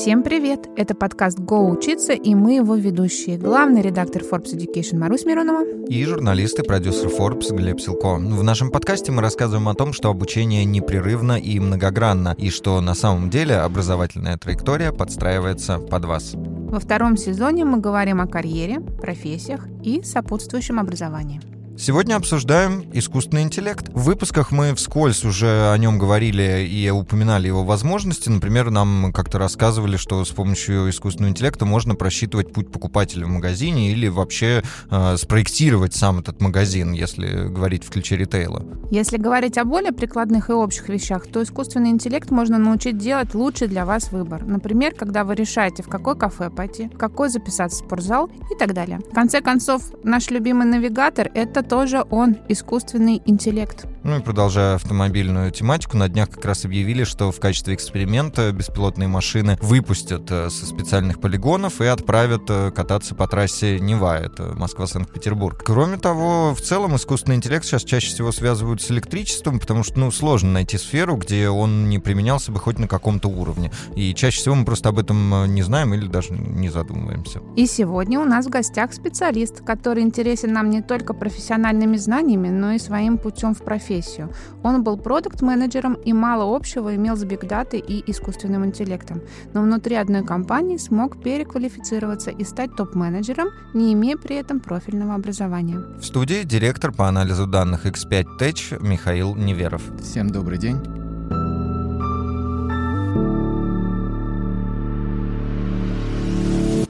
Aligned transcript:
Всем 0.00 0.22
привет! 0.22 0.66
Это 0.78 0.94
подкаст 0.94 1.38
«Го 1.38 1.68
учиться» 1.68 2.14
и 2.14 2.34
мы 2.34 2.54
его 2.54 2.74
ведущие. 2.74 3.36
Главный 3.36 3.82
редактор 3.82 4.22
Forbes 4.22 4.56
Education 4.56 4.96
Марусь 4.96 5.26
Миронова. 5.26 5.62
И 5.88 6.02
журналист 6.06 6.58
и 6.58 6.62
продюсер 6.62 7.08
Forbes 7.08 7.54
Глеб 7.54 7.78
Силко. 7.80 8.14
В 8.14 8.42
нашем 8.42 8.70
подкасте 8.70 9.12
мы 9.12 9.20
рассказываем 9.20 9.68
о 9.68 9.74
том, 9.74 9.92
что 9.92 10.08
обучение 10.08 10.64
непрерывно 10.64 11.38
и 11.38 11.60
многогранно, 11.60 12.34
и 12.38 12.48
что 12.48 12.80
на 12.80 12.94
самом 12.94 13.28
деле 13.28 13.56
образовательная 13.56 14.38
траектория 14.38 14.90
подстраивается 14.90 15.78
под 15.78 16.06
вас. 16.06 16.32
Во 16.34 16.80
втором 16.80 17.18
сезоне 17.18 17.66
мы 17.66 17.76
говорим 17.76 18.22
о 18.22 18.26
карьере, 18.26 18.80
профессиях 18.80 19.68
и 19.82 20.02
сопутствующем 20.02 20.80
образовании. 20.80 21.42
Сегодня 21.80 22.16
обсуждаем 22.16 22.84
искусственный 22.92 23.40
интеллект. 23.40 23.88
В 23.94 24.02
выпусках 24.02 24.52
мы 24.52 24.74
вскользь 24.74 25.24
уже 25.24 25.72
о 25.72 25.78
нем 25.78 25.98
говорили 25.98 26.68
и 26.70 26.90
упоминали 26.90 27.46
его 27.46 27.64
возможности. 27.64 28.28
Например, 28.28 28.68
нам 28.68 29.14
как-то 29.14 29.38
рассказывали, 29.38 29.96
что 29.96 30.22
с 30.22 30.28
помощью 30.28 30.90
искусственного 30.90 31.30
интеллекта 31.30 31.64
можно 31.64 31.94
просчитывать 31.94 32.52
путь 32.52 32.70
покупателя 32.70 33.24
в 33.24 33.30
магазине 33.30 33.92
или 33.92 34.08
вообще 34.08 34.62
э, 34.90 35.16
спроектировать 35.16 35.94
сам 35.94 36.18
этот 36.18 36.42
магазин, 36.42 36.92
если 36.92 37.48
говорить 37.48 37.84
в 37.84 37.88
ключе 37.88 38.18
ритейла. 38.18 38.62
Если 38.90 39.16
говорить 39.16 39.56
о 39.56 39.64
более 39.64 39.92
прикладных 39.92 40.50
и 40.50 40.52
общих 40.52 40.90
вещах, 40.90 41.28
то 41.28 41.42
искусственный 41.42 41.88
интеллект 41.88 42.30
можно 42.30 42.58
научить 42.58 42.98
делать 42.98 43.34
лучший 43.34 43.68
для 43.68 43.86
вас 43.86 44.12
выбор. 44.12 44.44
Например, 44.44 44.94
когда 44.94 45.24
вы 45.24 45.34
решаете, 45.34 45.82
в 45.82 45.88
какое 45.88 46.14
кафе 46.14 46.50
пойти, 46.50 46.88
в 46.88 46.98
какой 46.98 47.30
записаться 47.30 47.82
в 47.82 47.86
спортзал 47.86 48.26
и 48.26 48.58
так 48.58 48.74
далее. 48.74 48.98
В 49.10 49.14
конце 49.14 49.40
концов, 49.40 49.90
наш 50.04 50.28
любимый 50.28 50.66
навигатор— 50.66 51.30
это 51.34 51.69
тоже 51.70 52.04
он, 52.10 52.36
искусственный 52.48 53.22
интеллект. 53.26 53.86
Ну 54.02 54.18
и 54.18 54.20
продолжая 54.20 54.74
автомобильную 54.74 55.52
тематику, 55.52 55.96
на 55.96 56.08
днях 56.08 56.30
как 56.30 56.44
раз 56.44 56.64
объявили, 56.64 57.04
что 57.04 57.30
в 57.30 57.38
качестве 57.38 57.74
эксперимента 57.74 58.50
беспилотные 58.50 59.06
машины 59.06 59.56
выпустят 59.62 60.28
э, 60.30 60.50
со 60.50 60.66
специальных 60.66 61.20
полигонов 61.20 61.80
и 61.80 61.86
отправят 61.86 62.42
э, 62.48 62.72
кататься 62.72 63.14
по 63.14 63.28
трассе 63.28 63.78
Нева, 63.78 64.18
это 64.18 64.54
Москва-Санкт-Петербург. 64.56 65.62
Кроме 65.64 65.96
того, 65.96 66.54
в 66.56 66.60
целом 66.60 66.96
искусственный 66.96 67.36
интеллект 67.36 67.64
сейчас 67.64 67.84
чаще 67.84 68.08
всего 68.08 68.32
связывают 68.32 68.82
с 68.82 68.90
электричеством, 68.90 69.60
потому 69.60 69.84
что, 69.84 70.00
ну, 70.00 70.10
сложно 70.10 70.50
найти 70.50 70.76
сферу, 70.76 71.16
где 71.16 71.50
он 71.50 71.88
не 71.88 72.00
применялся 72.00 72.50
бы 72.50 72.58
хоть 72.58 72.80
на 72.80 72.88
каком-то 72.88 73.28
уровне. 73.28 73.70
И 73.94 74.12
чаще 74.14 74.40
всего 74.40 74.56
мы 74.56 74.64
просто 74.64 74.88
об 74.88 74.98
этом 74.98 75.44
э, 75.44 75.46
не 75.46 75.62
знаем 75.62 75.94
или 75.94 76.08
даже 76.08 76.32
не 76.32 76.68
задумываемся. 76.68 77.42
И 77.54 77.66
сегодня 77.66 78.18
у 78.18 78.24
нас 78.24 78.46
в 78.46 78.48
гостях 78.48 78.92
специалист, 78.92 79.60
который 79.64 80.02
интересен 80.02 80.52
нам 80.52 80.68
не 80.70 80.82
только 80.82 81.14
профессиональными 81.60 81.96
знаниями, 81.96 82.48
но 82.48 82.72
и 82.72 82.78
своим 82.78 83.18
путем 83.18 83.54
в 83.54 83.62
профессию. 83.62 84.30
Он 84.62 84.82
был 84.82 84.96
продукт-менеджером 84.96 85.94
и 85.94 86.12
мало 86.12 86.56
общего 86.56 86.94
имел 86.94 87.16
с 87.16 87.24
бигдатой 87.24 87.80
и 87.80 88.10
искусственным 88.10 88.64
интеллектом. 88.64 89.20
Но 89.54 89.62
внутри 89.62 89.96
одной 89.96 90.24
компании 90.24 90.78
смог 90.78 91.22
переквалифицироваться 91.22 92.30
и 92.30 92.44
стать 92.44 92.76
топ-менеджером, 92.76 93.48
не 93.74 93.92
имея 93.92 94.16
при 94.16 94.36
этом 94.36 94.60
профильного 94.60 95.14
образования. 95.14 95.78
В 95.98 96.04
студии 96.04 96.44
директор 96.44 96.92
по 96.92 97.08
анализу 97.08 97.46
данных 97.46 97.86
X5 97.86 98.24
Tech 98.40 98.78
Михаил 98.80 99.34
Неверов. 99.34 99.82
Всем 100.02 100.30
добрый 100.30 100.58
день. 100.58 100.99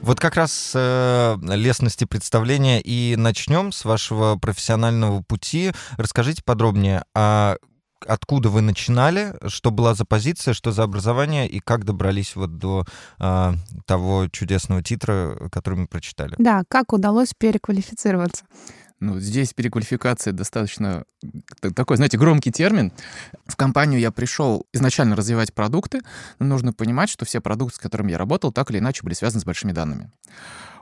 Вот 0.01 0.19
как 0.19 0.35
раз 0.35 0.71
э, 0.73 1.37
лестности 1.43 2.05
представления 2.05 2.81
и 2.81 3.15
начнем 3.15 3.71
с 3.71 3.85
вашего 3.85 4.35
профессионального 4.35 5.21
пути. 5.21 5.73
Расскажите 5.97 6.41
подробнее, 6.43 7.03
а 7.13 7.57
откуда 8.07 8.49
вы 8.49 8.61
начинали, 8.61 9.35
что 9.47 9.69
была 9.69 9.93
за 9.93 10.05
позиция, 10.05 10.55
что 10.55 10.71
за 10.71 10.83
образование 10.83 11.47
и 11.47 11.59
как 11.59 11.85
добрались 11.85 12.35
вот 12.35 12.57
до 12.57 12.85
э, 13.19 13.53
того 13.85 14.27
чудесного 14.31 14.81
титра, 14.81 15.49
который 15.51 15.79
мы 15.79 15.87
прочитали. 15.87 16.35
Да, 16.39 16.63
как 16.67 16.93
удалось 16.93 17.33
переквалифицироваться? 17.37 18.45
Ну, 19.01 19.19
здесь 19.19 19.51
переквалификация 19.55 20.31
достаточно 20.31 21.05
такой, 21.75 21.97
знаете, 21.97 22.19
громкий 22.19 22.51
термин. 22.51 22.93
В 23.47 23.55
компанию 23.55 23.99
я 23.99 24.11
пришел 24.11 24.67
изначально 24.73 25.15
развивать 25.15 25.55
продукты, 25.55 26.01
но 26.37 26.45
нужно 26.45 26.71
понимать, 26.71 27.09
что 27.09 27.25
все 27.25 27.41
продукты, 27.41 27.77
с 27.77 27.79
которыми 27.79 28.11
я 28.11 28.19
работал, 28.19 28.51
так 28.51 28.69
или 28.69 28.77
иначе 28.77 29.01
были 29.01 29.15
связаны 29.15 29.41
с 29.41 29.45
большими 29.45 29.71
данными. 29.71 30.11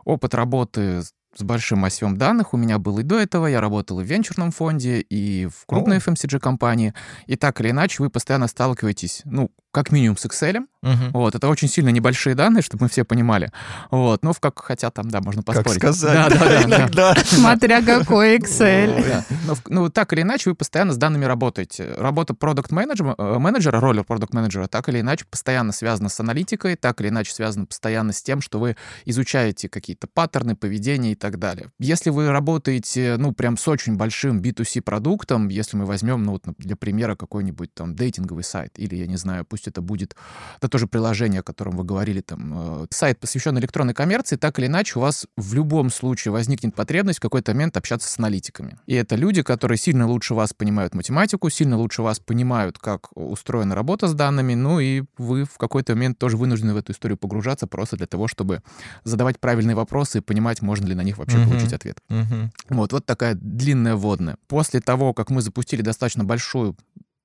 Опыт 0.03 0.34
работы 0.34 1.02
с 1.35 1.44
большим 1.44 1.79
массивом 1.79 2.17
данных 2.17 2.53
у 2.53 2.57
меня 2.57 2.79
был 2.79 3.00
и 3.00 3.03
до 3.03 3.19
этого. 3.19 3.47
Я 3.47 3.62
работал 3.62 4.00
и 4.00 4.03
в 4.03 4.07
венчурном 4.07 4.51
фонде, 4.51 5.00
и 5.00 5.47
в 5.47 5.66
крупной 5.66 5.97
FMCG-компании. 5.97 6.94
И 7.28 7.35
так 7.35 7.62
или 7.62 7.72
иначе 7.72 8.01
вы 8.01 8.09
постоянно 8.09 8.47
сталкиваетесь, 8.47 9.22
ну, 9.25 9.51
как 9.72 9.91
минимум 9.91 10.17
с 10.17 10.25
Excel. 10.25 10.66
Угу. 10.81 11.12
Вот, 11.13 11.35
это 11.35 11.47
очень 11.50 11.67
сильно 11.67 11.90
небольшие 11.90 12.35
данные, 12.35 12.62
чтобы 12.62 12.85
мы 12.85 12.90
все 12.90 13.03
понимали. 13.03 13.51
Вот, 13.91 14.23
ну, 14.23 14.34
в 14.34 14.40
как 14.40 14.59
хотя 14.59 14.90
там, 14.90 15.09
да, 15.09 15.19
можно 15.22 15.44
поспорить. 15.44 15.79
Как 15.79 15.94
сказать, 15.94 16.29
да, 16.29 16.29
да, 16.29 16.40
да, 16.40 16.63
иногда. 16.63 17.16
Смотря 17.16 17.81
какой 17.81 18.38
Excel. 18.38 19.23
Ну, 19.46 19.56
ну, 19.67 19.90
так 19.90 20.13
или 20.13 20.22
иначе, 20.22 20.50
вы 20.50 20.56
постоянно 20.56 20.94
с 20.94 20.97
данными 20.97 21.25
работаете. 21.25 21.94
Работа 21.97 22.34
продукт 22.34 22.72
э, 22.72 22.75
менеджера, 22.75 23.79
роль 23.79 24.03
продукт 24.03 24.34
менеджера 24.34 24.67
так 24.67 24.90
или 24.90 25.01
иначе 25.01 25.25
постоянно 25.29 25.72
связана 25.72 26.09
с 26.09 26.19
аналитикой, 26.19 26.75
так 26.75 27.01
или 27.01 27.09
иначе 27.09 27.34
связана 27.34 27.66
постоянно 27.66 28.13
с 28.13 28.23
тем, 28.23 28.41
что 28.41 28.59
вы 28.59 28.75
изучаете 29.06 29.69
какие-то 29.69 30.07
паттерны 30.07 30.56
поведения 30.56 31.11
и 31.11 31.16
так 31.19 31.38
далее. 31.38 31.72
Если 31.80 32.09
вы 32.09 32.30
работаете, 32.31 33.16
ну, 33.18 33.34
прям 33.34 33.57
с 33.57 33.68
очень 33.68 33.96
большим 33.96 34.41
B2C 34.41 34.81
продуктом, 34.81 35.50
если 35.50 35.78
мы 35.78 35.85
возьмем, 35.85 36.24
ну, 36.24 36.31
вот 36.34 36.44
для 36.57 36.75
примера 36.75 37.16
какой-нибудь 37.16 37.74
там 37.74 37.96
дейтинговый 37.96 38.44
сайт, 38.44 38.72
или, 38.78 38.96
я 38.96 39.07
не 39.07 39.18
знаю, 39.18 39.46
пусть 39.46 39.68
это 39.68 39.81
будет, 39.81 40.16
это 40.58 40.69
тоже 40.69 40.88
приложение, 40.88 41.41
о 41.41 41.44
котором 41.44 41.75
вы 41.75 41.84
говорили, 41.84 42.22
там, 42.22 42.84
э, 42.84 42.88
сайт, 42.90 43.19
посвященный 43.19 43.62
электронной 43.62 43.94
коммерции, 43.94 44.35
так 44.35 44.58
или 44.59 44.68
иначе 44.68 44.97
у 44.97 45.02
вас 45.02 45.28
в 45.38 45.53
любом 45.53 45.90
случае 45.90 46.31
возникнет 46.31 46.74
потребность 46.75 47.19
в 47.19 47.22
какой-то 47.22 47.53
момент 47.53 47.78
общаться 47.78 48.09
с 48.09 48.18
аналитиками. 48.18 48.78
И 48.88 48.94
это 48.96 49.16
люди, 49.16 49.44
которые 49.44 49.78
сильно 49.78 50.08
лучше 50.08 50.34
вас 50.34 50.53
понимают 50.53 50.96
математику, 50.96 51.50
сильно 51.50 51.78
лучше 51.78 52.02
вас 52.02 52.19
понимают, 52.19 52.79
как 52.79 53.16
устроена 53.16 53.75
работа 53.75 54.08
с 54.08 54.13
данными, 54.13 54.53
ну 54.53 54.79
и 54.79 55.03
вы 55.18 55.44
в 55.44 55.58
какой-то 55.58 55.94
момент 55.94 56.18
тоже 56.18 56.38
вынуждены 56.38 56.74
в 56.74 56.78
эту 56.78 56.94
историю 56.94 57.18
погружаться 57.18 57.68
просто 57.68 57.97
для 57.97 58.08
того, 58.08 58.28
чтобы 58.28 58.62
задавать 59.03 59.40
правильные 59.40 59.75
вопросы 59.75 60.19
и 60.19 60.22
понимать, 60.22 60.62
можно 60.62 60.85
ли 60.85 60.96
на 60.96 61.02
них 61.02 61.09
вообще 61.18 61.38
mm-hmm. 61.38 61.47
получить 61.47 61.74
ответ. 61.74 61.97
Mm-hmm. 62.09 62.50
Вот, 62.70 62.94
вот 62.94 63.06
такая 63.06 63.36
длинная 63.36 63.96
вводная. 63.96 64.38
После 64.47 64.80
того, 64.81 65.14
как 65.14 65.30
мы 65.30 65.42
запустили 65.42 65.81
достаточно 65.81 66.24
большую 66.24 66.75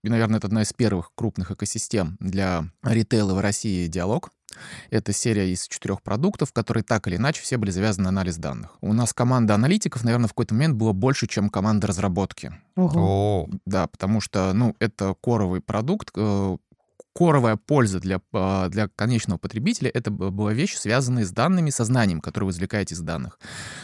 и, 0.04 0.10
наверное, 0.10 0.36
это 0.36 0.48
одна 0.48 0.60
из 0.60 0.72
первых 0.74 1.12
крупных 1.14 1.50
экосистем 1.50 2.18
для 2.20 2.66
ритейла 2.82 3.32
в 3.32 3.40
России 3.40 3.86
«Диалог». 3.86 4.30
Это 4.90 5.14
серия 5.14 5.50
из 5.50 5.66
четырех 5.66 6.02
продуктов, 6.02 6.52
которые 6.52 6.84
так 6.84 7.08
или 7.08 7.16
иначе 7.16 7.40
все 7.40 7.56
были 7.56 7.70
завязаны 7.70 8.04
на 8.04 8.08
анализ 8.10 8.36
данных. 8.36 8.76
У 8.82 8.92
нас 8.92 9.14
команда 9.14 9.54
аналитиков, 9.54 10.04
наверное, 10.04 10.26
в 10.26 10.32
какой-то 10.32 10.54
момент 10.54 10.76
была 10.76 10.92
больше, 10.92 11.26
чем 11.26 11.48
команда 11.48 11.86
разработки. 11.86 12.52
Ого. 12.76 13.48
Да, 13.64 13.86
потому 13.86 14.20
что, 14.20 14.52
ну, 14.52 14.76
это 14.78 15.14
коровый 15.22 15.62
продукт, 15.62 16.10
э, 16.14 16.56
коровая 17.14 17.56
польза 17.56 18.00
для, 18.00 18.20
а, 18.32 18.68
для 18.68 18.88
конечного 18.88 19.38
потребителя— 19.38 19.90
это 19.94 20.10
была 20.10 20.52
вещь, 20.52 20.74
связанная 20.76 21.24
с 21.24 21.30
данными, 21.30 21.70
со 21.70 21.84
знанием, 21.84 22.20
которое 22.20 22.46
вы 22.46 22.52
извлекаете 22.52 22.94
из 22.94 23.00
данных. 23.00 23.38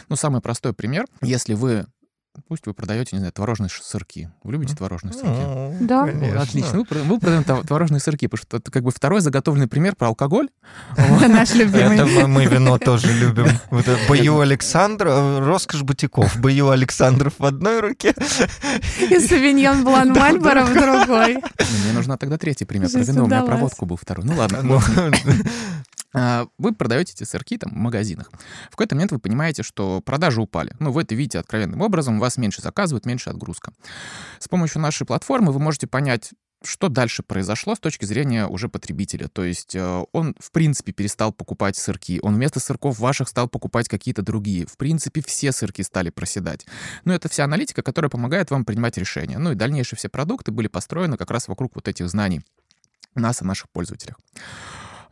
Ну, 0.09 0.15
самый 0.15 0.41
простой 0.41 0.73
пример. 0.73 1.05
Если 1.21 1.53
вы 1.53 1.85
Пусть 2.47 2.65
вы 2.65 2.73
продаете, 2.73 3.09
не 3.13 3.19
знаю, 3.19 3.33
творожные 3.33 3.69
сырки. 3.69 4.29
Вы 4.43 4.53
любите 4.53 4.73
творожные 4.75 5.13
сырки? 5.13 5.83
Да. 5.83 6.05
Конечно. 6.05 6.41
Отлично. 6.41 6.77
Мы 6.77 6.85
продаем, 6.85 7.07
мы 7.09 7.19
продаем 7.19 7.43
творожные 7.65 7.99
сырки, 7.99 8.27
потому 8.27 8.45
что 8.45 8.57
это 8.57 8.71
как 8.71 8.83
бы 8.83 8.91
второй 8.91 9.19
заготовленный 9.19 9.67
пример 9.67 9.95
про 9.95 10.07
алкоголь. 10.07 10.49
Наш 10.97 11.53
любимый. 11.55 11.97
Это 11.97 12.27
мы 12.27 12.45
вино 12.45 12.77
тоже 12.77 13.11
любим. 13.11 13.47
Бою 14.07 14.39
Александр, 14.39 15.07
э, 15.07 15.39
роскошь 15.39 15.83
бутиков. 15.83 16.37
Бою 16.39 16.69
Александров 16.69 17.33
в 17.37 17.45
одной 17.45 17.81
руке. 17.81 18.13
И 18.99 19.19
савиньон 19.19 19.83
Блан 19.83 20.13
Мальборо 20.13 20.63
в 20.63 20.73
другой. 20.73 21.35
Мне 21.35 21.93
нужна 21.93 22.17
тогда 22.17 22.37
третий 22.37 22.65
пример 22.65 22.89
про 22.89 22.99
вино. 22.99 23.23
У 23.25 23.27
меня 23.27 23.43
проводку 23.43 23.85
был 23.85 23.97
второй. 23.97 24.25
Ну 24.25 24.35
ладно. 24.35 24.81
А, 26.13 26.47
вы 26.57 26.73
продаете 26.73 27.13
эти 27.13 27.23
сырки 27.23 27.57
там 27.57 27.71
в 27.71 27.77
магазинах. 27.77 28.31
В 28.67 28.71
какой-то 28.71 28.95
момент 28.95 29.11
вы 29.11 29.19
понимаете, 29.19 29.63
что 29.63 30.01
продажи 30.01 30.41
упали. 30.41 30.75
Ну, 30.79 30.91
вы 30.91 31.03
это 31.03 31.15
видите 31.15 31.39
откровенным 31.39 31.81
образом, 31.81 32.19
вас 32.19 32.37
меньше 32.37 32.61
заказывают, 32.61 33.05
меньше 33.05 33.29
отгрузка. 33.29 33.73
С 34.39 34.47
помощью 34.47 34.81
нашей 34.81 35.05
платформы 35.05 35.51
вы 35.51 35.59
можете 35.59 35.87
понять, 35.87 36.31
что 36.63 36.89
дальше 36.89 37.23
произошло 37.23 37.73
с 37.75 37.79
точки 37.79 38.05
зрения 38.05 38.45
уже 38.45 38.69
потребителя? 38.69 39.27
То 39.27 39.43
есть 39.43 39.75
э, 39.75 40.05
он, 40.11 40.35
в 40.39 40.51
принципе, 40.51 40.91
перестал 40.91 41.33
покупать 41.33 41.75
сырки, 41.75 42.19
он 42.21 42.35
вместо 42.35 42.59
сырков 42.59 42.99
ваших 42.99 43.29
стал 43.29 43.47
покупать 43.47 43.89
какие-то 43.89 44.21
другие. 44.21 44.67
В 44.67 44.77
принципе, 44.77 45.23
все 45.25 45.51
сырки 45.51 45.81
стали 45.81 46.11
проседать. 46.11 46.67
Но 47.03 47.13
это 47.13 47.29
вся 47.29 47.45
аналитика, 47.45 47.81
которая 47.81 48.09
помогает 48.09 48.51
вам 48.51 48.63
принимать 48.63 48.97
решения. 48.97 49.39
Ну 49.39 49.53
и 49.53 49.55
дальнейшие 49.55 49.97
все 49.97 50.09
продукты 50.09 50.51
были 50.51 50.67
построены 50.67 51.17
как 51.17 51.31
раз 51.31 51.47
вокруг 51.47 51.73
вот 51.73 51.87
этих 51.87 52.07
знаний 52.09 52.41
нас 53.15 53.41
и 53.41 53.45
наших 53.45 53.69
пользователях. 53.71 54.17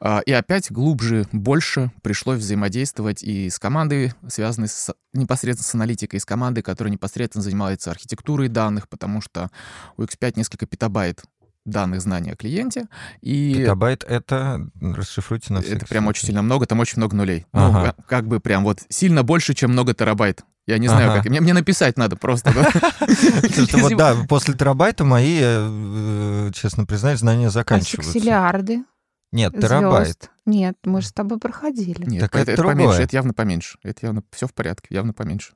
А, 0.02 0.20
и 0.26 0.32
опять 0.32 0.72
глубже, 0.72 1.28
больше 1.32 1.92
пришлось 2.02 2.40
взаимодействовать 2.40 3.22
и 3.24 3.50
с 3.50 3.60
командой, 3.60 4.14
связанной 4.28 4.68
с, 4.70 4.94
непосредственно 5.14 5.68
с 5.68 5.76
аналитикой, 5.76 6.18
и 6.18 6.20
с 6.22 6.26
командой, 6.26 6.62
которая 6.62 6.92
непосредственно 6.92 7.44
занимается 7.44 7.92
архитектурой 7.92 8.48
данных, 8.48 8.88
потому 8.88 9.22
что 9.22 9.50
у 9.98 10.04
X5 10.04 10.34
несколько 10.38 10.66
петабайт 10.66 11.24
данных 11.66 12.02
знаний 12.02 12.32
о 12.32 12.36
клиенте. 12.36 12.88
И 13.22 13.54
Петабайт— 13.58 14.04
это, 14.08 14.70
расшифруйте 14.82 15.54
на 15.54 15.62
всякий 15.62 15.76
это 15.78 15.86
прям 15.88 16.04
случай. 16.06 16.18
очень 16.20 16.26
сильно 16.28 16.42
много, 16.42 16.66
там 16.66 16.80
очень 16.80 16.98
много 16.98 17.16
нулей. 17.16 17.46
Ага. 17.52 17.94
Ну, 17.98 18.04
как 18.08 18.28
бы 18.28 18.40
прям 18.40 18.64
вот 18.64 18.80
сильно 18.90 19.24
больше, 19.24 19.54
чем 19.54 19.72
много 19.72 19.94
терабайт. 19.94 20.44
Я 20.66 20.78
не 20.78 20.88
знаю, 20.88 21.10
Ага. 21.12 21.18
как. 21.24 21.30
Мне, 21.30 21.42
мне 21.42 21.54
написать 21.54 21.98
надо 21.98 22.16
просто. 22.16 22.54
да. 22.54 24.16
После 24.30 24.54
терабайта 24.54 25.04
мои, 25.04 25.40
э, 25.42 26.52
честно 26.54 26.86
признать, 26.86 27.20
знания 27.20 27.48
А 27.48 27.52
заканчиваются. 27.52 28.12
сексиллиарды? 28.14 28.84
Нет, 29.32 29.54
терабайт. 29.60 30.06
звезд? 30.06 30.30
Нет, 30.46 30.76
мы 30.84 31.02
же 31.02 31.08
с 31.08 31.14
тобой 31.14 31.38
проходили. 31.38 32.04
Нет, 32.06 32.22
Так 32.22 32.32
это, 32.36 32.42
это 32.42 32.52
это 32.54 32.64
поменьше, 32.64 33.02
это 33.04 33.16
явно 33.16 33.34
поменьше. 33.34 33.78
Это 33.84 34.08
явно 34.08 34.24
все 34.32 34.48
в 34.48 34.54
порядке, 34.54 34.88
явно 34.90 35.14
поменьше. 35.14 35.54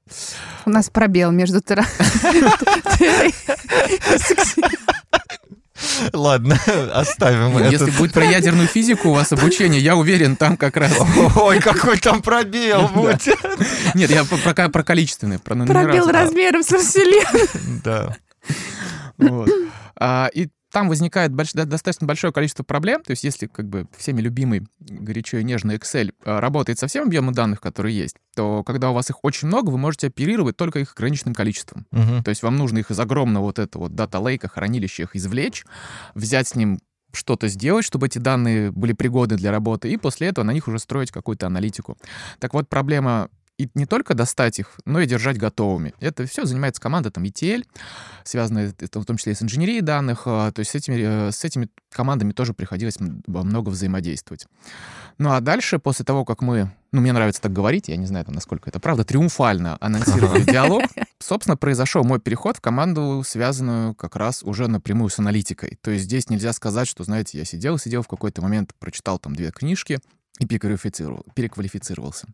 У 0.66 0.70
нас 0.70 0.90
пробел 0.92 1.32
между 1.32 1.60
тера- 1.62 1.86
Ладно, 6.14 6.58
оставим 6.94 7.58
Если 7.70 7.90
это. 7.90 7.98
будет 7.98 8.14
про 8.14 8.24
ядерную 8.26 8.68
физику 8.68 9.10
у 9.10 9.14
вас 9.14 9.32
обучение, 9.32 9.82
я 9.82 9.96
уверен, 9.96 10.36
там 10.36 10.56
как 10.56 10.78
раз... 10.78 10.94
Ой, 11.36 11.60
какой 11.60 11.98
там 11.98 12.22
пробел 12.22 12.88
будет. 12.90 13.26
Нет, 13.96 14.12
я 14.12 14.24
про, 14.24 14.38
про- 14.38 14.70
про 14.70 14.84
количественные, 14.84 15.40
про 15.40 15.56
Пробел 15.56 16.08
размером 16.10 16.64
со 16.64 16.78
Вселенной. 16.78 17.82
Да. 17.84 18.16
Вот. 19.18 19.50
А, 19.96 20.30
и 20.34 20.50
там 20.74 20.90
возникает 20.90 21.32
больш- 21.32 21.54
достаточно 21.54 22.08
большое 22.08 22.34
количество 22.34 22.64
проблем. 22.64 23.04
То 23.04 23.12
есть 23.12 23.24
если 23.24 23.46
как 23.46 23.70
бы 23.70 23.88
всеми 23.96 24.22
любимый 24.22 24.68
горячо 24.80 25.38
и 25.38 25.44
нежный 25.44 25.76
Excel 25.76 26.12
а, 26.26 26.42
работает 26.42 26.80
со 26.80 26.88
всем 26.88 27.06
объемом 27.06 27.34
данных, 27.34 27.62
которые 27.62 27.96
есть, 27.96 28.16
то 28.36 28.64
когда 28.64 28.90
у 28.90 28.94
вас 28.96 29.08
их 29.12 29.24
очень 29.24 29.48
много, 29.48 29.70
вы 29.70 29.78
можете 29.78 30.08
оперировать 30.08 30.58
только 30.58 30.80
их 30.80 30.94
ограниченным 30.94 31.36
количеством. 31.36 31.86
Мгм. 31.92 32.24
То 32.24 32.30
есть 32.30 32.42
вам 32.42 32.58
нужно 32.58 32.80
их 32.80 32.90
из 32.90 33.00
огромного 33.00 33.44
вот 33.44 33.60
этого 33.60 33.84
вот 33.84 33.96
дата-лейка, 33.96 34.48
хранилища 34.48 35.04
их 35.04 35.16
извлечь, 35.16 35.64
взять 36.16 36.48
с 36.48 36.56
ним 36.56 36.80
что-то 37.14 37.50
сделать, 37.50 37.86
чтобы 37.86 38.08
эти 38.08 38.18
данные 38.18 38.72
были 38.72 38.94
пригодны 38.94 39.38
для 39.38 39.52
работы, 39.52 39.92
и 39.92 39.98
после 39.98 40.30
этого 40.30 40.44
на 40.44 40.52
них 40.52 40.68
уже 40.68 40.80
строить 40.80 41.12
какую-то 41.12 41.46
аналитику. 41.46 42.00
Так 42.40 42.56
вот, 42.56 42.68
проблема 42.68 43.30
и 43.58 43.70
не 43.76 43.86
только 43.86 44.16
достать 44.16 44.60
их, 44.60 44.80
но 44.86 45.00
и 45.00 45.06
держать 45.06 45.38
готовыми. 45.38 45.94
Это 46.00 46.26
все 46.26 46.46
занимается 46.46 46.82
команда 46.82 47.12
там 47.12 47.24
ETL, 47.24 47.66
связанная 48.24 48.74
в 48.80 49.06
том 49.06 49.18
числе 49.18 49.34
и 49.34 49.36
с 49.36 49.44
инженерией 49.44 49.82
данных. 49.82 50.24
а, 50.26 50.52
То 50.52 50.60
есть 50.60 50.72
с 50.72 50.76
этими, 50.76 51.28
э, 51.28 51.32
с 51.32 51.44
этими 51.44 51.70
командами 51.92 52.32
тоже 52.32 52.54
приходилось 52.54 52.98
много 53.00 53.70
взаимодействовать. 53.70 54.48
Ну 55.20 55.32
а 55.32 55.40
дальше, 55.42 55.78
после 55.78 56.04
того, 56.04 56.26
как 56.26 56.42
мы, 56.42 56.72
ну 56.92 57.02
мне 57.02 57.14
нравится 57.14 57.42
так 57.42 57.54
говорить, 57.54 57.88
я 57.88 57.98
не 57.98 58.08
знаю, 58.08 58.26
там, 58.26 58.34
насколько 58.34 58.70
это 58.70 58.80
правда, 58.80 59.04
триумфально 59.04 59.78
анонсировали 59.80 60.44
диалог, 60.52 60.84
собственно, 61.20 61.56
произошел 61.56 62.04
мой 62.04 62.20
переход 62.20 62.58
в 62.58 62.62
команду, 62.62 63.24
связанную 63.26 63.94
как 63.94 64.16
раз 64.16 64.42
уже 64.42 64.68
напрямую 64.68 65.10
с 65.10 65.20
аналитикой. 65.20 65.78
То 65.82 65.92
есть 65.92 66.06
здесь 66.06 66.30
нельзя 66.30 66.54
сказать, 66.54 66.88
что, 66.88 67.04
знаете, 67.04 67.38
я 67.38 67.46
сидел, 67.46 67.78
сидел 67.78 68.02
в 68.02 68.08
какой-то 68.08 68.42
момент, 68.42 68.74
прочитал 68.80 69.20
там 69.20 69.36
две 69.36 69.52
книжки 69.52 70.00
и 70.40 70.46
переквалифицировал, 70.46 71.26
переквалифицировался. 71.36 72.28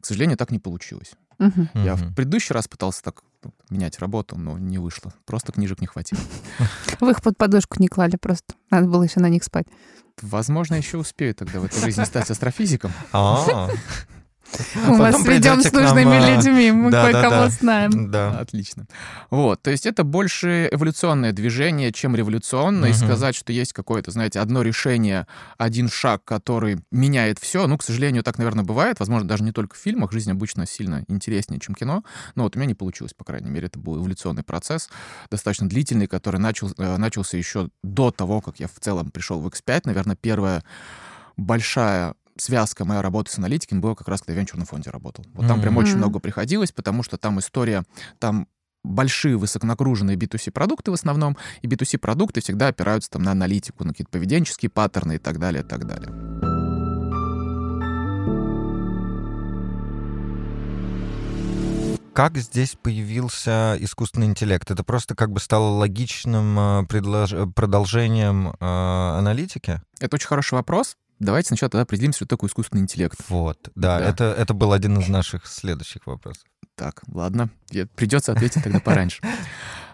К 0.00 0.04
сожалению, 0.06 0.36
так 0.36 0.50
не 0.50 0.58
получилось. 0.58 1.12
Мгм. 1.38 1.68
Я 1.74 1.96
Мгм. 1.96 2.08
в 2.08 2.14
предыдущий 2.14 2.54
раз 2.54 2.66
пытался 2.68 3.02
так 3.02 3.22
ну, 3.42 3.52
менять 3.70 3.98
работу, 3.98 4.36
но 4.38 4.58
не 4.58 4.78
вышло. 4.78 5.12
Просто 5.26 5.52
книжек 5.52 5.80
не 5.80 5.86
хватило. 5.86 6.20
Вы 7.00 7.10
их 7.12 7.22
под 7.22 7.36
подушку 7.36 7.76
не 7.80 7.88
клали 7.88 8.16
просто. 8.16 8.54
Надо 8.70 8.86
было 8.88 9.02
еще 9.02 9.20
на 9.20 9.28
них 9.28 9.44
спать. 9.44 9.66
Возможно, 10.22 10.74
еще 10.76 10.96
успею 10.96 11.34
тогда 11.34 11.60
в 11.60 11.64
этой 11.64 11.80
жизни 11.82 12.04
стать 12.04 12.30
астрофизиком. 12.30 12.90
А, 14.74 14.90
Мы 14.90 14.98
вас 14.98 15.22
придете 15.22 15.60
с 15.60 15.72
нам, 15.72 15.82
нужными 15.82 16.16
а, 16.16 16.36
людьми. 16.36 16.70
Мы 16.70 16.90
да, 16.90 17.04
кое-кого 17.04 17.30
да. 17.30 17.48
знаем. 17.48 18.10
Да. 18.10 18.38
Отлично. 18.38 18.86
Вот, 19.30 19.62
то 19.62 19.70
есть 19.70 19.86
это 19.86 20.04
больше 20.04 20.68
эволюционное 20.70 21.32
движение, 21.32 21.92
чем 21.92 22.16
революционное. 22.16 22.90
И 22.90 22.92
сказать, 22.92 23.34
что 23.34 23.52
есть 23.52 23.72
какое-то, 23.72 24.10
знаете, 24.10 24.40
одно 24.40 24.62
решение, 24.62 25.26
один 25.58 25.88
шаг, 25.88 26.24
который 26.24 26.78
меняет 26.90 27.38
все, 27.38 27.66
ну, 27.66 27.78
к 27.78 27.82
сожалению, 27.82 28.22
так, 28.22 28.38
наверное, 28.38 28.64
бывает. 28.64 29.00
Возможно, 29.00 29.28
даже 29.28 29.44
не 29.44 29.52
только 29.52 29.76
в 29.76 29.78
фильмах. 29.78 30.12
Жизнь 30.12 30.30
обычно 30.30 30.66
сильно 30.66 31.04
интереснее, 31.08 31.60
чем 31.60 31.74
кино. 31.74 32.04
Но 32.34 32.44
вот 32.44 32.56
у 32.56 32.58
меня 32.58 32.68
не 32.68 32.74
получилось, 32.74 33.14
по 33.14 33.24
крайней 33.24 33.50
мере. 33.50 33.66
Это 33.66 33.78
был 33.78 33.98
эволюционный 33.98 34.42
процесс, 34.42 34.88
достаточно 35.30 35.68
длительный, 35.68 36.06
который 36.06 36.40
начал, 36.40 36.72
э, 36.78 36.96
начался 36.96 37.36
еще 37.36 37.68
до 37.82 38.10
того, 38.10 38.40
как 38.40 38.60
я 38.60 38.68
в 38.68 38.78
целом 38.80 39.10
пришел 39.10 39.40
в 39.40 39.46
X5. 39.46 39.82
Наверное, 39.84 40.16
первая 40.16 40.62
большая 41.36 42.14
связка 42.36 42.84
моей 42.84 43.00
работы 43.00 43.32
с 43.32 43.38
аналитиками 43.38 43.80
была 43.80 43.94
как 43.94 44.08
раз, 44.08 44.20
когда 44.20 44.32
я 44.32 44.36
в 44.36 44.40
венчурном 44.40 44.66
фонде 44.66 44.90
работал. 44.90 45.24
Вот 45.34 45.46
там 45.46 45.60
прям 45.60 45.76
очень 45.76 45.96
много 45.96 46.18
приходилось, 46.18 46.72
потому 46.72 47.02
что 47.02 47.16
там 47.16 47.38
история, 47.38 47.84
там 48.18 48.48
большие 48.84 49.36
высоконагруженные 49.36 50.16
B2C 50.16 50.52
продукты 50.52 50.90
в 50.90 50.94
основном, 50.94 51.36
и 51.62 51.66
B2C 51.66 51.98
продукты 51.98 52.40
всегда 52.40 52.68
опираются 52.68 53.10
там 53.10 53.22
на 53.22 53.32
аналитику, 53.32 53.84
на 53.84 53.90
какие-то 53.90 54.10
поведенческие 54.10 54.70
паттерны 54.70 55.16
и 55.16 55.18
так 55.18 55.38
далее, 55.38 55.62
и 55.62 55.66
так 55.66 55.86
далее. 55.86 56.10
Как 62.16 62.38
здесь 62.38 62.78
появился 62.80 63.76
искусственный 63.78 64.28
интеллект? 64.28 64.70
Это 64.70 64.82
просто 64.82 65.14
как 65.14 65.30
бы 65.32 65.38
стало 65.38 65.66
логичным 65.76 66.58
э, 66.58 66.82
предлож- 66.84 67.52
продолжением 67.52 68.48
э, 68.48 68.54
аналитики? 68.60 69.82
Это 70.00 70.16
очень 70.16 70.26
хороший 70.26 70.54
вопрос. 70.54 70.96
Давайте 71.18 71.48
сначала 71.48 71.70
тогда 71.70 71.82
определимся, 71.82 72.18
что 72.18 72.26
такое 72.26 72.48
искусственный 72.48 72.82
интеллект. 72.82 73.18
Вот, 73.28 73.70
да, 73.74 73.98
Да. 73.98 74.08
Это, 74.08 74.24
это 74.36 74.54
был 74.54 74.72
один 74.72 74.98
из 74.98 75.08
наших 75.08 75.46
следующих 75.46 76.06
вопросов. 76.06 76.44
Так, 76.74 77.02
ладно, 77.08 77.48
придется 77.94 78.32
ответить 78.32 78.62
тогда 78.62 78.80
пораньше. 78.80 79.22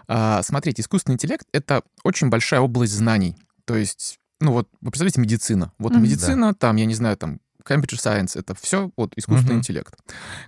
А, 0.05 0.43
Смотрите, 0.43 0.81
искусственный 0.81 1.13
интеллект— 1.13 1.47
это 1.53 1.81
очень 2.03 2.29
большая 2.29 2.59
область 2.59 2.91
знаний. 2.91 3.37
То 3.63 3.77
есть, 3.77 4.19
ну 4.41 4.51
вот, 4.51 4.67
вы 4.81 4.91
представляете, 4.91 5.21
медицина. 5.21 5.71
Вот 5.77 5.95
медицина, 5.95 6.53
там, 6.53 6.75
я 6.75 6.85
не 6.85 6.93
знаю, 6.93 7.15
там, 7.15 7.39
computer 7.67 7.95
science— 7.97 8.31
это 8.39 8.55
все 8.55 8.91
вот 8.97 9.13
искусственный 9.15 9.53
Мгм. 9.55 9.59
интеллект. 9.59 9.95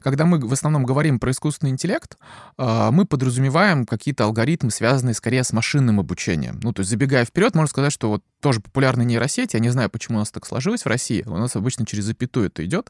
Когда 0.01 0.25
мы 0.25 0.39
в 0.39 0.51
основном 0.53 0.83
говорим 0.83 1.19
про 1.19 1.31
искусственный 1.31 1.71
интеллект, 1.71 2.17
а, 2.57 2.91
мы 2.91 3.05
подразумеваем 3.05 3.85
какие-то 3.85 4.25
алгоритмы, 4.25 4.71
связанные 4.71 5.13
скорее 5.13 5.43
с 5.43 5.53
машинным 5.53 5.99
обучением. 5.99 6.59
Ну, 6.63 6.73
то 6.73 6.81
есть, 6.81 6.89
забегая 6.89 7.25
вперед, 7.25 7.55
можно 7.55 7.69
сказать, 7.69 7.91
что 7.91 8.09
вот 8.09 8.23
тоже 8.41 8.59
популярные 8.61 9.05
нейросети, 9.05 9.55
я 9.55 9.59
не 9.59 9.69
знаю, 9.69 9.89
почему 9.89 10.17
у 10.17 10.19
нас 10.19 10.29
так 10.31 10.45
сложилось 10.45 10.83
в 10.83 10.87
России, 10.87 11.23
у 11.25 11.37
нас 11.37 11.55
обычно 11.55 11.85
через 11.85 12.03
запятую 12.05 12.47
это 12.47 12.63
идет, 12.65 12.89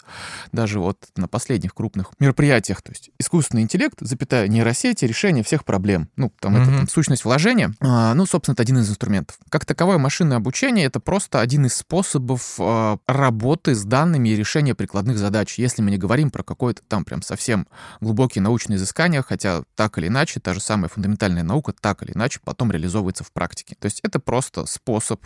даже 0.52 0.80
вот 0.80 0.98
на 1.16 1.28
последних 1.28 1.74
крупных 1.74 2.12
мероприятиях, 2.20 2.82
то 2.82 2.92
есть 2.92 3.10
искусственный 3.20 3.64
интеллект, 3.64 3.98
запятая 4.02 4.48
нейросети, 4.48 5.06
решение 5.06 5.44
всех 5.44 5.64
проблем. 5.64 6.10
Ну, 6.18 6.32
там 6.40 6.56
это 6.58 6.70
Мгм. 6.70 6.78
там, 6.80 6.88
сущность 6.90 7.24
вложения. 7.26 7.74
А, 7.80 8.14
ну, 8.16 8.26
собственно, 8.26 8.54
это 8.54 8.64
один 8.64 8.80
из 8.80 8.90
инструментов. 8.90 9.38
Как 9.50 9.66
таковое 9.66 9.98
машинное 9.98 10.38
обучение— 10.38 10.86
это 10.88 11.00
просто 11.00 11.40
один 11.40 11.66
из 11.66 11.76
способов 11.76 12.56
а, 12.60 12.98
работы 13.08 13.76
с 13.76 13.84
данными 13.86 14.15
и 14.24 14.36
решения 14.36 14.76
прикладных 14.76 15.18
задач. 15.18 15.58
Если 15.58 15.82
мы 15.82 15.92
не 15.92 15.98
говорим 15.98 16.32
про 16.32 16.44
какое-то 16.44 16.82
там 16.88 17.06
прям 17.06 17.22
совсем 17.22 17.68
глубокие 18.02 18.42
научные 18.42 18.78
изыскания, 18.78 19.22
хотя 19.22 19.64
так 19.76 19.98
или 19.98 20.08
иначе, 20.08 20.40
та 20.40 20.54
же 20.54 20.60
самая 20.60 20.90
фундаментальная 20.90 21.44
наука 21.44 21.74
так 21.80 22.04
или 22.04 22.12
иначе 22.14 22.40
потом 22.44 22.72
реализовывается 22.72 23.24
в 23.24 23.32
практике. 23.32 23.76
То 23.80 23.86
есть 23.86 24.00
это 24.04 24.20
просто 24.20 24.66
способ 24.66 25.26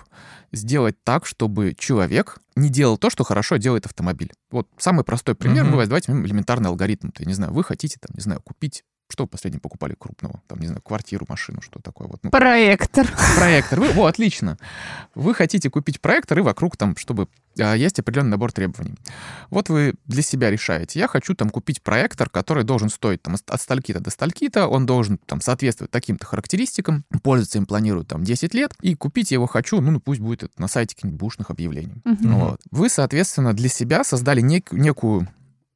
сделать 0.52 0.96
так, 1.04 1.26
чтобы 1.26 1.76
человек 1.78 2.38
не 2.56 2.70
делал 2.70 2.98
то, 2.98 3.10
что 3.10 3.24
хорошо 3.24 3.58
делает 3.58 3.86
автомобиль. 3.86 4.32
Вот 4.52 4.68
самый 4.78 5.04
простой 5.04 5.36
пример, 5.36 5.64
Мгм. 5.66 5.76
мы 5.78 5.86
возьмем 5.86 6.26
элементарный 6.26 6.70
алгоритм. 6.70 7.10
То, 7.12 7.24
я 7.24 7.28
не 7.28 7.34
знаю, 7.34 7.54
вы 7.54 7.64
хотите, 7.64 7.98
там, 8.00 8.10
не 8.16 8.22
знаю, 8.22 8.42
купить 8.42 8.84
что 9.10 9.24
вы 9.24 9.28
последнее 9.28 9.60
покупали 9.60 9.96
крупного? 9.98 10.42
Там, 10.48 10.60
не 10.60 10.68
знаю, 10.68 10.82
квартиру, 10.82 11.26
машину, 11.28 11.62
что 11.62 11.80
такое. 11.80 12.08
Вот, 12.08 12.20
ну, 12.24 12.30
Проектор. 12.30 13.08
проектор. 13.36 13.80
Вы, 13.80 13.90
о, 13.92 14.06
отлично. 14.06 14.58
Вы 15.16 15.34
хотите 15.34 15.70
купить 15.70 16.00
проектор, 16.00 16.40
и 16.40 16.42
вокруг 16.42 16.78
там, 16.78 16.96
чтобы 16.96 17.28
а, 17.60 17.74
есть 17.76 18.00
определенный 18.00 18.32
набор 18.32 18.52
требований. 18.52 18.96
Вот 19.50 19.70
вы 19.70 19.96
для 20.06 20.22
себя 20.22 20.50
решаете. 20.50 21.00
Я 21.00 21.08
хочу 21.08 21.34
там 21.34 21.50
купить 21.50 21.82
проектор, 21.82 22.30
который 22.30 22.64
должен 22.64 22.90
стоить 22.90 23.22
там 23.22 23.36
от 23.48 23.62
стальки-то 23.62 24.00
до 24.00 24.10
стальки-то, 24.12 24.68
он 24.68 24.86
должен 24.86 25.18
там 25.26 25.42
соответствовать 25.42 25.92
таким-то 25.92 26.26
характеристикам, 26.26 27.04
пользоваться 27.24 27.58
им 27.58 27.66
планирую 27.66 28.06
там 28.06 28.24
10 28.24 28.54
лет, 28.54 28.74
и 28.82 28.96
купить 28.96 29.32
я 29.32 29.36
его 29.36 29.48
хочу, 29.48 29.82
ну, 29.82 29.92
ну 29.92 30.00
пусть 30.00 30.22
будет 30.22 30.44
это 30.44 30.54
на 30.62 30.68
сайте 30.68 30.96
каких-нибудь 30.96 31.20
бушных 31.20 31.50
объявлений. 31.50 32.02
Мгм. 32.06 32.36
Вот. 32.36 32.62
Вы, 32.72 32.90
соответственно, 32.90 33.54
для 33.54 33.70
себя 33.70 34.04
создали 34.04 34.42
нек- 34.42 34.68
некую 34.76 35.28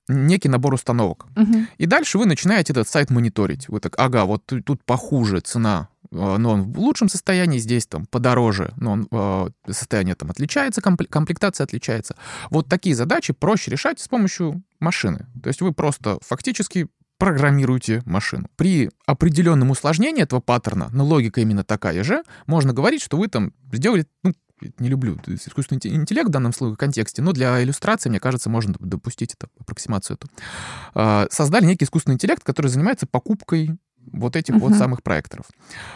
некий 0.07 0.49
набор 0.49 0.73
установок. 0.73 1.25
Мгм. 1.35 1.67
И 1.77 1.85
дальше 1.85 2.17
вы 2.17 2.25
начинаете 2.25 2.73
этот 2.73 2.87
сайт 2.87 3.09
мониторить. 3.09 3.69
Вы 3.69 3.79
так, 3.79 3.95
ага, 3.97 4.25
вот 4.25 4.45
тут 4.45 4.83
похуже 4.83 5.39
цена, 5.39 5.89
э, 6.11 6.37
но 6.37 6.51
он 6.51 6.73
в 6.73 6.79
лучшем 6.79 7.09
состоянии, 7.09 7.59
здесь 7.59 7.85
там 7.85 8.05
подороже, 8.05 8.73
но 8.77 8.91
он, 8.91 9.07
э, 9.11 9.49
состояние 9.69 10.15
там 10.15 10.29
отличается, 10.29 10.81
компле- 10.81 11.07
комплектация 11.07 11.65
отличается. 11.65 12.15
Вот 12.49 12.67
такие 12.67 12.95
задачи 12.95 13.33
проще 13.33 13.71
решать 13.71 13.99
с 13.99 14.07
помощью 14.07 14.63
машины. 14.79 15.27
То 15.41 15.47
есть 15.47 15.61
вы 15.61 15.71
просто 15.73 16.17
фактически 16.21 16.87
программируете 17.17 18.01
машину. 18.05 18.47
При 18.57 18.89
определенном 19.05 19.71
усложнении 19.71 20.23
этого 20.23 20.41
паттерна, 20.41 20.89
но 20.91 21.05
логика 21.05 21.39
именно 21.39 21.63
такая 21.63 22.03
же, 22.03 22.23
можно 22.47 22.73
говорить, 22.73 23.01
что 23.01 23.17
вы 23.17 23.27
там 23.29 23.53
сделали, 23.71 24.05
ну, 24.23 24.33
не 24.79 24.89
люблю 24.89 25.19
искусственный 25.27 25.79
инте- 25.79 25.93
интеллект 25.93 26.29
в 26.29 26.31
данном 26.31 26.53
случае 26.53 26.77
контексте, 26.77 27.21
но 27.21 27.31
для 27.31 27.61
иллюстрации, 27.63 28.09
мне 28.09 28.19
кажется, 28.19 28.49
можно 28.49 28.73
допустить 28.79 29.33
эту 29.33 29.47
аппроксимацию 29.59 30.17
эту. 30.17 30.29
А, 30.93 31.27
Создали 31.31 31.65
некий 31.65 31.85
искусственный 31.85 32.15
интеллект, 32.15 32.43
который 32.43 32.67
занимается 32.67 33.05
покупкой 33.07 33.77
вот 34.11 34.35
этих 34.35 34.55
uh-huh. 34.55 34.59
вот 34.59 34.73
самых 34.73 35.01
проекторов. 35.01 35.45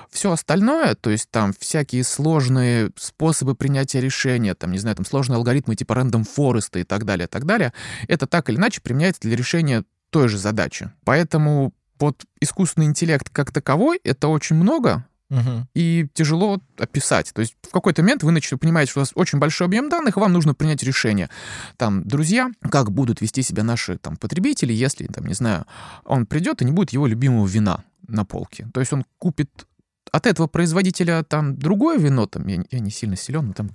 Все 0.10 0.32
остальное, 0.32 0.96
то 0.96 1.10
есть 1.10 1.30
там 1.30 1.54
всякие 1.58 2.04
сложные 2.04 2.92
способы 2.96 3.56
принятия 3.56 4.00
решения, 4.00 4.56
там, 4.56 4.72
не 4.72 4.78
знаю, 4.78 4.96
там 4.96 5.06
сложные 5.06 5.38
алгоритмы 5.38 5.76
типа 5.76 5.94
random 5.94 6.26
forest 6.26 6.80
и 6.80 6.84
так 6.84 7.06
далее, 7.06 7.28
так 7.28 7.46
далее, 7.46 7.74
это 8.08 8.28
так 8.28 8.50
или 8.50 8.58
иначе 8.58 8.82
применяется 8.82 9.22
для 9.22 9.36
решения 9.36 9.84
той 10.10 10.30
же 10.30 10.38
задачи. 10.38 10.92
Поэтому 11.04 11.74
под 11.98 12.24
искусственный 12.40 12.86
интеллект 12.86 13.30
как 13.30 13.52
таковой 13.52 14.00
это 14.04 14.28
очень 14.28 14.56
много, 14.56 15.06
Угу. 15.30 15.68
И 15.74 16.08
тяжело 16.14 16.60
описать. 16.78 17.32
То 17.34 17.42
есть 17.42 17.56
в 17.62 17.72
какой-то 17.72 18.02
момент 18.02 18.24
вы 18.24 18.32
начали 18.32 18.58
понимаете, 18.58 18.92
что 18.92 19.00
у 19.00 19.02
вас 19.02 19.12
очень 19.16 19.40
большой 19.40 19.68
объем 19.68 19.90
данных, 19.90 20.18
и 20.18 20.20
вам 20.20 20.32
нужно 20.32 20.54
принять 20.54 20.84
решение. 20.84 21.30
Там, 21.76 22.04
друзья, 22.08 22.50
как 22.70 22.92
будут 22.92 23.22
вести 23.22 23.42
себя 23.42 23.64
наши 23.64 23.98
там, 23.98 24.16
потребители, 24.16 24.72
если, 24.72 25.08
там, 25.08 25.26
не 25.26 25.34
знаю, 25.34 25.66
он 26.06 26.26
придет 26.26 26.62
и 26.62 26.66
не 26.66 26.72
будет 26.72 26.92
его 26.92 27.08
любимого 27.08 27.46
вина 27.46 27.84
на 28.08 28.24
полке. 28.24 28.70
То 28.74 28.80
есть 28.80 28.94
он 28.94 29.04
купит 29.20 29.68
от 30.12 30.26
этого 30.26 30.48
производителя 30.48 31.24
там 31.24 31.58
другое 31.58 31.98
вино, 31.98 32.26
там, 32.26 32.48
я, 32.48 32.64
я 32.72 32.80
не 32.80 32.92
сильно 32.92 33.18
силен, 33.18 33.48
но 33.48 33.54
там 33.54 33.70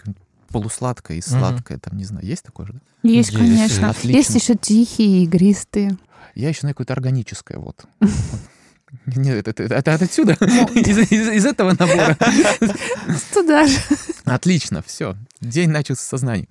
полусладкое 0.49 1.19
и 1.19 1.21
сладкое, 1.21 1.77
угу. 1.77 1.83
там, 1.89 1.99
не 1.99 2.05
знаю, 2.05 2.25
есть 2.25 2.45
такое 2.45 2.67
же, 2.67 2.73
да? 2.75 2.81
Есть, 3.03 3.31
есть 3.31 3.37
конечно. 3.37 3.91
Отлично. 3.91 4.17
Есть 4.17 4.35
еще 4.35 4.55
тихие, 4.55 5.25
игристые. 5.25 5.99
Я 6.35 6.49
еще 6.49 6.67
на 6.67 6.71
какое-то 6.71 6.93
органическое, 6.95 7.59
вот. 7.59 7.85
Нет, 9.07 9.49
это, 9.49 9.63
это, 9.63 9.75
это 9.75 10.05
отсюда? 10.05 10.33
Из, 10.75 10.99
из, 10.99 11.29
из 11.29 11.47
этого 11.47 11.71
набора? 11.71 12.17
Туда 13.33 13.67
же. 13.67 13.79
Отлично, 14.25 14.83
все. 14.87 15.17
День 15.41 15.71
начался 15.71 16.03
с 16.03 16.07
сознания. 16.07 16.47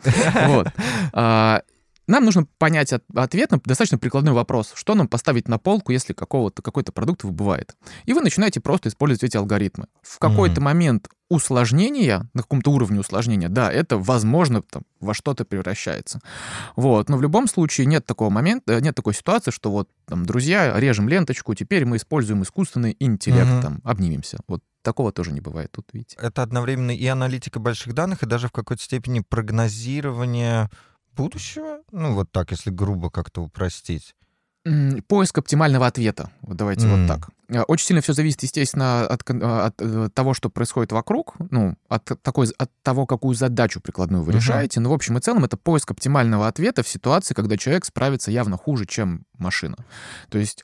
Вот. 0.48 0.68
А, 1.14 1.62
нам 2.12 2.25
нужно 2.25 2.46
понять 2.58 2.94
от, 2.94 3.03
ответ 3.15 3.51
на 3.51 3.60
достаточно 3.63 3.98
прикладной 3.98 4.34
вопрос, 4.34 4.74
что 4.75 4.96
нам 4.96 5.08
поставить 5.08 5.48
на 5.48 5.58
полку, 5.58 5.91
если 5.91 6.13
какого-то, 6.13 6.62
какой-то 6.62 6.91
продукт 6.91 7.24
выбывает. 7.24 7.75
И 8.06 8.13
вы 8.13 8.22
начинаете 8.22 8.60
просто 8.60 8.89
использовать 8.89 9.24
эти 9.24 9.38
алгоритмы. 9.38 9.88
В 10.01 10.20
какой-то 10.20 10.60
mm-hmm. 10.60 10.63
момент 10.63 11.10
усложнения, 11.30 12.30
на 12.34 12.41
каком-то 12.41 12.72
уровне 12.72 13.00
усложнения, 13.00 13.48
да, 13.48 13.72
это, 13.72 13.98
возможно, 13.98 14.62
там, 14.62 14.84
во 15.00 15.13
что-то 15.13 15.46
превращается. 15.46 16.20
Вот. 16.75 17.08
Но 17.08 17.15
в 17.15 17.22
любом 17.22 17.48
случае 17.48 17.88
нет 17.88 18.06
такого 18.06 18.30
момента, 18.30 18.82
нет 18.82 18.94
такой 18.94 19.13
ситуации, 19.13 19.51
что 19.51 19.72
вот, 19.72 19.89
там, 20.06 20.25
друзья, 20.25 20.77
режем 20.77 21.08
ленточку, 21.08 21.56
теперь 21.56 21.86
мы 21.86 21.96
используем 21.96 22.44
искусственный 22.44 22.98
интеллект, 23.00 23.48
mm-hmm. 23.48 23.62
там, 23.62 23.82
обнимемся. 23.86 24.39
Вот 24.48 24.62
такого 24.82 25.12
тоже 25.12 25.32
не 25.32 25.39
бывает 25.39 25.72
тут, 25.72 25.88
видите. 25.94 26.18
Это 26.20 26.44
одновременно 26.44 26.91
и 26.91 27.06
аналитика 27.06 27.60
больших 27.60 27.94
данных, 27.94 28.24
и 28.24 28.25
даже 28.25 28.50
в 28.50 28.51
какой-то 28.51 28.84
степени 28.84 29.22
прогнозирование 29.22 30.70
будущего? 31.22 31.80
Ну, 31.92 32.13
вот 32.13 32.32
так, 32.32 32.51
если 32.51 32.70
грубо 32.70 33.10
как-то 33.10 33.42
упростить. 33.42 34.16
Поиск 35.08 35.38
оптимального 35.40 35.88
ответа. 35.88 36.30
Давайте 36.44 36.86
mm. 36.86 37.00
вот 37.00 37.08
так. 37.08 37.30
Э, 37.51 37.63
очень 37.63 37.88
сильно 37.88 38.01
все 38.01 38.13
зависит, 38.13 38.44
естественно, 38.44 39.06
от, 39.06 39.30
э, 39.30 39.34
от, 39.34 39.75
э, 39.80 40.10
того, 40.13 40.34
что 40.34 40.50
происходит 40.50 40.92
вокруг, 40.92 41.36
ну, 41.50 41.75
от, 41.90 42.06
такой, 42.22 42.48
от 42.58 42.72
того, 42.84 43.06
какую 43.06 43.36
задачу 43.36 43.82
прикладную 43.82 44.24
вы 44.24 44.32
uh-huh. 44.32 44.36
решаете. 44.36 44.80
Но 44.80 44.90
в 44.90 44.94
общем 44.94 45.18
и 45.18 45.22
целом 45.22 45.44
это 45.44 45.58
поиск 45.58 45.92
оптимального 45.92 46.48
ответа 46.48 46.84
в 46.84 46.88
ситуации, 46.88 47.34
когда 47.34 47.58
человек 47.58 47.86
справится 47.86 48.32
явно 48.32 48.58
хуже, 48.58 48.86
чем 48.86 49.25
машина. 49.38 49.78
То 50.30 50.38
есть 50.38 50.63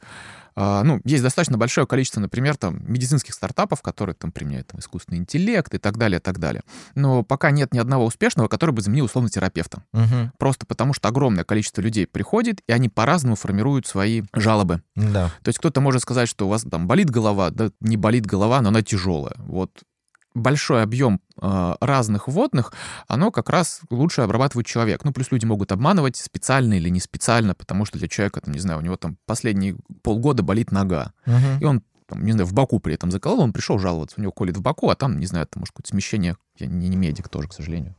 ну, 0.58 1.00
есть 1.06 1.24
достаточно 1.24 1.58
большое 1.58 1.86
количество, 1.86 2.20
например, 2.20 2.58
там, 2.58 2.82
медицинских 2.92 3.34
стартапов, 3.34 3.82
которые 3.84 4.16
там 4.16 4.32
применяют 4.32 4.68
там, 4.68 4.80
искусственный 4.80 5.20
интеллект 5.20 5.72
и 5.74 5.78
так 5.78 5.98
далее, 5.98 6.20
и 6.20 6.22
так 6.22 6.40
далее. 6.40 6.64
Но 6.96 7.24
пока 7.24 7.52
нет 7.52 7.74
ни 7.74 7.80
одного 7.80 8.06
успешного, 8.06 8.48
который 8.48 8.72
бы 8.72 8.82
заменил 8.82 9.06
условно 9.06 9.30
терапевта. 9.30 9.84
Угу. 9.94 10.32
Просто 10.40 10.66
потому, 10.66 10.94
что 10.94 11.10
огромное 11.10 11.44
количество 11.44 11.82
людей 11.82 12.08
приходит, 12.08 12.62
и 12.68 12.72
они 12.72 12.90
по-разному 12.90 13.36
формируют 13.36 13.86
свои 13.86 14.24
жалобы. 14.34 14.82
Да. 14.96 15.32
То 15.44 15.50
есть 15.50 15.60
кто-то 15.60 15.80
может 15.80 16.02
сказать, 16.02 16.28
что 16.28 16.48
у 16.48 16.50
вас 16.50 16.64
там 16.64 16.88
болит 16.88 17.10
голова, 17.10 17.52
да 17.52 17.70
не 17.80 17.98
болит 17.98 18.26
голова, 18.26 18.62
но 18.62 18.70
она 18.70 18.82
тяжелая. 18.82 19.36
Вот 19.38 19.84
большой 20.38 20.84
объем 20.84 21.22
э, 21.42 21.76
разных 21.80 22.28
водных, 22.28 22.74
оно 23.08 23.32
как 23.32 23.50
раз 23.50 23.82
лучше 23.90 24.22
обрабатывает 24.22 24.66
человек. 24.66 25.04
Ну, 25.04 25.12
плюс 25.12 25.32
люди 25.32 25.46
могут 25.46 25.72
обманывать 25.72 26.18
специально 26.18 26.74
или 26.74 26.90
не 26.90 27.00
специально, 27.00 27.56
потому 27.56 27.86
что 27.86 27.98
для 27.98 28.08
человека, 28.08 28.42
там, 28.42 28.54
не 28.54 28.60
знаю, 28.60 28.80
у 28.80 28.84
него 28.84 28.98
там 28.98 29.18
последние 29.26 29.76
полгода 30.02 30.44
болит 30.44 30.72
нога, 30.72 31.14
uh-huh. 31.26 31.60
и 31.62 31.66
он 31.66 31.84
там, 32.08 32.24
не 32.24 32.32
знаю, 32.32 32.48
в 32.48 32.54
боку 32.54 32.80
при 32.80 32.94
этом 32.94 33.12
заколол, 33.12 33.42
он 33.42 33.54
пришел 33.54 33.80
жаловаться, 33.80 34.16
у 34.18 34.22
него 34.22 34.32
колет 34.32 34.58
в 34.58 34.62
боку, 34.62 34.90
а 34.90 34.96
там, 34.96 35.20
не 35.20 35.26
знаю, 35.26 35.46
там, 35.48 35.62
может, 35.62 35.74
какое-то 35.74 35.90
смещение 35.90 36.38
я 36.60 36.68
не, 36.68 36.90
не 36.90 36.96
медик 36.96 37.30
тоже, 37.30 37.48
к 37.48 37.54
сожалению. 37.54 37.96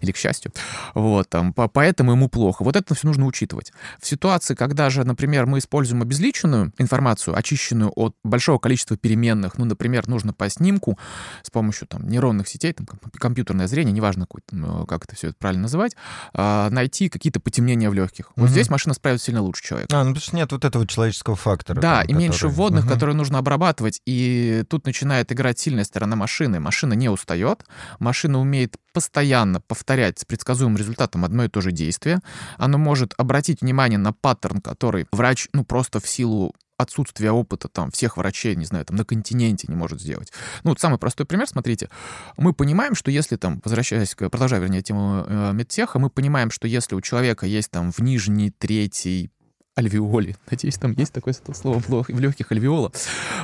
Или 0.00 0.12
к 0.12 0.16
счастью. 0.16 0.52
Вот, 0.94 1.28
там, 1.28 1.52
по, 1.52 1.68
поэтому 1.68 2.12
ему 2.12 2.28
плохо. 2.28 2.62
Вот 2.62 2.76
это 2.76 2.94
все 2.94 3.06
нужно 3.06 3.26
учитывать. 3.26 3.72
В 4.00 4.06
ситуации, 4.06 4.54
когда 4.54 4.90
же, 4.90 5.04
например, 5.04 5.46
мы 5.46 5.58
используем 5.58 6.02
обезличенную 6.02 6.72
информацию, 6.78 7.36
очищенную 7.36 7.92
от 7.94 8.14
большого 8.24 8.58
количества 8.58 8.96
переменных, 8.96 9.58
ну, 9.58 9.64
например, 9.64 10.08
нужно 10.08 10.32
по 10.32 10.48
снимку 10.48 10.98
с 11.42 11.50
помощью 11.50 11.86
там, 11.88 12.08
нейронных 12.08 12.48
сетей, 12.48 12.72
там, 12.72 12.86
компьютерное 13.18 13.66
зрение, 13.66 13.92
неважно, 13.92 14.26
какой, 14.26 14.42
э, 14.52 14.84
как 14.86 15.04
это 15.04 15.16
все 15.16 15.28
это 15.28 15.36
правильно 15.38 15.62
называть, 15.62 15.96
а, 16.34 16.70
найти 16.70 17.08
какие-то 17.08 17.40
потемнения 17.40 17.90
в 17.90 17.94
легких. 17.94 18.30
Вот 18.36 18.44
угу. 18.44 18.52
здесь 18.52 18.70
машина 18.70 18.94
справится 18.94 19.26
сильно 19.26 19.42
лучше 19.42 19.62
человека. 19.62 19.96
А, 19.96 20.04
ну, 20.04 20.10
потому 20.10 20.22
что 20.22 20.36
нет 20.36 20.52
вот 20.52 20.64
этого 20.64 20.86
человеческого 20.86 21.36
фактора. 21.36 21.80
Да, 21.80 21.96
там, 21.96 22.02
и 22.02 22.06
который... 22.08 22.18
меньше 22.18 22.48
вводных, 22.48 22.84
угу. 22.84 22.92
которые 22.92 23.16
нужно 23.16 23.38
обрабатывать. 23.38 24.00
И 24.06 24.64
тут 24.68 24.86
начинает 24.86 25.32
играть 25.32 25.58
сильная 25.58 25.84
сторона 25.84 26.16
машины. 26.16 26.60
Машина 26.60 26.94
не 26.94 27.08
устает, 27.08 27.64
машина 28.02 28.40
умеет 28.40 28.76
постоянно 28.92 29.60
повторять 29.60 30.18
с 30.18 30.24
предсказуемым 30.24 30.76
результатом 30.76 31.24
одно 31.24 31.44
и 31.44 31.48
то 31.48 31.60
же 31.60 31.72
действие. 31.72 32.20
Она 32.58 32.76
может 32.76 33.14
обратить 33.16 33.62
внимание 33.62 33.98
на 33.98 34.12
паттерн, 34.12 34.60
который 34.60 35.06
врач, 35.12 35.48
ну, 35.52 35.64
просто 35.64 36.00
в 36.00 36.08
силу 36.08 36.54
отсутствия 36.76 37.30
опыта 37.30 37.68
там 37.68 37.90
всех 37.90 38.16
врачей, 38.16 38.56
не 38.56 38.64
знаю, 38.64 38.84
там 38.84 38.96
на 38.96 39.04
континенте 39.04 39.66
не 39.68 39.76
может 39.76 40.00
сделать. 40.00 40.32
Ну, 40.64 40.70
вот 40.70 40.80
самый 40.80 40.98
простой 40.98 41.26
пример, 41.26 41.46
смотрите, 41.46 41.88
мы 42.36 42.52
понимаем, 42.52 42.94
что 42.94 43.10
если 43.10 43.36
там, 43.36 43.60
возвращаясь, 43.64 44.14
к, 44.14 44.28
продолжая, 44.28 44.60
вернее, 44.60 44.82
тему 44.82 45.24
э, 45.26 45.52
медтеха, 45.52 45.98
мы 45.98 46.10
понимаем, 46.10 46.50
что 46.50 46.66
если 46.66 46.94
у 46.94 47.00
человека 47.00 47.46
есть 47.46 47.70
там 47.70 47.92
в 47.92 48.00
нижней, 48.00 48.50
третьей, 48.50 49.30
альвеоли. 49.74 50.36
Надеюсь, 50.50 50.76
там 50.76 50.92
есть 50.92 51.12
такое 51.12 51.34
слово 51.54 51.82
в 51.86 52.20
легких 52.20 52.52
альвеола. 52.52 52.92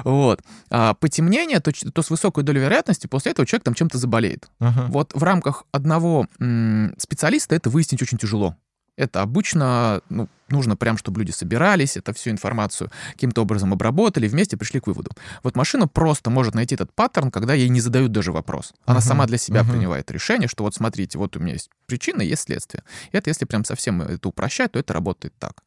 Вот. 0.04 0.42
А 0.70 0.94
потемнение, 0.94 1.60
то, 1.60 1.72
то 1.72 2.02
с 2.02 2.10
высокой 2.10 2.44
долей 2.44 2.60
вероятности 2.60 3.06
после 3.06 3.32
этого 3.32 3.46
человек 3.46 3.64
там 3.64 3.74
чем-то 3.74 3.98
заболеет. 3.98 4.48
Uh-huh. 4.60 4.86
Вот 4.88 5.12
в 5.14 5.22
рамках 5.22 5.64
одного 5.72 6.26
м- 6.38 6.94
специалиста 6.98 7.54
это 7.54 7.70
выяснить 7.70 8.02
очень 8.02 8.18
тяжело. 8.18 8.56
Это 8.98 9.22
обычно 9.22 10.02
ну, 10.08 10.28
нужно 10.48 10.76
прям, 10.76 10.98
чтобы 10.98 11.20
люди 11.20 11.30
собирались, 11.30 11.96
это 11.96 12.12
всю 12.12 12.30
информацию 12.30 12.90
каким-то 13.12 13.42
образом 13.42 13.72
обработали, 13.72 14.26
вместе 14.26 14.56
пришли 14.56 14.80
к 14.80 14.88
выводу. 14.88 15.12
Вот 15.44 15.56
машина 15.56 15.86
просто 15.86 16.30
может 16.30 16.54
найти 16.54 16.74
этот 16.74 16.92
паттерн, 16.92 17.30
когда 17.30 17.54
ей 17.54 17.68
не 17.68 17.80
задают 17.80 18.10
даже 18.10 18.32
вопрос. 18.32 18.74
Она 18.84 18.98
uh-huh. 18.98 19.02
сама 19.02 19.26
для 19.26 19.38
себя 19.38 19.60
uh-huh. 19.60 19.70
принимает 19.70 20.10
решение, 20.10 20.48
что 20.48 20.64
вот 20.64 20.74
смотрите, 20.74 21.16
вот 21.16 21.36
у 21.36 21.40
меня 21.40 21.52
есть 21.52 21.70
причина, 21.86 22.22
есть 22.22 22.42
следствие. 22.42 22.82
И 23.12 23.16
это 23.16 23.30
если 23.30 23.44
прям 23.44 23.64
совсем 23.64 24.02
это 24.02 24.28
упрощать, 24.28 24.72
то 24.72 24.80
это 24.80 24.92
работает 24.92 25.32
так. 25.38 25.62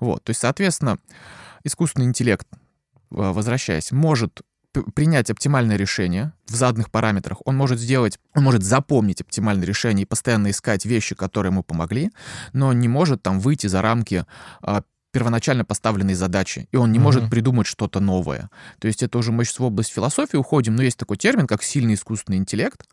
Вот, 0.00 0.24
то 0.24 0.30
есть, 0.30 0.40
соответственно, 0.40 0.98
искусственный 1.64 2.06
интеллект, 2.06 2.46
э, 2.50 2.56
возвращаясь, 3.10 3.92
может 3.92 4.40
принять 4.94 5.30
оптимальное 5.30 5.76
решение 5.76 6.32
в 6.46 6.54
заданных 6.54 6.90
параметрах. 6.90 7.38
Он 7.44 7.56
может 7.56 7.78
сделать, 7.78 8.18
он 8.34 8.44
может 8.44 8.62
запомнить 8.62 9.20
оптимальное 9.20 9.66
решение 9.66 10.02
и 10.02 10.06
постоянно 10.06 10.50
искать 10.50 10.84
вещи, 10.84 11.14
которые 11.14 11.50
ему 11.50 11.62
помогли, 11.62 12.10
но 12.52 12.72
не 12.72 12.88
может 12.88 13.22
там 13.22 13.40
выйти 13.40 13.66
за 13.66 13.82
рамки 13.82 14.26
а, 14.60 14.82
первоначально 15.12 15.64
поставленной 15.64 16.14
задачи, 16.14 16.68
и 16.72 16.76
он 16.76 16.90
не 16.90 16.98
mm-hmm. 16.98 17.02
может 17.02 17.30
придумать 17.30 17.66
что-то 17.66 18.00
новое. 18.00 18.50
То 18.80 18.88
есть 18.88 19.02
это 19.02 19.18
уже 19.18 19.30
мы 19.30 19.44
сейчас 19.44 19.60
в 19.60 19.64
область 19.64 19.92
философии 19.92 20.36
уходим, 20.36 20.74
но 20.74 20.82
есть 20.82 20.96
такой 20.96 21.18
термин, 21.18 21.46
как 21.46 21.62
сильный 21.62 21.94
искусственный 21.94 22.38
интеллект, 22.38 22.88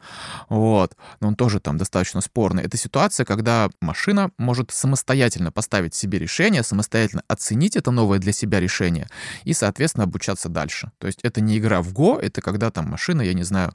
вот, 0.50 0.96
но 1.22 1.30
он 1.30 1.36
тоже 1.36 1.60
там 1.60 1.78
достаточно 1.78 2.22
спорный. 2.22 2.64
Это 2.64 2.78
ситуация, 2.78 3.26
когда 3.26 3.70
машина 3.82 4.32
может 4.38 4.72
самостоятельно 4.72 5.52
поставить 5.52 5.96
себе 5.96 6.20
решение, 6.20 6.64
самостоятельно 6.64 7.24
оценить 7.28 7.76
это 7.76 7.92
новое 7.92 8.20
для 8.20 8.34
себя 8.34 8.60
решение 8.60 9.08
и, 9.46 9.54
соответственно, 9.54 10.04
обучаться 10.04 10.50
дальше. 10.50 10.92
То 10.98 11.08
есть 11.08 11.20
это 11.24 11.42
не 11.42 11.58
игра 11.58 11.82
в 11.82 11.94
Go, 11.94 12.20
это 12.20 12.42
когда 12.42 12.70
там 12.70 12.90
машина, 12.90 13.22
я 13.22 13.34
не 13.34 13.44
знаю, 13.44 13.74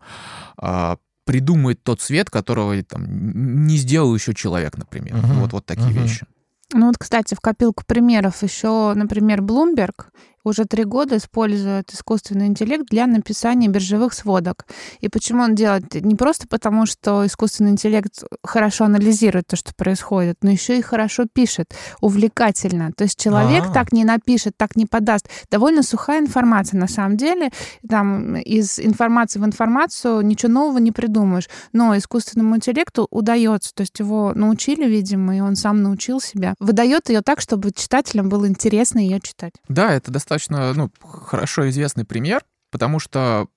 а, 0.58 0.98
придумает 1.24 1.82
тот 1.82 2.00
цвет, 2.00 2.30
которого 2.30 2.80
там 2.82 3.66
не 3.66 3.76
сделал 3.76 4.14
еще 4.14 4.34
человек, 4.34 4.76
например. 4.76 5.14
Uh-huh. 5.14 5.40
Вот, 5.40 5.52
вот 5.52 5.66
такие 5.66 5.88
uh-huh. 5.88 6.02
вещи. 6.02 6.26
Ну 6.72 6.86
вот, 6.86 6.96
кстати, 6.98 7.34
в 7.34 7.40
копилку 7.40 7.84
примеров 7.86 8.42
еще, 8.42 8.94
например, 8.94 9.40
Bloomberg 9.40 10.06
уже 10.44 10.66
три 10.66 10.84
года 10.84 11.16
использует 11.16 11.92
искусственный 11.92 12.46
интеллект 12.46 12.84
для 12.90 13.06
написания 13.06 13.68
биржевых 13.68 14.12
сводок. 14.12 14.66
И 15.00 15.08
почему 15.08 15.42
он 15.42 15.54
делает? 15.54 15.94
Не 15.94 16.14
просто 16.14 16.46
потому, 16.46 16.86
что 16.86 17.26
искусственный 17.26 17.70
интеллект 17.70 18.22
хорошо 18.42 18.84
анализирует 18.84 19.46
то, 19.46 19.56
что 19.56 19.74
происходит, 19.74 20.38
но 20.42 20.50
еще 20.50 20.78
и 20.78 20.82
хорошо 20.82 21.24
пишет, 21.32 21.74
увлекательно. 22.00 22.92
То 22.92 23.04
есть 23.04 23.18
человек 23.18 23.64
А-а-а. 23.64 23.72
так 23.72 23.92
не 23.92 24.04
напишет, 24.04 24.54
так 24.56 24.76
не 24.76 24.86
подаст. 24.86 25.28
Довольно 25.50 25.82
сухая 25.82 26.20
информация 26.20 26.78
на 26.78 26.88
самом 26.88 27.16
деле. 27.16 27.50
Там 27.88 28.36
из 28.36 28.78
информации 28.78 29.38
в 29.38 29.44
информацию 29.44 30.20
ничего 30.20 30.52
нового 30.52 30.78
не 30.78 30.92
придумаешь. 30.92 31.48
Но 31.72 31.96
искусственному 31.96 32.56
интеллекту 32.56 33.06
удается, 33.10 33.74
то 33.74 33.80
есть 33.80 33.98
его 33.98 34.32
научили, 34.34 34.86
видимо, 34.86 35.36
и 35.36 35.40
он 35.40 35.56
сам 35.56 35.82
научил 35.82 36.20
себя, 36.20 36.54
выдает 36.60 37.08
ее 37.08 37.22
так, 37.22 37.40
чтобы 37.40 37.72
читателям 37.72 38.28
было 38.28 38.46
интересно 38.46 38.98
ее 38.98 39.20
читать. 39.20 39.54
Да, 39.68 39.92
это 39.92 40.10
достаточно 40.10 40.33
достаточно 40.34 40.72
ну, 40.74 40.90
хорошо 41.00 41.68
известный 41.68 42.04
пример, 42.04 42.42
потому 42.70 42.98
что 42.98 43.48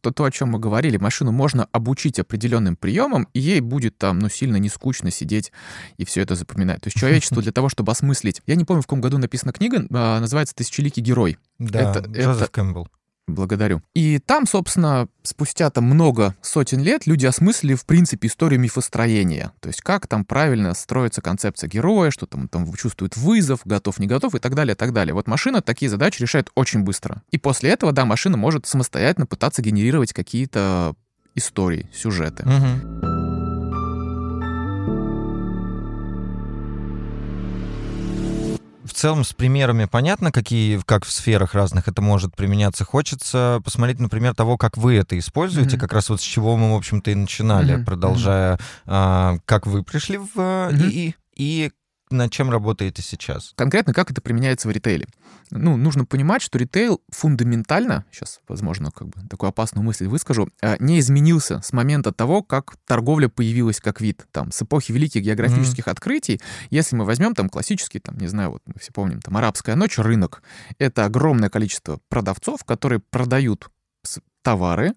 то, 0.00 0.10
то, 0.10 0.24
о 0.24 0.30
чем 0.30 0.50
мы 0.50 0.58
говорили, 0.58 0.96
машину 0.96 1.32
можно 1.32 1.68
обучить 1.70 2.18
определенным 2.18 2.76
приемам, 2.76 3.28
и 3.34 3.40
ей 3.40 3.60
будет 3.60 3.98
там, 3.98 4.20
ну, 4.20 4.30
сильно 4.30 4.56
не 4.56 4.70
скучно 4.70 5.10
сидеть 5.10 5.52
и 5.98 6.06
все 6.06 6.22
это 6.22 6.34
запоминать. 6.34 6.80
То 6.80 6.88
есть 6.88 6.98
человечество 6.98 7.42
для 7.42 7.52
того, 7.52 7.68
чтобы 7.68 7.92
осмыслить... 7.92 8.40
Я 8.46 8.54
не 8.54 8.64
помню, 8.64 8.82
в 8.82 8.86
каком 8.86 9.02
году 9.02 9.18
написана 9.18 9.52
книга, 9.52 9.84
а, 9.92 10.20
называется 10.20 10.54
«Тысячеликий 10.54 11.02
герой». 11.02 11.38
Да, 11.58 11.90
это, 11.90 12.08
Джозеф 12.08 12.42
это, 12.42 12.52
Кэмпбелл. 12.52 12.88
Благодарю. 13.28 13.82
И 13.94 14.18
там, 14.18 14.46
собственно, 14.46 15.08
спустя 15.22 15.70
там 15.70 15.84
много 15.84 16.34
сотен 16.42 16.80
лет 16.80 17.06
люди 17.06 17.24
осмыслили, 17.24 17.74
в 17.74 17.86
принципе, 17.86 18.26
историю 18.26 18.58
мифостроения. 18.60 19.52
То 19.60 19.68
есть 19.68 19.80
как 19.80 20.08
там 20.08 20.24
правильно 20.24 20.74
строится 20.74 21.22
концепция 21.22 21.68
героя, 21.68 22.10
что 22.10 22.26
там, 22.26 22.48
там 22.48 22.72
чувствует 22.74 23.16
вызов, 23.16 23.60
готов, 23.64 24.00
не 24.00 24.08
готов 24.08 24.34
и 24.34 24.38
так 24.38 24.54
далее, 24.54 24.74
и 24.74 24.76
так 24.76 24.92
далее. 24.92 25.14
Вот 25.14 25.28
машина 25.28 25.62
такие 25.62 25.88
задачи 25.88 26.20
решает 26.20 26.50
очень 26.56 26.82
быстро. 26.82 27.22
И 27.30 27.38
после 27.38 27.70
этого, 27.70 27.92
да, 27.92 28.04
машина 28.04 28.36
может 28.36 28.66
самостоятельно 28.66 29.26
пытаться 29.26 29.62
генерировать 29.62 30.12
какие-то 30.12 30.94
истории, 31.34 31.88
сюжеты. 31.92 32.44
Мгм. 32.44 33.11
В 38.84 38.92
целом 38.94 39.22
с 39.22 39.32
примерами 39.32 39.84
понятно, 39.84 40.32
какие, 40.32 40.80
как 40.84 41.04
в 41.04 41.12
сферах 41.12 41.54
разных 41.54 41.86
это 41.86 42.02
может 42.02 42.34
применяться. 42.34 42.84
Хочется 42.84 43.60
посмотреть, 43.64 44.00
например, 44.00 44.34
того, 44.34 44.56
как 44.58 44.76
вы 44.76 44.96
это 44.96 45.16
используете, 45.18 45.76
Мгм. 45.76 45.80
как 45.80 45.92
раз 45.92 46.08
вот 46.10 46.20
с 46.20 46.24
чего 46.24 46.56
мы, 46.56 46.72
в 46.72 46.76
общем-то, 46.76 47.10
и 47.12 47.14
начинали, 47.14 47.74
Мгм, 47.76 47.84
продолжая, 47.84 48.58
а, 48.86 49.36
как 49.44 49.66
вы 49.66 49.84
пришли 49.84 50.18
в 50.18 50.34
Мгм. 50.36 50.74
ИИ 50.88 51.14
и 51.36 51.70
над 52.16 52.32
чем 52.32 52.50
работаете 52.50 53.02
сейчас. 53.02 53.52
Конкретно 53.56 53.92
как 53.92 54.10
это 54.10 54.20
применяется 54.20 54.68
в 54.68 54.70
ритейле? 54.70 55.06
Ну, 55.50 55.76
нужно 55.76 56.04
понимать, 56.04 56.42
что 56.42 56.58
ритейл 56.58 57.02
фундаментально, 57.10 58.04
сейчас, 58.10 58.40
возможно, 58.48 58.90
как 58.90 59.08
бы 59.08 59.20
такую 59.28 59.48
опасную 59.48 59.84
мысль 59.84 60.06
выскажу, 60.06 60.48
э, 60.62 60.76
не 60.78 60.98
изменился 60.98 61.60
с 61.62 61.72
момента 61.72 62.12
того, 62.12 62.42
как 62.42 62.76
торговля 62.86 63.28
появилась 63.28 63.80
как 63.80 64.00
вид. 64.00 64.26
Там, 64.32 64.50
с 64.50 64.62
эпохи 64.62 64.92
великих 64.92 65.22
географических 65.22 65.88
открытий, 65.88 66.40
если 66.70 66.96
мы 66.96 67.04
возьмем 67.04 67.34
там 67.34 67.48
классический, 67.48 67.98
там, 67.98 68.16
не 68.18 68.28
знаю, 68.28 68.52
вот 68.52 68.62
мы 68.66 68.74
все 68.80 68.92
помним, 68.92 69.20
там, 69.20 69.36
арабская 69.36 69.74
ночь, 69.74 69.98
рынок. 69.98 70.42
Это 70.78 71.04
огромное 71.04 71.50
количество 71.50 72.00
продавцов, 72.08 72.64
которые 72.64 73.00
продают 73.00 73.68
товары, 74.42 74.94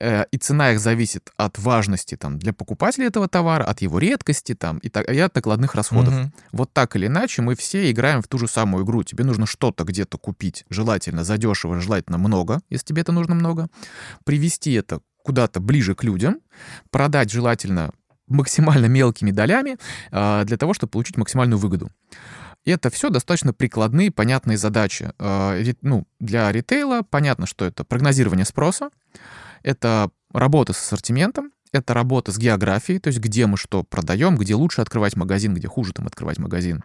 э, 0.00 0.24
и 0.30 0.38
цена 0.38 0.72
их 0.72 0.80
зависит 0.80 1.30
от 1.36 1.58
важности 1.58 2.16
там, 2.16 2.38
для 2.38 2.52
покупателя 2.52 3.06
этого 3.06 3.28
товара, 3.28 3.64
от 3.64 3.82
его 3.82 3.98
редкости 3.98 4.54
там, 4.54 4.78
и, 4.78 4.88
так, 4.88 5.08
и 5.08 5.18
от 5.18 5.34
накладных 5.34 5.74
расходов. 5.74 6.14
Мгм. 6.14 6.32
Вот 6.52 6.72
так 6.72 6.96
или 6.96 7.06
иначе 7.06 7.42
мы 7.42 7.54
все 7.54 7.90
играем 7.90 8.22
в 8.22 8.28
ту 8.28 8.38
же 8.38 8.48
самую 8.48 8.84
игру. 8.84 9.02
Тебе 9.02 9.24
нужно 9.24 9.46
что-то 9.46 9.84
где-то 9.84 10.18
купить, 10.18 10.64
желательно 10.70 11.24
задешево, 11.24 11.80
желательно 11.80 12.18
много, 12.18 12.60
если 12.70 12.86
тебе 12.86 13.02
это 13.02 13.12
нужно 13.12 13.34
много, 13.34 13.68
привести 14.24 14.72
это 14.72 15.00
куда-то 15.22 15.60
ближе 15.60 15.94
к 15.94 16.04
людям, 16.04 16.38
продать 16.90 17.30
желательно 17.30 17.90
максимально 18.28 18.86
мелкими 18.86 19.30
долями 19.30 19.76
а, 20.10 20.44
для 20.44 20.56
того, 20.56 20.74
чтобы 20.74 20.90
получить 20.90 21.16
максимальную 21.16 21.58
выгоду. 21.58 21.90
И 22.66 22.70
это 22.72 22.90
все 22.90 23.10
достаточно 23.10 23.54
прикладные, 23.54 24.10
понятные 24.10 24.58
задачи. 24.58 25.12
А, 25.18 25.58
Ну, 25.80 26.06
для 26.20 26.52
ритейла 26.52 27.02
понятно, 27.08 27.46
что 27.46 27.64
это 27.64 27.84
прогнозирование 27.84 28.44
спроса, 28.44 28.90
это 29.62 30.10
работа 30.32 30.72
с 30.72 30.78
ассортиментом, 30.78 31.52
это 31.72 31.94
работа 31.94 32.32
с 32.32 32.38
географией, 32.38 32.98
то 32.98 33.08
есть 33.08 33.20
где 33.20 33.46
мы 33.46 33.56
что 33.56 33.84
продаем, 33.84 34.36
где 34.36 34.54
лучше 34.54 34.80
открывать 34.80 35.16
магазин, 35.16 35.54
где 35.54 35.68
хуже 35.68 35.92
там 35.92 36.06
открывать 36.06 36.38
магазин. 36.38 36.82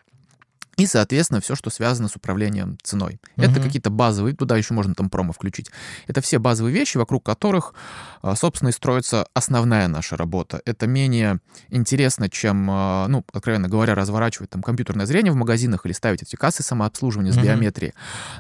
И, 0.78 0.86
соответственно, 0.88 1.42
все, 1.42 1.56
что 1.56 1.70
связано 1.70 2.08
с 2.08 2.16
управлением 2.16 2.78
ценой. 2.82 3.20
Это 3.38 3.51
Мгм. 3.60 3.62
какие-то 3.63 3.90
базовые, 3.90 4.36
туда 4.36 4.56
еще 4.58 4.74
можно 4.74 4.96
там 4.96 5.10
промо 5.10 5.34
включить. 5.34 5.70
Это 6.08 6.22
все 6.22 6.40
базовые 6.40 6.74
вещи, 6.74 6.98
вокруг 6.98 7.25
которых, 7.25 7.74
а, 8.22 8.36
собственно, 8.36 8.70
и 8.70 8.72
строится 8.72 9.28
основная 9.34 9.88
наша 9.88 10.16
работа. 10.16 10.62
Это 10.66 10.88
менее 10.88 11.40
интересно, 11.70 12.30
чем, 12.30 12.68
а, 12.72 13.08
ну, 13.10 13.24
откровенно 13.34 13.68
говоря, 13.68 13.96
разворачивать 13.96 14.50
там 14.50 14.63
компьютерное 14.63 15.06
зрение 15.06 15.34
в 15.34 15.36
магазинах 15.36 15.86
или 15.86 15.94
ставить 15.94 16.24
эти 16.24 16.36
кассы 16.36 16.64
самообслуживания 16.64 17.31
с 17.31 17.36
Мгм. 17.36 17.46
биометрией. 17.46 17.94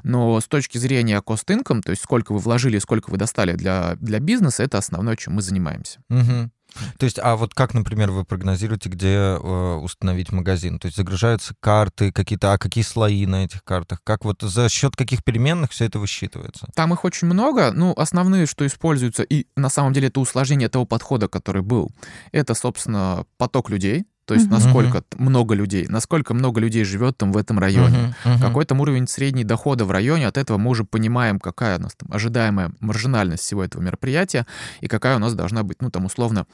Но 0.03 0.39
с 0.39 0.47
точки 0.47 0.77
зрения 0.77 1.21
cost 1.25 1.45
income, 1.47 1.81
то 1.81 1.91
есть 1.91 2.01
сколько 2.01 2.31
вы 2.31 2.39
вложили 2.39 2.77
и 2.77 2.79
сколько 2.79 3.09
вы 3.11 3.17
достали 3.17 3.53
для, 3.53 3.95
для 3.99 4.19
бизнеса, 4.19 4.63
это 4.63 4.77
основное, 4.77 5.15
чем 5.15 5.33
мы 5.33 5.41
занимаемся. 5.41 5.99
Мгм. 6.09 6.51
То 6.97 7.05
есть, 7.05 7.19
а 7.19 7.35
вот 7.35 7.53
как, 7.53 7.73
например, 7.73 8.11
вы 8.11 8.23
прогнозируете, 8.23 8.89
где 8.89 9.07
э, 9.07 9.79
установить 9.81 10.31
магазин? 10.31 10.79
То 10.79 10.87
есть 10.87 10.97
загружаются 10.97 11.53
карты 11.59 12.11
какие-то, 12.11 12.53
а 12.53 12.57
какие 12.57 12.83
слои 12.83 13.25
на 13.25 13.45
этих 13.45 13.63
картах? 13.63 13.99
Как 14.03 14.25
вот 14.25 14.41
за 14.41 14.69
счет 14.69 14.95
каких 14.95 15.23
переменных 15.23 15.71
все 15.71 15.85
это 15.85 15.99
высчитывается? 15.99 16.67
Там 16.75 16.93
их 16.93 17.03
очень 17.05 17.27
много. 17.27 17.71
Ну, 17.71 17.93
основные, 17.95 18.45
что 18.45 18.65
используются, 18.65 19.23
и 19.23 19.47
на 19.55 19.69
самом 19.69 19.93
деле 19.93 20.07
это 20.07 20.19
усложнение 20.19 20.69
того 20.69 20.85
подхода, 20.85 21.27
который 21.27 21.61
был, 21.61 21.91
это, 22.31 22.53
собственно, 22.53 23.25
поток 23.37 23.69
людей. 23.69 24.05
То 24.31 24.35
есть 24.35 24.45
Мгм. 24.49 24.55
насколько 24.55 25.03
много 25.17 25.55
людей, 25.55 25.87
насколько 25.89 26.33
много 26.33 26.61
людей 26.61 26.85
живет 26.85 27.17
там 27.17 27.33
в 27.33 27.37
этом 27.37 27.59
районе. 27.59 28.15
Мгм, 28.23 28.33
мгм. 28.35 28.39
Какой 28.41 28.63
там 28.63 28.79
уровень 28.79 29.05
средней 29.05 29.43
дохода 29.43 29.83
в 29.83 29.91
районе, 29.91 30.25
от 30.25 30.37
этого 30.37 30.57
мы 30.57 30.69
уже 30.69 30.85
понимаем, 30.85 31.37
какая 31.37 31.77
у 31.77 31.81
нас 31.81 31.95
там 31.95 32.07
ожидаемая 32.13 32.71
маржинальность 32.79 33.43
всего 33.43 33.61
этого 33.61 33.81
мероприятия 33.81 34.47
и 34.79 34.87
какая 34.87 35.17
у 35.17 35.19
нас 35.19 35.33
должна 35.33 35.63
быть, 35.63 35.81
ну 35.81 35.89
там 35.91 36.05
условно, 36.05 36.47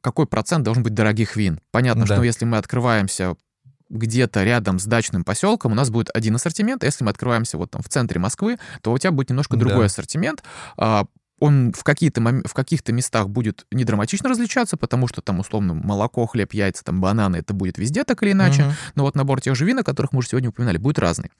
какой 0.00 0.24
процент 0.26 0.64
должен 0.64 0.82
быть 0.82 0.94
дорогих 0.94 1.36
вин. 1.36 1.60
Понятно, 1.72 2.06
Да. 2.06 2.14
что 2.14 2.22
если 2.22 2.46
мы 2.46 2.56
открываемся 2.56 3.34
где-то 3.90 4.42
рядом 4.42 4.78
с 4.78 4.86
дачным 4.86 5.22
поселком, 5.22 5.72
у 5.72 5.74
нас 5.74 5.90
будет 5.90 6.08
один 6.14 6.36
ассортимент, 6.36 6.82
а 6.84 6.86
если 6.86 7.04
мы 7.04 7.10
открываемся 7.10 7.58
вот 7.58 7.70
там 7.72 7.82
в 7.82 7.88
центре 7.90 8.18
Москвы, 8.18 8.56
то 8.80 8.92
у 8.92 8.98
тебя 8.98 9.10
будет 9.10 9.28
немножко 9.28 9.58
другой 9.58 9.80
Да. 9.80 9.84
ассортимент. 9.86 10.42
А, 10.78 11.04
он 11.40 11.72
в, 11.72 11.82
какие-то 11.82 12.20
мом- 12.20 12.46
в 12.46 12.54
каких-то 12.54 12.92
местах 12.92 13.28
будет 13.28 13.66
не 13.72 13.84
драматично 13.84 14.28
различаться, 14.28 14.76
потому 14.76 15.08
что 15.08 15.22
там 15.22 15.40
условно 15.40 15.74
молоко, 15.74 16.26
хлеб, 16.26 16.52
яйца, 16.52 16.84
там 16.84 17.00
бананы, 17.00 17.38
это 17.38 17.54
будет 17.54 17.78
везде 17.78 18.04
так 18.04 18.22
или 18.22 18.32
иначе. 18.32 18.62
Мгм. 18.64 18.72
Но 18.94 19.02
вот 19.04 19.16
набор 19.16 19.40
тех 19.40 19.56
же 19.56 19.64
вин, 19.64 19.78
о 19.78 19.82
которых 19.82 20.12
мы 20.12 20.18
уже 20.18 20.28
сегодня 20.28 20.50
упоминали, 20.50 20.76
будет 20.76 20.98
разный. 20.98 21.30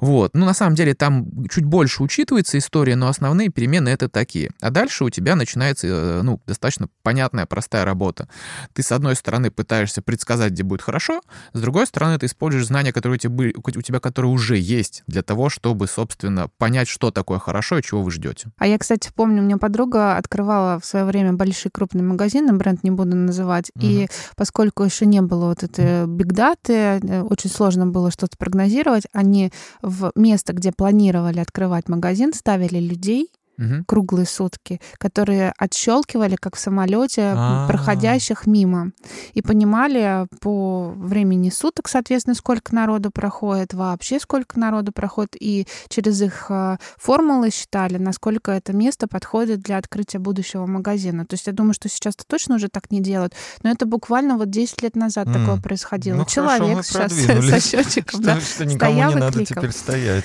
Вот. 0.00 0.34
Ну, 0.34 0.46
на 0.46 0.54
самом 0.54 0.74
деле, 0.74 0.94
там 0.94 1.26
чуть 1.48 1.64
больше 1.64 2.02
учитывается 2.02 2.58
история, 2.58 2.96
но 2.96 3.08
основные 3.08 3.48
перемены 3.48 3.88
это 3.88 4.08
такие. 4.08 4.50
А 4.60 4.70
дальше 4.70 5.04
у 5.04 5.10
тебя 5.10 5.36
начинается, 5.36 5.86
э, 5.86 6.22
ну, 6.22 6.40
достаточно 6.46 6.88
понятная, 7.02 7.46
простая 7.46 7.84
работа. 7.84 8.28
Ты, 8.74 8.82
с 8.82 8.92
одной 8.92 9.16
стороны, 9.16 9.50
пытаешься 9.50 10.02
предсказать, 10.02 10.52
где 10.52 10.62
будет 10.62 10.82
хорошо, 10.82 11.22
с 11.52 11.60
другой 11.60 11.86
стороны, 11.86 12.18
ты 12.18 12.26
используешь 12.26 12.66
знания, 12.66 12.92
которые 12.92 13.16
у 13.16 13.18
тебя, 13.18 13.30
были- 13.30 13.54
у 13.56 13.82
тебя 13.82 14.00
которые 14.00 14.30
уже 14.30 14.56
есть, 14.58 15.02
для 15.06 15.22
того, 15.22 15.48
чтобы, 15.48 15.86
собственно, 15.86 16.48
понять, 16.58 16.88
что 16.88 17.10
такое 17.10 17.38
хорошо 17.38 17.78
и 17.78 17.82
чего 17.82 18.02
вы 18.02 18.10
ждете. 18.10 18.48
А 18.58 18.66
я, 18.66 18.76
кстати, 18.78 19.10
помню, 19.14 19.29
у 19.38 19.42
меня 19.42 19.56
подруга 19.58 20.16
открывала 20.16 20.80
в 20.80 20.84
свое 20.84 21.04
время 21.04 21.32
большие 21.32 21.70
крупные 21.72 22.02
магазины, 22.02 22.52
бренд 22.52 22.82
не 22.82 22.90
буду 22.90 23.16
называть, 23.16 23.70
и 23.80 24.08
поскольку 24.36 24.82
еще 24.82 25.06
не 25.06 25.20
было 25.22 25.46
вот 25.46 25.62
этой 25.62 26.06
бигдаты, 26.06 26.72
э, 26.72 27.22
очень 27.22 27.50
сложно 27.50 27.86
было 27.86 28.10
что-то 28.10 28.36
прогнозировать, 28.36 29.04
они 29.12 29.52
в 29.82 30.12
место, 30.14 30.52
где 30.52 30.72
планировали 30.72 31.38
открывать 31.38 31.88
магазин, 31.88 32.32
ставили 32.32 32.78
людей 32.78 33.30
Мгм. 33.60 33.84
круглые 33.84 34.26
сутки, 34.26 34.80
которые 34.98 35.52
отщелкивали, 35.58 36.36
как 36.36 36.56
в 36.56 36.58
самолете, 36.58 37.34
А. 37.36 37.66
проходящих 37.68 38.46
мимо. 38.46 38.92
И 39.34 39.42
понимали 39.42 40.26
по 40.40 40.88
времени 40.96 41.50
суток, 41.50 41.88
соответственно, 41.88 42.34
сколько 42.34 42.74
народу 42.74 43.10
проходит, 43.10 43.74
вообще 43.74 44.18
сколько 44.18 44.58
народу 44.58 44.92
проходит. 44.92 45.36
И 45.38 45.66
через 45.88 46.22
их 46.22 46.46
а, 46.50 46.78
формулы 46.96 47.50
считали, 47.50 47.98
насколько 47.98 48.50
это 48.50 48.72
место 48.72 49.06
подходит 49.08 49.60
для 49.60 49.76
открытия 49.76 50.18
будущего 50.18 50.64
магазина. 50.66 51.26
То 51.26 51.34
есть 51.34 51.46
я 51.46 51.52
думаю, 51.52 51.74
что 51.74 51.88
сейчас-то 51.90 52.24
точно 52.26 52.54
уже 52.54 52.68
так 52.68 52.90
не 52.90 53.00
делают. 53.00 53.34
Но 53.62 53.70
это 53.70 53.84
буквально 53.84 54.36
вот 54.38 54.48
10 54.50 54.82
лет 54.82 54.96
назад 54.96 55.26
М. 55.26 55.34
такое 55.34 55.60
происходило. 55.60 56.16
Ну, 56.16 56.24
хорошо, 56.24 56.34
Человек 56.56 56.76
мы 56.78 56.82
сейчас 56.82 57.12
со 57.12 57.60
счетчиком, 57.60 58.20
Что, 58.22 58.34
да. 58.34 58.40
что 58.40 58.64
никому 58.64 58.92
стоял 58.92 59.10
не 59.10 59.16
и 59.16 59.20
надо 59.20 59.32
кликал. 59.38 59.62
теперь 59.62 59.72
стоять. 59.76 60.24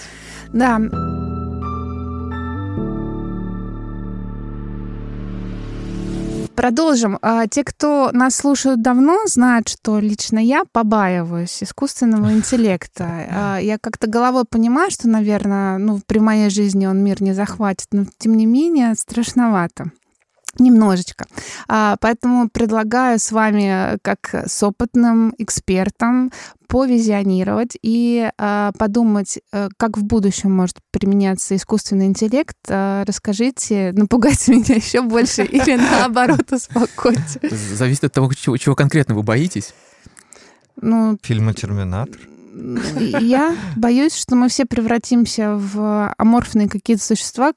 Да, 0.53 0.79
Продолжим. 6.55 7.19
А, 7.21 7.47
Те, 7.47 7.63
кто 7.63 8.11
нас 8.13 8.35
слушают 8.35 8.81
давно, 8.81 9.25
знают, 9.25 9.67
что 9.69 9.99
лично 9.99 10.39
я 10.39 10.63
побаиваюсь 10.71 11.61
искусственного 11.61 12.31
интеллекта. 12.33 13.05
А, 13.35 13.57
Я 13.57 13.77
как-то 13.77 14.07
головой 14.07 14.43
понимаю, 14.49 14.91
что, 14.91 15.07
наверное, 15.07 15.77
ну, 15.77 15.99
при 16.05 16.19
моей 16.19 16.49
жизни 16.49 16.85
он 16.85 17.03
мир 17.03 17.21
не 17.21 17.33
захватит, 17.33 17.87
но 17.91 18.05
тем 18.17 18.37
не 18.37 18.45
менее 18.45 18.95
страшновато. 18.95 19.91
Немножечко. 20.59 21.25
А, 21.67 21.97
Поэтому 21.99 22.49
предлагаю 22.49 23.19
с 23.19 23.31
вами, 23.31 23.97
как 24.01 24.33
с 24.33 24.63
опытным 24.63 25.33
экспертом, 25.37 26.31
повизионировать 26.67 27.77
и 27.81 28.29
а, 28.37 28.71
подумать, 28.77 29.39
э, 29.51 29.69
как 29.77 29.97
в 29.97 30.03
будущем 30.03 30.51
может 30.51 30.77
применяться 30.91 31.55
искусственный 31.55 32.07
интеллект. 32.07 32.57
А, 32.69 33.03
Расскажите, 33.05 33.91
напугайте 33.93 34.51
меня 34.55 34.75
еще 34.75 35.01
больше 35.01 35.43
или 35.43 35.75
наоборот 35.99 36.51
успокойте. 36.51 37.39
Зависит 37.49 38.05
от 38.05 38.13
того, 38.13 38.33
чего, 38.33 38.57
чего 38.57 38.75
конкретно 38.75 39.15
вы 39.15 39.23
боитесь. 39.23 39.73
Ну, 40.81 41.17
Фильмы 41.21 41.53
«Терминатор». 41.53 42.19
Я 43.19 43.55
боюсь, 43.75 44.15
что 44.15 44.35
мы 44.35 44.47
все 44.47 44.65
превратимся 44.65 45.55
в 45.55 46.13
аморфные 46.17 46.69
какие-то 46.69 47.03
существа, 47.03 47.51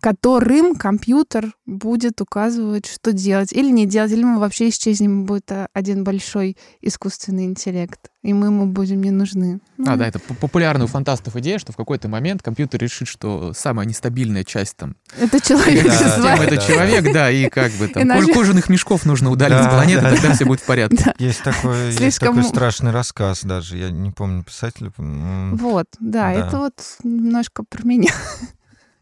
которым 0.00 0.74
компьютер 0.74 1.52
будет 1.66 2.20
указывать, 2.20 2.86
что 2.86 3.12
делать 3.12 3.52
или 3.52 3.70
не 3.70 3.86
делать, 3.86 4.12
или 4.12 4.24
мы 4.24 4.38
вообще 4.38 4.68
исчезнем, 4.68 5.24
будет 5.24 5.50
один 5.72 6.04
большой 6.04 6.56
искусственный 6.80 7.44
интеллект, 7.44 7.98
и 8.22 8.32
мы 8.32 8.46
ему 8.46 8.66
будем 8.66 9.02
не 9.02 9.10
нужны. 9.10 9.60
Ну, 9.76 9.92
а, 9.92 9.96
да, 9.96 10.06
это 10.06 10.18
популярная 10.18 10.84
у 10.84 10.88
фантастов 10.88 11.36
идея, 11.36 11.58
что 11.58 11.72
в 11.72 11.76
какой-то 11.76 12.08
момент 12.08 12.42
компьютер 12.42 12.80
решит, 12.80 13.08
что 13.08 13.52
самая 13.54 13.86
нестабильная 13.86 14.44
часть 14.44 14.76
там... 14.76 14.96
Это 15.18 15.40
человек. 15.40 15.86
Да, 15.86 16.36
это 16.36 16.56
человек, 16.58 17.12
да, 17.12 17.30
и 17.30 17.48
как 17.50 17.72
бы 17.72 17.88
там 17.88 18.02
Иначе... 18.02 18.32
кожаных 18.32 18.68
мешков 18.68 19.04
нужно 19.04 19.30
удалить 19.30 19.58
да, 19.58 19.70
с 19.70 19.74
планеты, 19.74 20.02
да, 20.02 20.10
тогда 20.10 20.28
да. 20.28 20.34
все 20.34 20.44
будет 20.44 20.60
в 20.60 20.66
порядке. 20.66 21.14
Есть 21.18 21.42
такой, 21.42 21.92
Слишком... 21.92 22.04
есть 22.04 22.20
такой 22.20 22.42
страшный 22.44 22.90
рассказ 22.90 23.42
даже, 23.42 23.76
я 23.76 23.90
не 23.90 24.10
помню 24.10 24.42
писателя. 24.42 24.92
Вот, 24.96 25.86
да, 26.00 26.32
это 26.32 26.58
вот 26.58 26.74
немножко 27.02 27.64
про 27.64 27.82
меня. 27.84 28.12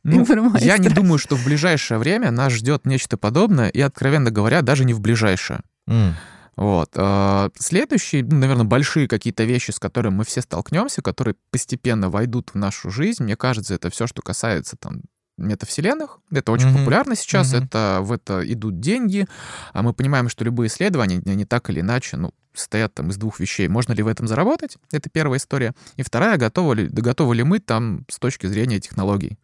Ну, 0.06 0.56
я 0.58 0.78
не 0.78 0.88
думаю, 0.88 1.18
что 1.18 1.36
в 1.36 1.44
ближайшее 1.44 1.98
время 1.98 2.30
нас 2.30 2.52
ждет 2.52 2.86
нечто 2.86 3.16
подобное, 3.16 3.68
и, 3.68 3.80
откровенно 3.80 4.30
говоря, 4.30 4.62
даже 4.62 4.84
не 4.84 4.94
в 4.94 5.00
ближайшее. 5.00 5.60
Mm. 5.88 6.12
Вот. 6.56 6.90
А, 6.94 7.50
следующие, 7.58 8.24
ну, 8.24 8.38
наверное, 8.38 8.64
большие 8.64 9.08
какие-то 9.08 9.44
вещи, 9.44 9.72
с 9.72 9.78
которыми 9.78 10.14
мы 10.14 10.24
все 10.24 10.40
столкнемся, 10.40 11.02
которые 11.02 11.34
постепенно 11.50 12.08
войдут 12.08 12.50
в 12.50 12.54
нашу 12.54 12.90
жизнь, 12.90 13.24
мне 13.24 13.36
кажется, 13.36 13.74
это 13.74 13.90
все, 13.90 14.06
что 14.06 14.22
касается 14.22 14.76
там 14.76 15.02
метавселенных. 15.36 16.18
Это 16.30 16.52
очень 16.52 16.68
mm-hmm. 16.68 16.78
популярно 16.78 17.14
сейчас, 17.14 17.52
mm-hmm. 17.52 17.64
это 17.66 17.98
в 18.02 18.12
это 18.12 18.40
идут 18.50 18.80
деньги, 18.80 19.26
а 19.72 19.82
мы 19.82 19.92
понимаем, 19.92 20.28
что 20.28 20.44
любые 20.44 20.68
исследования, 20.68 21.20
они 21.26 21.44
так 21.44 21.68
или 21.68 21.80
иначе, 21.80 22.16
ну, 22.16 22.32
состоят 22.56 22.94
там 22.94 23.10
из 23.10 23.16
двух 23.16 23.40
вещей. 23.40 23.68
Можно 23.68 23.92
ли 23.92 24.02
в 24.02 24.08
этом 24.08 24.26
заработать? 24.26 24.76
Это 24.90 25.10
первая 25.10 25.38
история. 25.38 25.74
И 25.96 26.02
вторая, 26.02 26.36
готовы 26.36 26.76
ли, 26.76 26.88
готовы 26.88 27.36
ли 27.36 27.42
мы 27.42 27.58
там 27.58 28.04
с 28.08 28.18
точки 28.18 28.46
зрения 28.46 28.80
технологий. 28.80 29.38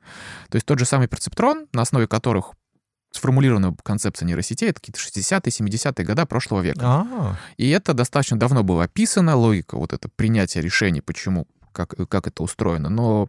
То 0.48 0.56
есть 0.56 0.66
тот 0.66 0.78
же 0.78 0.84
самый 0.84 1.08
перцептрон, 1.08 1.66
на 1.72 1.82
основе 1.82 2.06
которых 2.06 2.52
сформулирована 3.12 3.76
концепция 3.82 4.26
нейросетей, 4.26 4.70
это 4.70 4.80
какие-то 4.80 4.98
60-е, 4.98 5.68
70-е 5.68 6.04
годы 6.04 6.26
прошлого 6.26 6.62
века. 6.62 6.80
А-а-а. 6.82 7.38
И 7.56 7.68
это 7.68 7.94
достаточно 7.94 8.38
давно 8.38 8.64
было 8.64 8.84
описано, 8.84 9.36
логика 9.36 9.76
вот 9.76 9.92
это 9.92 10.08
принятие 10.08 10.62
решений, 10.62 11.00
почему, 11.00 11.46
как, 11.72 11.94
как 12.08 12.26
это 12.26 12.42
устроено. 12.42 12.88
Но 12.88 13.28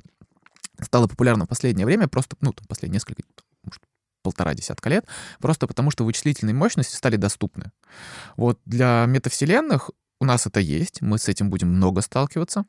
стало 0.81 1.07
популярно 1.07 1.45
в 1.45 1.49
последнее 1.49 1.85
время, 1.85 2.07
просто, 2.07 2.35
ну, 2.41 2.53
там, 2.53 2.65
последние 2.67 2.95
несколько, 2.95 3.23
может, 3.63 3.81
полтора 4.23 4.55
десятка 4.55 4.89
лет, 4.89 5.05
просто 5.39 5.67
потому 5.67 5.91
что 5.91 6.05
вычислительные 6.05 6.55
мощности 6.55 6.95
стали 6.95 7.17
доступны. 7.17 7.71
Вот 8.37 8.59
для 8.65 9.05
метавселенных 9.07 9.91
у 10.19 10.25
нас 10.25 10.47
это 10.47 10.59
есть, 10.59 11.01
мы 11.01 11.19
с 11.19 11.27
этим 11.27 11.49
будем 11.49 11.67
много 11.67 12.01
сталкиваться. 12.01 12.65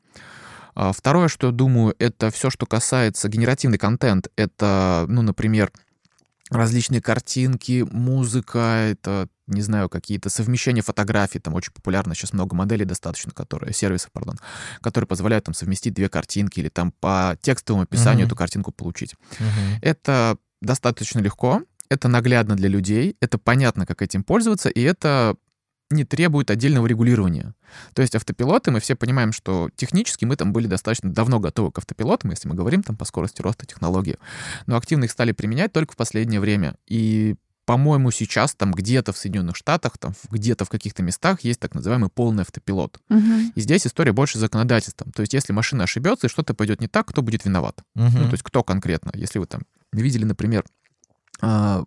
А 0.75 0.91
второе, 0.91 1.29
что 1.29 1.47
я 1.47 1.53
думаю, 1.53 1.95
это 1.99 2.29
все, 2.29 2.49
что 2.49 2.65
касается 2.65 3.29
генеративный 3.29 3.77
контент. 3.77 4.27
Это, 4.35 5.05
ну, 5.07 5.21
например, 5.21 5.71
различные 6.49 7.01
картинки, 7.01 7.85
музыка, 7.89 8.59
это, 8.91 9.27
не 9.47 9.61
знаю, 9.61 9.89
какие-то 9.89 10.29
совмещения 10.29 10.83
фотографий, 10.83 11.39
там 11.39 11.53
очень 11.53 11.71
популярно 11.71 12.13
сейчас 12.13 12.33
много 12.33 12.55
моделей 12.55 12.85
достаточно, 12.85 13.31
которые, 13.31 13.73
сервисов, 13.73 14.11
пардон, 14.11 14.37
которые 14.81 15.07
позволяют 15.07 15.45
там 15.45 15.55
совместить 15.55 15.93
две 15.93 16.09
картинки 16.09 16.59
или 16.59 16.69
там 16.69 16.91
по 16.91 17.37
текстовому 17.41 17.83
описанию 17.83 18.23
uh-huh. 18.23 18.27
эту 18.27 18.35
картинку 18.35 18.71
получить. 18.71 19.15
Uh-huh. 19.39 19.79
Это 19.81 20.37
достаточно 20.61 21.19
легко, 21.19 21.61
это 21.89 22.07
наглядно 22.07 22.55
для 22.55 22.69
людей, 22.69 23.15
это 23.19 23.37
понятно, 23.37 23.85
как 23.85 24.01
этим 24.01 24.23
пользоваться, 24.23 24.69
и 24.69 24.81
это 24.81 25.35
не 25.91 26.03
требует 26.03 26.49
отдельного 26.49 26.87
регулирования. 26.87 27.53
То 27.93 28.01
есть 28.01 28.15
автопилоты, 28.15 28.71
мы 28.71 28.79
все 28.79 28.95
понимаем, 28.95 29.31
что 29.31 29.69
технически 29.75 30.25
мы 30.25 30.35
там 30.35 30.51
были 30.51 30.67
достаточно 30.67 31.11
давно 31.11 31.39
готовы 31.39 31.71
к 31.71 31.77
автопилотам, 31.77 32.31
если 32.31 32.47
мы 32.47 32.55
говорим 32.55 32.81
там 32.81 32.97
по 32.97 33.05
скорости 33.05 33.41
роста 33.41 33.65
технологий. 33.65 34.17
Но 34.65 34.77
активно 34.77 35.05
их 35.05 35.11
стали 35.11 35.31
применять 35.31 35.73
только 35.73 35.93
в 35.93 35.95
последнее 35.95 36.39
время. 36.39 36.75
И 36.87 37.35
по-моему, 37.65 38.11
сейчас 38.11 38.53
там 38.53 38.71
где-то 38.71 39.11
в 39.11 39.17
Соединенных 39.17 39.55
Штатах, 39.55 39.97
там 39.97 40.13
где-то 40.29 40.65
в 40.65 40.69
каких-то 40.69 41.01
местах 41.01 41.41
есть 41.41 41.59
так 41.59 41.73
называемый 41.73 42.09
полный 42.09 42.41
автопилот. 42.41 42.99
Угу. 43.09 43.53
И 43.55 43.61
здесь 43.61 43.87
история 43.87 44.11
больше 44.11 44.37
законодательством. 44.37 45.11
То 45.11 45.21
есть 45.21 45.33
если 45.33 45.51
машина 45.51 45.85
ошибется 45.85 46.27
и 46.27 46.29
что-то 46.29 46.53
пойдет 46.53 46.79
не 46.79 46.87
так, 46.87 47.07
кто 47.07 47.23
будет 47.23 47.43
виноват? 47.45 47.81
Угу. 47.95 48.03
Ну, 48.03 48.25
то 48.25 48.33
есть 48.33 48.43
кто 48.43 48.63
конкретно? 48.63 49.11
Если 49.15 49.39
вы 49.39 49.47
там 49.47 49.63
видели, 49.91 50.25
например, 50.25 50.65
а, 51.41 51.83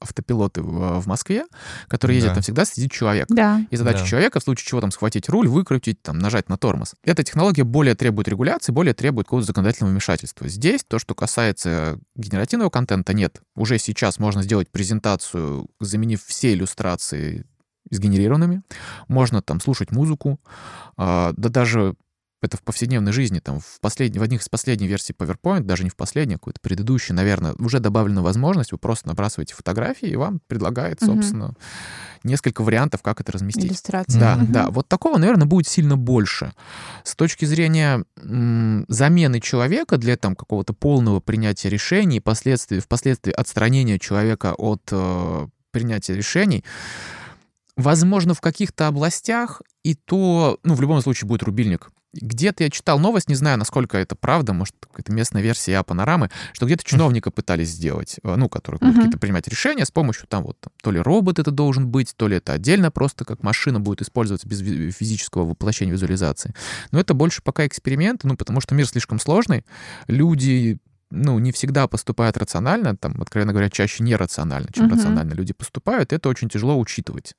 автопилоты 0.00 0.62
в, 0.62 1.00
в 1.00 1.06
Москве, 1.06 1.46
которые 1.88 2.16
ездят, 2.16 2.32
да. 2.32 2.34
там 2.34 2.42
всегда 2.42 2.64
сидит 2.64 2.92
человек. 2.92 3.26
Да. 3.28 3.64
И 3.70 3.76
задача 3.76 4.00
да. 4.00 4.06
человека 4.06 4.40
в 4.40 4.42
случае 4.42 4.66
чего 4.66 4.80
там 4.80 4.90
схватить 4.90 5.28
руль, 5.28 5.48
выкрутить, 5.48 6.02
там, 6.02 6.18
нажать 6.18 6.48
на 6.48 6.56
тормоз. 6.56 6.94
Эта 7.02 7.22
технология 7.22 7.64
более 7.64 7.94
требует 7.94 8.28
регуляции, 8.28 8.72
более 8.72 8.94
требует 8.94 9.26
какого-то 9.26 9.46
законодательного 9.46 9.92
вмешательства. 9.92 10.48
Здесь 10.48 10.84
то, 10.86 10.98
что 10.98 11.14
касается 11.14 11.98
генеративного 12.14 12.70
контента, 12.70 13.12
нет. 13.14 13.40
Уже 13.54 13.78
сейчас 13.78 14.18
можно 14.18 14.42
сделать 14.42 14.70
презентацию, 14.70 15.68
заменив 15.80 16.22
все 16.24 16.52
иллюстрации 16.52 17.46
сгенерированными. 17.90 18.62
Можно 19.08 19.42
там 19.42 19.60
слушать 19.60 19.92
музыку, 19.92 20.40
а, 20.96 21.32
да 21.36 21.48
даже 21.48 21.94
это 22.42 22.56
в 22.56 22.62
повседневной 22.62 23.12
жизни, 23.12 23.38
там, 23.38 23.60
в, 23.60 23.80
последней, 23.80 24.18
в 24.18 24.22
одних 24.22 24.42
из 24.42 24.48
последних 24.48 24.88
версий 24.88 25.12
PowerPoint, 25.12 25.60
даже 25.60 25.84
не 25.84 25.90
в 25.90 25.96
последней, 25.96 26.34
а 26.34 26.38
какой-то 26.38 26.60
предыдущий, 26.60 27.14
наверное, 27.14 27.54
уже 27.58 27.80
добавлена 27.80 28.22
возможность, 28.22 28.72
вы 28.72 28.78
просто 28.78 29.08
набрасываете 29.08 29.54
фотографии, 29.54 30.08
и 30.08 30.16
вам 30.16 30.40
предлагает, 30.46 31.00
собственно, 31.00 31.46
угу. 31.48 31.56
несколько 32.24 32.62
вариантов, 32.62 33.02
как 33.02 33.20
это 33.20 33.32
разместить. 33.32 33.66
Иллюстрация. 33.66 34.20
Да, 34.20 34.36
угу. 34.36 34.46
да. 34.52 34.70
Вот 34.70 34.88
такого, 34.88 35.18
наверное, 35.18 35.46
будет 35.46 35.66
сильно 35.66 35.96
больше. 35.96 36.52
С 37.04 37.14
точки 37.14 37.46
зрения 37.46 38.04
м, 38.22 38.84
замены 38.88 39.40
человека 39.40 39.96
для 39.96 40.16
там 40.16 40.36
какого-то 40.36 40.74
полного 40.74 41.20
принятия 41.20 41.70
решений, 41.70 42.20
последствий, 42.20 42.80
впоследствии 42.80 43.32
отстранения 43.32 43.98
человека 43.98 44.54
от 44.54 44.82
э, 44.92 45.48
принятия 45.70 46.14
решений, 46.14 46.64
Возможно, 47.76 48.32
в 48.32 48.40
каких-то 48.40 48.86
областях 48.86 49.60
и 49.82 49.94
то, 49.94 50.58
ну, 50.62 50.74
в 50.74 50.80
любом 50.80 51.02
случае 51.02 51.28
будет 51.28 51.42
рубильник. 51.42 51.90
Где-то 52.20 52.64
я 52.64 52.70
читал 52.70 52.98
новость, 52.98 53.28
не 53.28 53.34
знаю, 53.34 53.58
насколько 53.58 53.98
это 53.98 54.14
правда, 54.16 54.52
может, 54.52 54.74
какая-то 54.80 55.12
местная 55.12 55.42
версия 55.42 55.78
а 55.78 55.82
понорамы, 55.82 56.30
что 56.52 56.66
где-то 56.66 56.84
чиновника 56.84 57.30
пытались 57.30 57.70
сделать, 57.70 58.16
э, 58.22 58.34
ну, 58.36 58.48
которые 58.48 58.80
uh-huh. 58.80 58.94
какие-то 58.94 59.18
принимать 59.18 59.48
решения 59.48 59.84
с 59.84 59.90
помощью 59.90 60.26
там 60.26 60.44
вот, 60.44 60.56
то 60.82 60.90
ли 60.90 61.00
робот 61.00 61.38
это 61.38 61.50
должен 61.50 61.88
быть, 61.88 62.14
то 62.16 62.28
ли 62.28 62.36
это 62.36 62.52
отдельно 62.52 62.90
просто 62.90 63.24
как 63.24 63.42
машина 63.42 63.80
будет 63.80 64.02
использоваться 64.02 64.48
без 64.48 64.60
физического 64.60 65.44
воплощения 65.44 65.92
визуализации. 65.92 66.54
Но 66.90 67.00
это 67.00 67.14
больше 67.14 67.42
пока 67.42 67.66
эксперимент, 67.66 68.24
ну, 68.24 68.36
потому 68.36 68.60
что 68.60 68.74
мир 68.74 68.86
слишком 68.86 69.20
сложный, 69.20 69.64
люди 70.06 70.78
ну, 71.10 71.38
не 71.38 71.52
всегда 71.52 71.86
поступают 71.86 72.36
рационально, 72.36 72.96
там, 72.96 73.20
откровенно 73.20 73.52
говоря, 73.52 73.70
чаще 73.70 74.02
нерационально, 74.02 74.68
чем 74.72 74.86
uh-huh. 74.86 74.94
рационально 74.94 75.34
люди 75.34 75.52
поступают, 75.52 76.12
это 76.12 76.28
очень 76.28 76.48
тяжело 76.48 76.78
учитывать. 76.78 77.34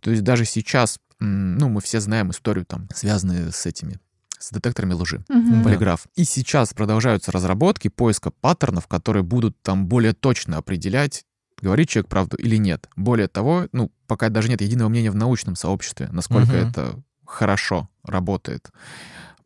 То 0.00 0.10
есть 0.10 0.22
даже 0.22 0.44
сейчас, 0.44 0.98
ну, 1.18 1.68
мы 1.68 1.80
все 1.80 2.00
знаем 2.00 2.30
историю, 2.30 2.64
там, 2.64 2.88
связанную 2.94 3.52
с 3.52 3.66
этими 3.66 3.98
с 4.38 4.50
детекторами 4.52 4.92
лжи, 4.92 5.24
угу. 5.28 5.64
полиграф. 5.64 6.06
И 6.14 6.24
сейчас 6.24 6.72
продолжаются 6.74 7.32
разработки 7.32 7.88
поиска 7.88 8.30
паттернов, 8.30 8.86
которые 8.86 9.22
будут 9.22 9.60
там 9.62 9.86
более 9.86 10.12
точно 10.12 10.58
определять, 10.58 11.24
говорит 11.60 11.88
человек 11.88 12.08
правду 12.08 12.36
или 12.36 12.56
нет. 12.56 12.88
Более 12.96 13.28
того, 13.28 13.66
ну, 13.72 13.90
пока 14.06 14.28
даже 14.28 14.48
нет 14.48 14.60
единого 14.60 14.88
мнения 14.88 15.10
в 15.10 15.16
научном 15.16 15.56
сообществе, 15.56 16.08
насколько 16.12 16.50
угу. 16.50 16.56
это 16.56 17.02
хорошо 17.24 17.88
работает 18.04 18.70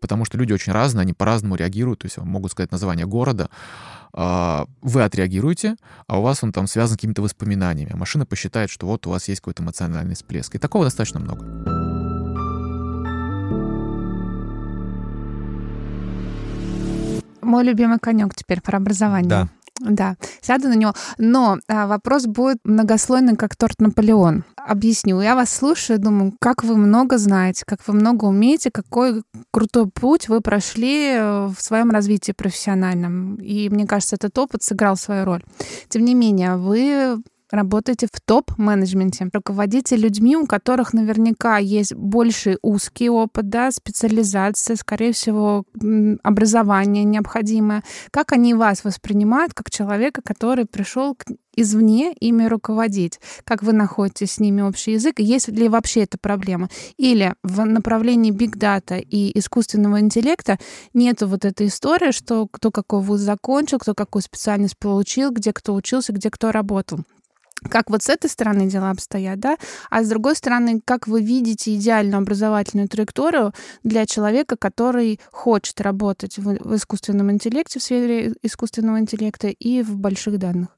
потому 0.02 0.24
что 0.26 0.36
люди 0.36 0.52
очень 0.52 0.72
разные, 0.72 1.02
они 1.02 1.14
по-разному 1.14 1.54
реагируют, 1.54 2.00
то 2.00 2.06
есть 2.06 2.18
могут 2.18 2.50
сказать 2.50 2.72
название 2.72 3.06
города, 3.06 3.48
а, 4.12 4.66
вы 4.82 5.02
отреагируете, 5.04 5.76
а 6.06 6.18
у 6.18 6.22
вас 6.22 6.42
он 6.44 6.52
там 6.52 6.66
связан 6.66 6.96
с 6.96 6.98
какими-то 6.98 7.22
воспоминаниями, 7.22 7.92
а 7.94 7.96
машина 7.96 8.26
посчитает, 8.26 8.68
что 8.68 8.86
вот 8.86 9.06
у 9.06 9.10
вас 9.10 9.28
есть 9.28 9.40
какой-то 9.40 9.62
эмоциональный 9.62 10.14
всплеск. 10.14 10.54
И 10.54 10.58
такого 10.58 10.84
достаточно 10.84 11.20
много. 11.20 11.91
Мой 17.42 17.64
любимый 17.64 17.98
конек 17.98 18.34
теперь 18.34 18.60
про 18.60 18.78
образование. 18.78 19.28
Да. 19.28 19.48
Да, 19.80 20.16
сяду 20.40 20.68
на 20.68 20.74
него. 20.74 20.92
Но 21.18 21.58
а, 21.66 21.86
вопрос 21.86 22.26
будет 22.26 22.58
многослойный, 22.62 23.36
как 23.36 23.56
торт 23.56 23.80
Наполеон. 23.80 24.44
Объясню. 24.56 25.20
Я 25.20 25.34
вас 25.34 25.52
слушаю, 25.52 25.98
думаю, 25.98 26.34
как 26.40 26.62
вы 26.62 26.76
много 26.76 27.18
знаете, 27.18 27.64
как 27.66 27.80
вы 27.88 27.94
много 27.94 28.26
умеете, 28.26 28.70
какой 28.70 29.22
крутой 29.50 29.88
путь 29.88 30.28
вы 30.28 30.40
прошли 30.40 31.14
э, 31.14 31.46
в 31.46 31.56
своем 31.60 31.90
развитии 31.90 32.32
профессиональном. 32.32 33.36
И 33.36 33.68
мне 33.70 33.86
кажется, 33.86 34.16
этот 34.16 34.38
опыт 34.38 34.62
сыграл 34.62 34.96
свою 34.96 35.24
роль. 35.24 35.42
Тем 35.88 36.04
не 36.04 36.14
менее, 36.14 36.56
вы 36.56 37.20
работаете 37.52 38.08
в 38.10 38.20
топ-менеджменте, 38.20 39.28
руководите 39.32 39.96
людьми, 39.96 40.36
у 40.36 40.46
которых 40.46 40.94
наверняка 40.94 41.58
есть 41.58 41.94
больше 41.94 42.58
узкий 42.62 43.10
опыт, 43.10 43.48
да, 43.48 43.70
специализация, 43.70 44.76
скорее 44.76 45.12
всего, 45.12 45.64
образование 46.22 47.04
необходимое. 47.04 47.84
Как 48.10 48.32
они 48.32 48.54
вас 48.54 48.84
воспринимают 48.84 49.52
как 49.54 49.70
человека, 49.70 50.22
который 50.22 50.64
пришел 50.64 51.14
к 51.14 51.24
извне 51.54 52.12
ими 52.14 52.46
руководить? 52.46 53.20
Как 53.44 53.62
вы 53.62 53.72
находите 53.72 54.26
с 54.26 54.40
ними 54.40 54.62
общий 54.62 54.92
язык? 54.92 55.18
Есть 55.18 55.48
ли 55.48 55.68
вообще 55.68 56.04
эта 56.04 56.16
проблема? 56.18 56.70
Или 56.96 57.34
в 57.42 57.64
направлении 57.64 58.32
data 58.32 58.98
и 58.98 59.38
искусственного 59.38 60.00
интеллекта 60.00 60.58
нету 60.94 61.28
вот 61.28 61.44
этой 61.44 61.66
истории, 61.66 62.12
что 62.12 62.48
кто 62.50 62.70
какой 62.70 63.02
вуз 63.02 63.20
закончил, 63.20 63.78
кто 63.78 63.94
какую 63.94 64.22
специальность 64.22 64.78
получил, 64.78 65.30
где 65.30 65.52
кто 65.52 65.74
учился, 65.74 66.12
где 66.12 66.30
кто 66.30 66.50
работал 66.50 67.00
как 67.68 67.90
вот 67.90 68.02
с 68.02 68.08
этой 68.08 68.28
стороны 68.28 68.68
дела 68.68 68.90
обстоят, 68.90 69.40
да, 69.40 69.56
а 69.90 70.02
с 70.02 70.08
другой 70.08 70.36
стороны, 70.36 70.80
как 70.84 71.06
вы 71.06 71.22
видите 71.22 71.74
идеальную 71.74 72.18
образовательную 72.18 72.88
траекторию 72.88 73.52
для 73.82 74.06
человека, 74.06 74.56
который 74.56 75.20
хочет 75.30 75.80
работать 75.80 76.38
в, 76.38 76.56
в 76.58 76.76
искусственном 76.76 77.30
интеллекте, 77.30 77.78
в 77.78 77.82
сфере 77.82 78.34
искусственного 78.42 78.98
интеллекта 78.98 79.48
и 79.48 79.82
в 79.82 79.96
больших 79.96 80.38
данных? 80.38 80.68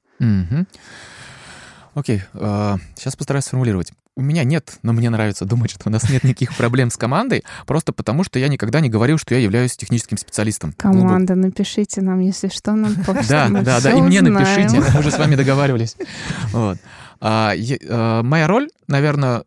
Окей, 1.94 2.22
uh, 2.32 2.78
сейчас 2.96 3.14
постараюсь 3.14 3.44
сформулировать. 3.44 3.92
У 4.16 4.22
меня 4.22 4.44
нет, 4.44 4.78
но 4.82 4.92
мне 4.92 5.10
нравится 5.10 5.44
думать, 5.44 5.72
что 5.72 5.88
у 5.88 5.90
нас 5.90 6.08
нет 6.08 6.22
никаких 6.22 6.56
проблем 6.56 6.90
с 6.90 6.96
командой, 6.96 7.42
просто 7.66 7.92
потому 7.92 8.22
что 8.22 8.38
я 8.38 8.46
никогда 8.46 8.78
не 8.80 8.88
говорил, 8.88 9.18
что 9.18 9.34
я 9.34 9.40
являюсь 9.40 9.76
техническим 9.76 10.18
специалистом. 10.18 10.72
Команда, 10.72 11.34
напишите 11.34 12.00
нам, 12.00 12.20
если 12.20 12.48
что, 12.48 12.74
нам 12.74 12.94
Да, 13.28 13.48
да, 13.48 13.80
да, 13.80 13.90
и 13.90 14.00
мне 14.00 14.22
напишите, 14.22 14.80
мы 14.80 15.00
уже 15.00 15.10
с 15.10 15.18
вами 15.18 15.34
договаривались. 15.36 15.96
Вот. 16.52 16.78
А, 17.20 17.54
а, 17.88 18.22
моя 18.22 18.46
роль, 18.46 18.68
наверное, 18.86 19.42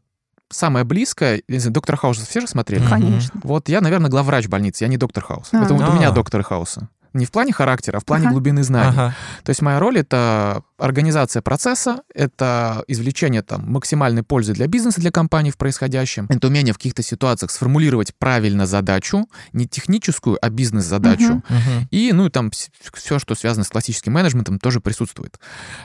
самая 0.50 0.84
близкая, 0.84 1.42
доктор 1.48 1.96
Хауса 1.96 2.26
все 2.26 2.42
же 2.42 2.48
смотрели? 2.48 2.86
Конечно. 2.88 3.40
Вот 3.44 3.70
я, 3.70 3.82
наверное, 3.82 4.10
главврач 4.10 4.48
больницы, 4.48 4.84
я 4.84 4.90
не 4.90 4.98
доктор 4.98 5.24
Хаус. 5.24 5.50
Это 5.54 5.74
вот 5.74 5.90
у 5.90 5.94
меня 5.94 6.12
доктор 6.12 6.44
Хауса. 6.44 6.90
Не 7.13 7.26
в 7.26 7.32
плане 7.32 7.54
характера, 7.54 7.98
а 7.98 8.00
в 8.00 8.06
плане 8.06 8.26
ага. 8.26 8.34
глубины 8.34 8.63
знаний. 8.63 8.89
Ага. 8.89 9.15
То 9.43 9.50
есть 9.50 9.62
моя 9.62 9.80
роль— 9.80 9.98
это 10.00 10.63
организация 10.78 11.41
процесса, 11.41 12.02
это 12.13 12.84
извлечение 12.88 13.41
там 13.41 13.72
максимальной 13.72 14.24
пользы 14.24 14.54
для 14.54 14.67
бизнеса, 14.67 15.02
для 15.02 15.12
компании 15.12 15.52
в 15.52 15.58
происходящем, 15.58 16.28
это 16.30 16.48
умение 16.48 16.74
в 16.74 16.78
каких-то 16.78 17.04
ситуациях 17.04 17.52
сформулировать 17.52 18.13
правильно 18.15 18.65
задачу, 18.65 19.28
не 19.54 19.67
техническую, 19.67 20.38
а 20.41 20.50
бизнес-задачу. 20.50 21.34
Угу. 21.34 21.36
Угу. 21.50 21.88
И, 21.91 22.12
ну, 22.13 22.30
там 22.30 22.52
все, 22.52 23.20
что 23.20 23.36
связано 23.36 23.63
с 23.63 23.70
классическим 23.70 24.13
менеджментом, 24.13 24.60
тоже 24.60 24.80
присутствует. 24.80 25.39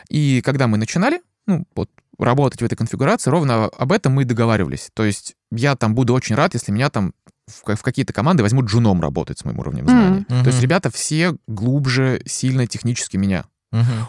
И 0.08 0.42
когда 0.44 0.66
мы 0.66 0.78
начинали, 0.78 1.20
ну, 1.46 1.64
вот 1.74 1.90
работать 2.18 2.60
в 2.60 2.64
этой 2.64 2.76
конфигурации, 2.76 3.30
ровно 3.30 3.66
об 3.66 3.92
этом 3.92 4.12
мы 4.12 4.22
и 4.22 4.24
договаривались. 4.24 4.90
То 4.94 5.04
есть 5.04 5.34
я 5.50 5.76
там 5.76 5.94
буду 5.94 6.14
очень 6.14 6.36
рад, 6.36 6.54
если 6.54 6.72
меня 6.72 6.90
там 6.90 7.14
в, 7.52 7.76
в 7.76 7.82
какие-то 7.82 8.12
команды 8.12 8.42
возьмут 8.42 8.66
джуном 8.66 9.00
работать 9.00 9.38
с 9.38 9.44
моим 9.44 9.58
уровнем 9.58 9.86
знаний. 9.86 10.24
Mm-hmm. 10.28 10.42
То 10.42 10.46
есть 10.46 10.60
ребята 10.60 10.90
все 10.90 11.36
глубже, 11.46 12.20
сильно 12.26 12.66
технически 12.66 13.16
меня. 13.16 13.44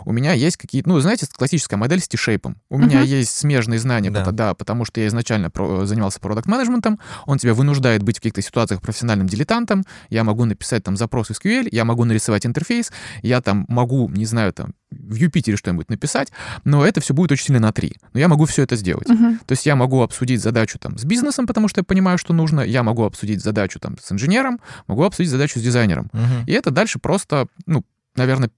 У 0.06 0.12
меня 0.12 0.34
есть 0.34 0.58
какие-то, 0.58 0.90
ну, 0.90 1.00
знаете, 1.00 1.28
классическая 1.32 1.78
модель 1.78 2.02
с 2.02 2.08
T-шейпом. 2.08 2.58
У 2.70 2.78
меня 2.78 3.02
есть 3.02 3.36
смежные 3.36 3.80
знания, 3.80 4.12
да. 4.12 4.20
Потому, 4.20 4.38
да, 4.38 4.54
потому 4.54 4.86
что 4.86 5.02
я 5.02 5.08
изначально 5.08 5.50
про, 5.50 5.86
занимался 5.86 6.20
продукт-менеджментом, 6.20 7.00
он 7.26 7.38
тебя 7.38 7.54
вынуждает 7.54 8.04
быть 8.04 8.18
в 8.18 8.20
каких-то 8.20 8.42
ситуациях 8.42 8.82
профессиональным 8.82 9.28
дилетантом, 9.28 9.84
я 10.10 10.24
могу 10.24 10.46
написать 10.46 10.84
там 10.84 10.98
запрос 10.98 11.32
SQL, 11.32 11.68
я 11.72 11.86
могу 11.86 12.06
нарисовать 12.06 12.46
интерфейс, 12.46 12.92
я 13.22 13.42
там 13.42 13.66
могу, 13.68 14.10
не 14.10 14.26
знаю, 14.26 14.54
там, 14.54 14.74
в 14.92 15.16
Юпитере 15.16 15.58
что-нибудь 15.58 15.90
написать, 15.90 16.32
но 16.64 16.86
это 16.86 17.02
все 17.02 17.14
будет 17.14 17.32
очень 17.32 17.46
сильно 17.46 17.60
на 17.60 17.72
три. 17.72 17.96
Но 18.14 18.20
я 18.20 18.28
могу 18.28 18.46
все 18.46 18.64
это 18.64 18.76
сделать. 18.76 19.10
Uh-huh. 19.10 19.38
То 19.46 19.52
есть 19.54 19.66
я 19.66 19.76
могу 19.76 20.02
обсудить 20.02 20.42
задачу 20.42 20.80
там 20.80 20.98
с 20.98 21.04
бизнесом, 21.04 21.48
потому 21.48 21.68
что 21.68 21.80
я 21.80 21.84
понимаю, 21.84 22.18
что 22.18 22.34
нужно, 22.34 22.62
я 22.62 22.84
могу 22.84 23.04
обсудить 23.04 23.42
задачу 23.42 23.80
там 23.80 23.98
с 24.00 24.12
инженером, 24.12 24.60
могу 24.88 25.04
обсудить 25.04 25.32
задачу 25.32 25.60
с 25.60 25.64
дизайнером. 25.64 26.10
Uh-huh. 26.14 26.46
И 26.48 26.52
это 26.52 26.72
дальше 26.72 27.00
просто, 27.00 27.48
ну, 27.66 27.84
наверное, 28.16 28.52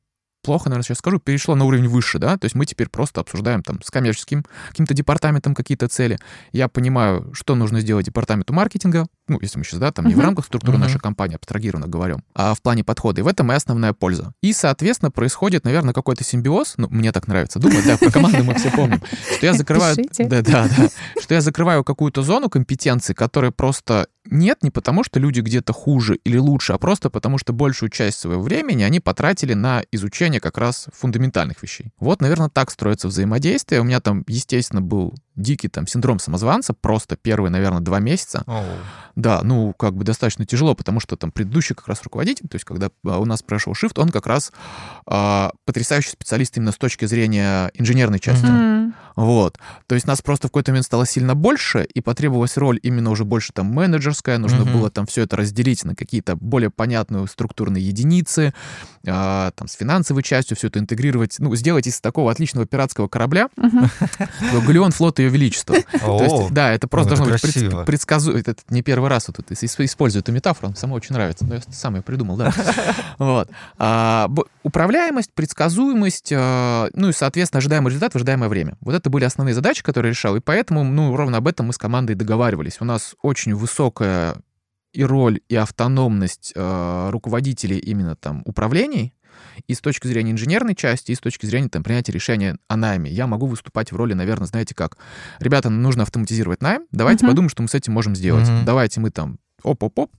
плохо, 0.45 0.69
наверное, 0.69 0.83
сейчас 0.83 0.99
скажу, 0.99 1.19
перешло 1.19 1.55
на 1.55 1.65
уровень 1.65 1.87
выше, 1.87 2.19
да, 2.19 2.37
то 2.37 2.45
есть 2.45 2.55
мы 2.55 2.65
теперь 2.65 2.87
просто 2.87 3.21
обсуждаем 3.21 3.63
там 3.63 3.81
с 3.81 3.89
коммерческим 3.89 4.45
каким-то 4.69 4.93
департаментом 4.93 5.55
какие-то 5.55 5.87
цели. 5.87 6.19
Я 6.51 6.67
понимаю, 6.67 7.31
что 7.33 7.55
нужно 7.55 7.81
сделать 7.81 8.05
департаменту 8.05 8.53
маркетинга, 8.53 9.07
ну, 9.27 9.39
если 9.41 9.57
мы 9.57 9.65
сейчас, 9.65 9.79
да, 9.79 9.91
там 9.91 10.05
uh-huh. 10.05 10.09
не 10.09 10.15
в 10.15 10.19
рамках 10.19 10.45
структуры 10.45 10.77
uh-huh. 10.77 10.81
нашей 10.81 10.99
компании, 10.99 11.35
абстрагированно 11.35 11.87
говорим, 11.87 12.23
а 12.35 12.53
в 12.53 12.61
плане 12.61 12.83
подхода. 12.83 13.21
И 13.21 13.23
в 13.23 13.27
этом 13.27 13.51
и 13.51 13.55
основная 13.55 13.93
польза. 13.93 14.33
И, 14.41 14.53
соответственно, 14.53 15.09
происходит, 15.09 15.63
наверное, 15.63 15.93
какой-то 15.93 16.23
симбиоз, 16.23 16.75
ну, 16.77 16.87
мне 16.89 17.11
так 17.11 17.27
нравится 17.27 17.57
думать, 17.57 17.85
да, 17.85 17.97
про 17.97 18.11
команду 18.11 18.43
мы 18.43 18.53
все 18.53 18.69
помним, 18.69 19.01
что 19.35 19.45
я 19.45 19.53
закрываю... 19.53 19.95
Да, 20.19 20.41
да, 20.41 20.67
да. 20.77 20.89
Что 21.19 21.33
я 21.33 21.41
закрываю 21.41 21.83
какую-то 21.83 22.21
зону 22.21 22.49
компетенции, 22.49 23.13
которая 23.13 23.51
просто 23.51 24.07
нет 24.25 24.63
не 24.63 24.71
потому, 24.71 25.03
что 25.03 25.19
люди 25.19 25.41
где-то 25.41 25.73
хуже 25.73 26.19
или 26.23 26.37
лучше, 26.37 26.73
а 26.73 26.77
просто 26.77 27.09
потому, 27.09 27.37
что 27.37 27.53
большую 27.53 27.89
часть 27.89 28.19
своего 28.19 28.41
времени 28.41 28.83
они 28.83 28.99
потратили 28.99 29.53
на 29.53 29.83
изучение 29.91 30.39
как 30.39 30.57
раз 30.57 30.87
фундаментальных 30.93 31.61
вещей. 31.61 31.91
Вот, 31.99 32.21
наверное, 32.21 32.49
так 32.49 32.71
строится 32.71 33.07
взаимодействие. 33.07 33.81
У 33.81 33.83
меня 33.83 33.99
там, 34.01 34.23
естественно, 34.27 34.81
был 34.81 35.15
дикий 35.35 35.67
там 35.67 35.87
синдром 35.87 36.19
самозванца, 36.19 36.73
просто 36.73 37.15
первые, 37.15 37.51
наверное, 37.51 37.81
два 37.81 37.99
месяца. 37.99 38.43
Oh. 38.47 38.63
Да, 39.15 39.41
ну, 39.43 39.73
как 39.73 39.95
бы 39.95 40.03
достаточно 40.03 40.45
тяжело, 40.45 40.75
потому 40.75 40.99
что 40.99 41.15
там 41.15 41.31
предыдущий 41.31 41.73
как 41.73 41.87
раз 41.87 42.03
руководитель, 42.03 42.47
то 42.49 42.55
есть 42.55 42.65
когда 42.65 42.89
а, 43.05 43.19
у 43.19 43.25
нас 43.25 43.41
прошел 43.41 43.73
shift, 43.73 43.93
он 43.95 44.09
как 44.09 44.27
раз 44.27 44.51
э, 45.09 45.49
потрясающий 45.63 46.09
специалист 46.09 46.57
именно 46.57 46.73
с 46.73 46.77
точки 46.77 47.05
зрения 47.05 47.71
инженерной 47.75 48.19
части. 48.19 48.45
Mm-hmm. 48.45 48.93
Вот. 49.15 49.57
То 49.87 49.95
есть 49.95 50.07
нас 50.07 50.21
просто 50.21 50.47
в 50.47 50.51
какой-то 50.51 50.71
момент 50.71 50.85
стало 50.85 51.05
сильно 51.05 51.35
больше, 51.35 51.83
и 51.93 52.01
потребовалась 52.01 52.57
роль 52.57 52.79
именно 52.83 53.09
уже 53.09 53.23
больше 53.23 53.53
там 53.53 53.67
менеджерская, 53.67 54.37
нужно 54.37 54.63
mm-hmm. 54.63 54.73
было 54.73 54.89
там 54.89 55.05
все 55.05 55.21
это 55.21 55.37
разделить 55.37 55.85
на 55.85 55.95
какие-то 55.95 56.35
более 56.35 56.69
понятные 56.69 57.25
структурные 57.27 57.87
единицы, 57.87 58.53
э, 59.05 59.51
там 59.55 59.67
с 59.67 59.73
финансовой 59.73 60.23
частью 60.23 60.57
все 60.57 60.67
это 60.67 60.79
интегрировать, 60.79 61.37
ну, 61.39 61.55
сделать 61.55 61.87
из 61.87 62.01
такого 62.01 62.31
отличного 62.31 62.65
пиратского 62.65 63.07
корабля 63.07 63.47
mm-hmm. 63.57 64.65
галеон 64.65 64.91
флота 64.91 65.23
ее. 65.29 65.83
То 65.99 66.23
есть, 66.23 66.53
да, 66.53 66.71
это 66.71 66.87
просто 66.87 67.15
должно 67.15 67.33
быть 67.33 67.41
предсказуемо. 67.85 68.39
Это 68.39 68.55
не 68.69 68.81
первый 68.81 69.09
раз 69.09 69.27
вот 69.27 69.39
использую 69.51 70.21
эту 70.21 70.31
метафору, 70.31 70.67
она 70.67 70.75
сама 70.75 70.95
очень 70.95 71.13
нравится. 71.13 71.45
Но 71.45 71.55
я 71.55 71.61
сам 71.71 71.95
ее 71.95 72.01
придумал, 72.01 72.37
да. 72.37 72.53
Вот. 73.17 73.49
А, 73.77 74.29
управляемость, 74.63 75.33
предсказуемость, 75.33 76.31
а, 76.35 76.89
ну 76.93 77.09
и, 77.09 77.13
соответственно, 77.13 77.59
ожидаемый 77.59 77.89
результат 77.89 78.13
в 78.13 78.15
ожидаемое 78.15 78.49
время. 78.49 78.77
Вот 78.81 78.93
это 78.93 79.09
были 79.09 79.23
основные 79.23 79.53
задачи, 79.53 79.83
которые 79.83 80.11
решал, 80.11 80.35
и 80.35 80.39
поэтому, 80.39 80.83
ну, 80.83 81.15
ровно 81.15 81.37
об 81.37 81.47
этом 81.47 81.67
мы 81.67 81.73
с 81.73 81.77
командой 81.77 82.15
договаривались. 82.15 82.77
У 82.79 82.85
нас 82.85 83.15
очень 83.21 83.55
высокая 83.55 84.35
и 84.95 85.03
роль, 85.03 85.41
и 85.49 85.55
автономность 85.55 86.53
э, 86.55 87.09
руководителей 87.11 87.77
именно 87.77 88.15
там 88.15 88.41
управлений, 88.45 89.13
и 89.67 89.73
с 89.73 89.81
точки 89.81 90.07
зрения 90.07 90.31
инженерной 90.31 90.75
части, 90.75 91.11
и 91.11 91.15
с 91.15 91.19
точки 91.19 91.45
зрения 91.45 91.69
там, 91.69 91.83
принятия 91.83 92.11
решения 92.11 92.57
о 92.67 92.75
найме. 92.75 93.11
Я 93.11 93.27
могу 93.27 93.47
выступать 93.47 93.91
в 93.91 93.95
роли, 93.95 94.13
наверное, 94.13 94.47
знаете 94.47 94.75
как. 94.75 94.97
Ребята, 95.39 95.69
нужно 95.69 96.03
автоматизировать 96.03 96.61
найм, 96.61 96.85
давайте 96.91 97.25
uh-huh. 97.25 97.29
подумаем, 97.29 97.49
что 97.49 97.61
мы 97.61 97.69
с 97.69 97.75
этим 97.75 97.93
можем 97.93 98.15
сделать. 98.15 98.47
Uh-huh. 98.47 98.63
Давайте 98.65 98.99
мы 98.99 99.11
там 99.11 99.39
оп-оп-оп, 99.63 100.11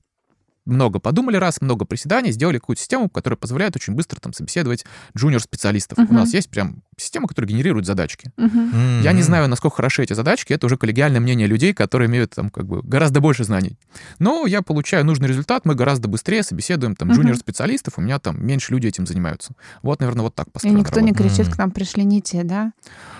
много 0.66 0.98
подумали 0.98 1.36
раз, 1.36 1.60
много 1.60 1.84
приседаний, 1.84 2.32
сделали 2.32 2.58
какую-то 2.58 2.80
систему, 2.82 3.08
которая 3.08 3.36
позволяет 3.36 3.76
очень 3.76 3.94
быстро 3.94 4.20
там 4.20 4.32
собеседовать 4.32 4.84
джуниор-специалистов. 5.16 5.98
Uh-huh. 5.98 6.08
У 6.10 6.14
нас 6.14 6.34
есть 6.34 6.50
прям 6.50 6.82
система, 6.96 7.28
которая 7.28 7.48
генерирует 7.48 7.86
задачки. 7.86 8.30
Uh-huh. 8.36 8.50
Mm-hmm. 8.50 9.02
Я 9.02 9.12
не 9.12 9.22
знаю, 9.22 9.48
насколько 9.48 9.76
хороши 9.76 10.02
эти 10.02 10.12
задачки, 10.12 10.52
это 10.52 10.66
уже 10.66 10.76
коллегиальное 10.76 11.20
мнение 11.20 11.46
людей, 11.46 11.72
которые 11.72 12.08
имеют 12.08 12.34
там 12.34 12.50
как 12.50 12.66
бы 12.66 12.82
гораздо 12.82 13.20
больше 13.20 13.44
знаний. 13.44 13.78
Но 14.18 14.46
я 14.46 14.62
получаю 14.62 15.04
нужный 15.04 15.28
результат, 15.28 15.64
мы 15.64 15.74
гораздо 15.74 16.08
быстрее 16.08 16.42
собеседуем 16.42 16.96
там 16.96 17.10
uh-huh. 17.10 17.14
джуниор-специалистов, 17.14 17.94
у 17.96 18.00
меня 18.00 18.18
там 18.18 18.44
меньше 18.44 18.72
людей 18.72 18.88
этим 18.88 19.06
занимаются. 19.06 19.54
Вот, 19.82 20.00
наверное, 20.00 20.22
вот 20.22 20.34
так 20.34 20.50
построено. 20.50 20.78
И 20.78 20.80
никто 20.80 21.00
работа. 21.00 21.06
не 21.06 21.14
кричит, 21.14 21.48
mm-hmm. 21.48 21.54
к 21.54 21.58
нам 21.58 21.70
пришли 21.70 22.04
не 22.04 22.20
те, 22.20 22.42
да? 22.42 22.72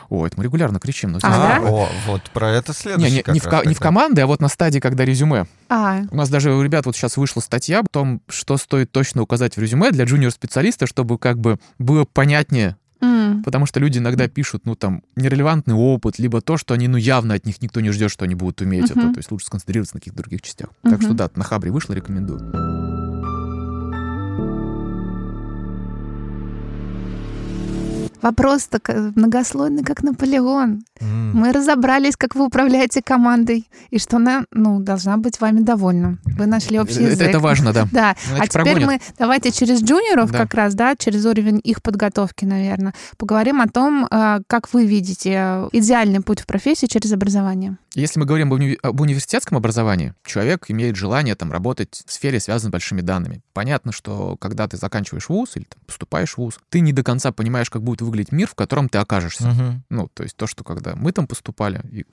О, 0.09 0.27
это 0.27 0.37
мы 0.39 0.45
регулярно 0.45 0.79
кричим. 0.79 1.13
Но 1.13 1.19
а, 1.23 1.61
да? 1.61 1.69
О, 1.69 1.89
вот 2.07 2.23
про 2.31 2.51
это 2.51 2.73
следующий 2.73 3.17
не, 3.17 3.25
не, 3.27 3.33
не, 3.35 3.41
в, 3.41 3.67
не 3.67 3.75
в 3.75 3.81
команды, 3.81 4.23
а 4.23 4.27
вот 4.27 4.41
на 4.41 4.49
стадии, 4.49 4.79
когда 4.79 5.05
резюме. 5.05 5.47
А. 5.69 6.03
У 6.11 6.17
нас 6.17 6.29
даже 6.29 6.53
у 6.53 6.63
ребят 6.63 6.87
вот 6.87 6.97
сейчас 6.97 7.17
вышла 7.37 7.41
статья 7.41 7.81
о 7.81 7.85
том, 7.85 8.21
что 8.29 8.57
стоит 8.57 8.91
точно 8.91 9.23
указать 9.23 9.57
в 9.57 9.61
резюме 9.61 9.91
для 9.91 10.05
джуниор-специалиста, 10.05 10.87
чтобы 10.87 11.19
как 11.19 11.39
бы 11.39 11.59
было 11.79 12.05
понятнее, 12.05 12.77
Mm. 12.99 13.43
Потому 13.43 13.67
что 13.67 13.79
люди 13.79 13.99
иногда 13.99 14.27
пишут, 14.27 14.63
ну, 14.65 14.75
там, 14.75 15.03
нерелевантный 15.17 15.75
опыт, 15.75 16.19
либо 16.19 16.41
то, 16.41 16.57
что 16.57 16.73
они, 16.73 16.89
ну, 16.89 16.97
явно 16.97 17.35
от 17.35 17.45
них 17.45 17.61
никто 17.61 17.81
не 17.83 17.91
ждет, 17.91 18.11
что 18.11 18.25
они 18.25 18.35
будут 18.35 18.63
уметь 18.63 18.91
uh-huh. 18.91 18.99
это. 18.99 19.13
То 19.13 19.19
есть 19.19 19.31
лучше 19.31 19.45
сконцентрироваться 19.45 19.97
на 19.97 20.01
каких-то 20.01 20.23
других 20.23 20.41
частях. 20.41 20.71
Uh-huh. 20.83 20.91
Так 20.91 21.03
что 21.03 21.13
да, 21.13 21.31
на 21.35 21.45
Хабре 21.45 21.71
вышло, 21.71 21.93
рекомендую. 21.93 22.96
Вопрос 28.23 28.65
так 28.65 28.89
многослойный, 29.15 29.85
как 29.85 30.03
Наполеон. 30.03 30.85
Mm. 31.01 31.33
Мы 31.33 31.53
разобрались, 31.53 32.17
как 32.17 32.35
вы 32.35 32.47
управляете 32.47 33.03
командой, 33.03 33.69
и 33.91 33.99
что 33.99 34.17
она, 34.17 34.45
ну, 34.51 34.81
должна 34.81 35.17
быть 35.17 35.41
вами 35.41 35.61
довольна. 35.61 36.19
Вы 36.25 36.47
нашли 36.47 36.81
общий 36.81 37.03
язык. 37.03 37.21
Это, 37.21 37.31
это 37.31 37.41
важно, 37.41 37.73
да. 37.73 37.89
Да. 37.93 38.17
Ну, 38.31 38.37
а 38.41 38.47
теперь 38.47 38.65
прогонят. 38.65 38.87
мы 38.87 39.01
давайте 39.19 39.53
через 39.53 39.83
джуниоров 39.83 40.31
да. 40.31 40.39
как 40.39 40.55
раз, 40.55 40.75
да, 40.75 40.97
через 40.97 41.25
уровень 41.25 41.61
их 41.63 41.83
подготовки, 41.83 42.45
наверное, 42.45 42.95
поговорим 43.17 43.61
о 43.61 43.69
том, 43.69 44.07
а, 44.11 44.41
как 44.47 44.73
вы 44.73 44.87
видите 44.87 45.33
э, 45.35 45.69
идеальный 45.73 46.21
путь 46.21 46.41
в 46.41 46.47
профессии 46.47 46.87
через 46.87 47.13
образование. 47.13 47.77
Если 47.95 48.21
мы 48.21 48.27
говорим 48.27 48.53
об, 48.53 48.61
уни- 48.61 48.79
об 48.83 49.01
университетском 49.01 49.57
образовании, 49.57 50.15
человек 50.25 50.67
имеет 50.69 50.97
желание 50.97 51.35
там 51.35 51.51
работать 51.51 52.03
в 52.07 52.13
сфере, 52.13 52.41
связанной 52.41 52.71
с 52.71 52.73
большими 52.73 53.01
данными. 53.01 53.43
Понятно, 53.55 53.91
что 53.93 54.37
когда 54.37 54.69
ты 54.69 54.77
заканчиваешь 54.77 55.29
вуз 55.29 55.57
или 55.57 55.65
там, 55.65 55.81
поступаешь 55.87 56.35
в 56.35 56.39
вуз, 56.39 56.59
ты 56.69 56.81
не 56.81 56.93
до 56.93 57.03
конца 57.03 57.33
понимаешь, 57.33 57.71
как 57.71 57.83
будет 57.83 58.03
выглядеть 58.07 58.33
мир, 58.33 58.49
в 58.49 58.55
котором 58.55 58.89
ты 58.89 58.99
окажешься. 58.99 59.49
Мгм. 59.49 59.83
Ну, 59.91 60.09
то 60.15 60.23
есть 60.23 60.37
то, 60.37 60.47
что 60.47 60.65
когда 60.65 60.95
мы 60.97 61.13
там 61.13 61.27
поступали, 61.27 61.83
и 61.93 62.05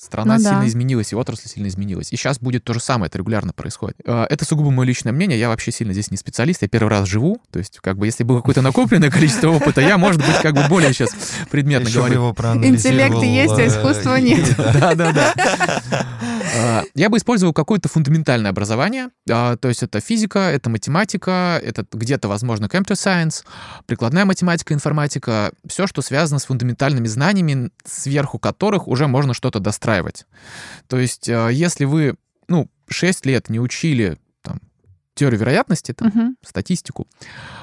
страна 0.00 0.36
Ну 0.38 0.44
да. 0.44 0.50
сильно 0.50 0.68
изменилась, 0.68 1.12
и 1.12 1.16
отрасль 1.16 1.48
сильно 1.48 1.66
изменилась. 1.66 2.12
И 2.12 2.16
сейчас 2.16 2.38
будет 2.38 2.62
то 2.62 2.72
же 2.72 2.78
самое, 2.78 3.08
это 3.08 3.18
регулярно 3.18 3.52
происходит. 3.52 3.96
Э, 4.04 4.26
Это 4.30 4.44
сугубо 4.44 4.70
мое 4.70 4.86
личное 4.86 5.10
мнение, 5.12 5.38
я 5.38 5.48
вообще 5.48 5.72
сильно 5.72 5.92
здесь 5.92 6.12
не 6.12 6.16
специалист, 6.16 6.62
я 6.62 6.68
первый 6.68 6.88
раз 6.90 7.08
живу, 7.08 7.40
то 7.50 7.58
есть 7.58 7.78
как 7.80 7.98
бы 7.98 8.06
если 8.06 8.22
было 8.22 8.36
какое-то 8.38 8.62
накопленное 8.62 9.10
количество 9.10 9.48
опыта, 9.50 9.80
я, 9.80 9.98
может 9.98 10.24
быть, 10.24 10.36
как 10.40 10.54
бы 10.54 10.62
более 10.68 10.92
сейчас 10.92 11.10
предметно 11.50 11.88
бы 11.90 11.94
говорю. 11.96 12.34
Интеллект 12.64 13.22
есть, 13.22 13.58
а 13.58 13.66
искусства 13.66 14.16
нет. 14.20 14.54
Да, 14.56 14.94
да, 14.94 15.12
да. 15.12 15.34
А, 15.90 16.37
Я 16.94 17.08
бы 17.10 17.18
использовал 17.18 17.52
какое-то 17.52 17.88
фундаментальное 17.88 18.50
образование, 18.50 19.10
а, 19.30 19.56
то 19.56 19.68
есть 19.68 19.82
это 19.82 20.00
физика, 20.00 20.38
это 20.38 20.70
математика, 20.70 21.60
это 21.62 21.86
где-то, 21.92 22.28
возможно, 22.28 22.66
computer 22.66 22.92
science, 22.94 23.44
прикладная 23.86 24.24
математика, 24.24 24.74
информатика, 24.74 25.52
все, 25.66 25.86
что 25.86 26.02
связано 26.02 26.38
с 26.38 26.46
фундаментальными 26.46 27.06
знаниями, 27.06 27.70
сверху 27.84 28.38
которых 28.38 28.88
уже 28.88 29.06
можно 29.06 29.34
что-то 29.34 29.60
достраивать. 29.60 30.26
То 30.86 30.98
есть 30.98 31.28
а, 31.28 31.48
если 31.48 31.84
вы, 31.84 32.16
ну, 32.48 32.68
6 32.88 33.26
лет 33.26 33.48
не 33.48 33.60
учили 33.60 34.18
теорию 35.14 35.40
вероятности, 35.40 35.92
там, 35.92 36.08
Мгм. 36.08 36.36
статистику, 36.46 37.08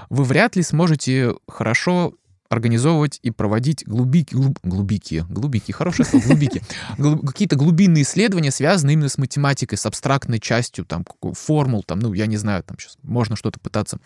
вы 0.10 0.26
вряд 0.26 0.58
ли 0.58 0.62
сможете 0.62 1.36
хорошо 1.48 2.14
организовывать 2.50 3.20
и 3.24 3.32
проводить 3.32 3.84
глубики, 3.86 4.34
глуб- 4.34 4.60
глубики, 4.64 5.26
глубики, 5.30 5.72
хорошее 5.72 6.08
слово, 6.08 6.24
глубики, 6.26 6.62
Глу- 6.98 7.20
какие-то 7.20 7.56
глубинные 7.56 8.04
исследования, 8.04 8.52
связанные 8.52 8.94
именно 8.94 9.10
с 9.10 9.18
математикой, 9.18 9.78
с 9.78 9.86
абстрактной 9.86 10.40
частью, 10.40 10.86
там, 10.86 11.06
формул, 11.34 11.84
там, 11.84 12.00
ну, 12.00 12.14
я 12.14 12.28
не 12.28 12.38
знаю, 12.38 12.64
там 12.64 12.78
сейчас 12.80 12.98
можно 13.04 13.36
что-то 13.36 13.60
пытаться 13.60 14.00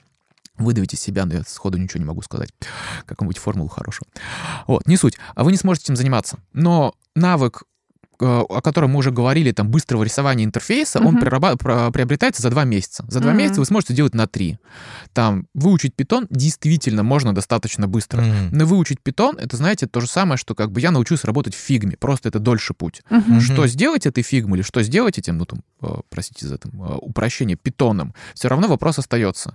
выдавить 0.58 0.94
из 0.94 1.00
себя, 1.00 1.26
но 1.26 1.36
я 1.36 1.44
сходу 1.44 1.78
ничего 1.78 2.00
не 2.00 2.06
могу 2.06 2.22
сказать. 2.22 2.50
Какую-нибудь 3.06 3.38
формулу 3.38 3.70
хорошую. 3.70 4.08
Вот, 4.68 4.88
не 4.88 4.98
суть. 4.98 5.18
А 5.36 5.44
вы 5.44 5.52
не 5.52 5.58
сможете 5.58 5.86
этим 5.86 5.96
заниматься. 5.96 6.38
Но 6.54 6.94
навык 7.16 7.64
о 8.26 8.62
котором 8.62 8.92
мы 8.92 9.00
уже 9.00 9.12
говорили, 9.12 9.52
там, 9.52 9.70
быстрого 9.70 10.04
рисования 10.04 10.46
интерфейса, 10.46 11.00
он 11.00 11.14
Мгм. 11.16 11.20
прираба- 11.24 11.58
про- 11.58 11.92
приобретается 11.92 12.42
за 12.42 12.50
два 12.50 12.64
месяца. 12.66 13.06
За 13.08 13.20
два 13.20 13.32
Мгм. 13.32 13.40
месяца 13.40 13.60
вы 13.60 13.66
сможете 13.66 13.94
делать 13.94 14.14
на 14.16 14.28
три. 14.28 14.58
Там, 15.14 15.48
выучить 15.54 15.96
питон 15.96 16.28
действительно 16.30 17.04
можно 17.04 17.34
достаточно 17.34 17.88
быстро. 17.88 18.22
Мгм. 18.22 18.50
Но 18.52 18.66
выучить 18.66 19.02
питон, 19.02 19.38
это, 19.38 19.58
знаете, 19.58 19.88
то 19.88 20.02
же 20.02 20.08
самое, 20.08 20.38
что 20.38 20.56
как 20.56 20.72
бы 20.72 20.82
я 20.82 20.92
научился 20.92 21.28
работать 21.28 21.56
в 21.56 21.58
фигме, 21.58 21.98
просто 21.98 22.30
это 22.30 22.40
дольше 22.40 22.74
путь. 22.74 23.02
Мгм. 23.10 23.42
Что 23.42 23.68
сделать 23.68 24.06
этой 24.06 24.24
фигмой 24.24 24.60
или 24.60 24.64
что 24.64 24.82
сделать 24.84 25.18
этим, 25.18 25.38
ну, 25.38 25.46
там, 25.46 25.64
э, 25.82 25.88
простите 26.10 26.48
за 26.48 26.56
это, 26.56 26.70
э, 26.70 26.96
упрощение, 27.02 27.58
питоном, 27.58 28.14
все 28.34 28.48
равно 28.50 28.68
вопрос 28.68 29.00
остается. 29.00 29.54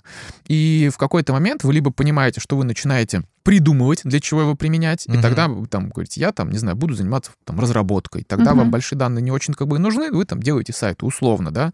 И 0.48 0.90
в 0.92 0.98
какой-то 0.98 1.32
момент 1.32 1.64
вы 1.64 1.72
либо 1.74 1.90
понимаете, 1.90 2.40
что 2.40 2.56
вы 2.56 2.64
начинаете 2.64 3.22
придумывать, 3.44 4.00
для 4.04 4.20
чего 4.20 4.40
его 4.40 4.54
применять, 4.56 5.06
и 5.06 5.12
Мгм. 5.12 5.22
тогда 5.22 5.48
вы 5.48 5.66
там 5.66 5.90
говорите, 5.90 6.20
я 6.20 6.32
там, 6.32 6.50
не 6.50 6.58
знаю, 6.58 6.76
буду 6.76 6.94
заниматься 6.94 7.30
там 7.44 7.60
разработкой. 7.60 8.24
Тогда 8.24 8.50
Мгм. 8.50 8.58
вам 8.58 8.70
большие 8.70 8.98
данные 8.98 9.22
не 9.22 9.30
очень 9.30 9.54
как 9.54 9.68
бы 9.68 9.76
и 9.76 9.78
нужны, 9.78 10.10
вы 10.10 10.24
там 10.24 10.42
делаете 10.42 10.72
сайты 10.72 11.06
условно, 11.06 11.50
да. 11.52 11.72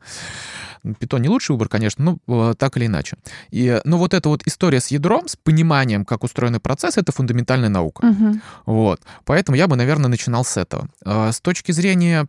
Питон 0.99 1.23
не 1.23 1.29
лучший 1.29 1.53
выбор, 1.53 1.69
конечно, 1.69 2.19
но 2.27 2.51
э, 2.51 2.55
так 2.59 2.77
или 2.77 2.87
иначе. 2.87 3.17
И, 3.51 3.67
э, 3.67 3.81
но 3.85 3.99
вот 3.99 4.15
эта 4.15 4.29
вот 4.29 4.43
история 4.47 4.81
с 4.81 4.89
ядром, 4.89 5.29
с 5.29 5.37
пониманием, 5.37 6.05
как 6.05 6.25
устроены 6.25 6.59
процессы, 6.59 7.01
это 7.01 7.13
фундаментальная 7.13 7.69
наука. 7.69 8.07
Мгм. 8.07 8.43
Вот. 8.67 9.01
Поэтому 9.25 9.57
я 9.57 9.69
бы, 9.69 9.77
наверное, 9.77 10.09
начинал 10.09 10.45
с 10.45 10.57
этого. 10.57 10.89
А, 11.05 11.31
С 11.33 11.41
точки 11.41 11.73
зрения 11.73 12.27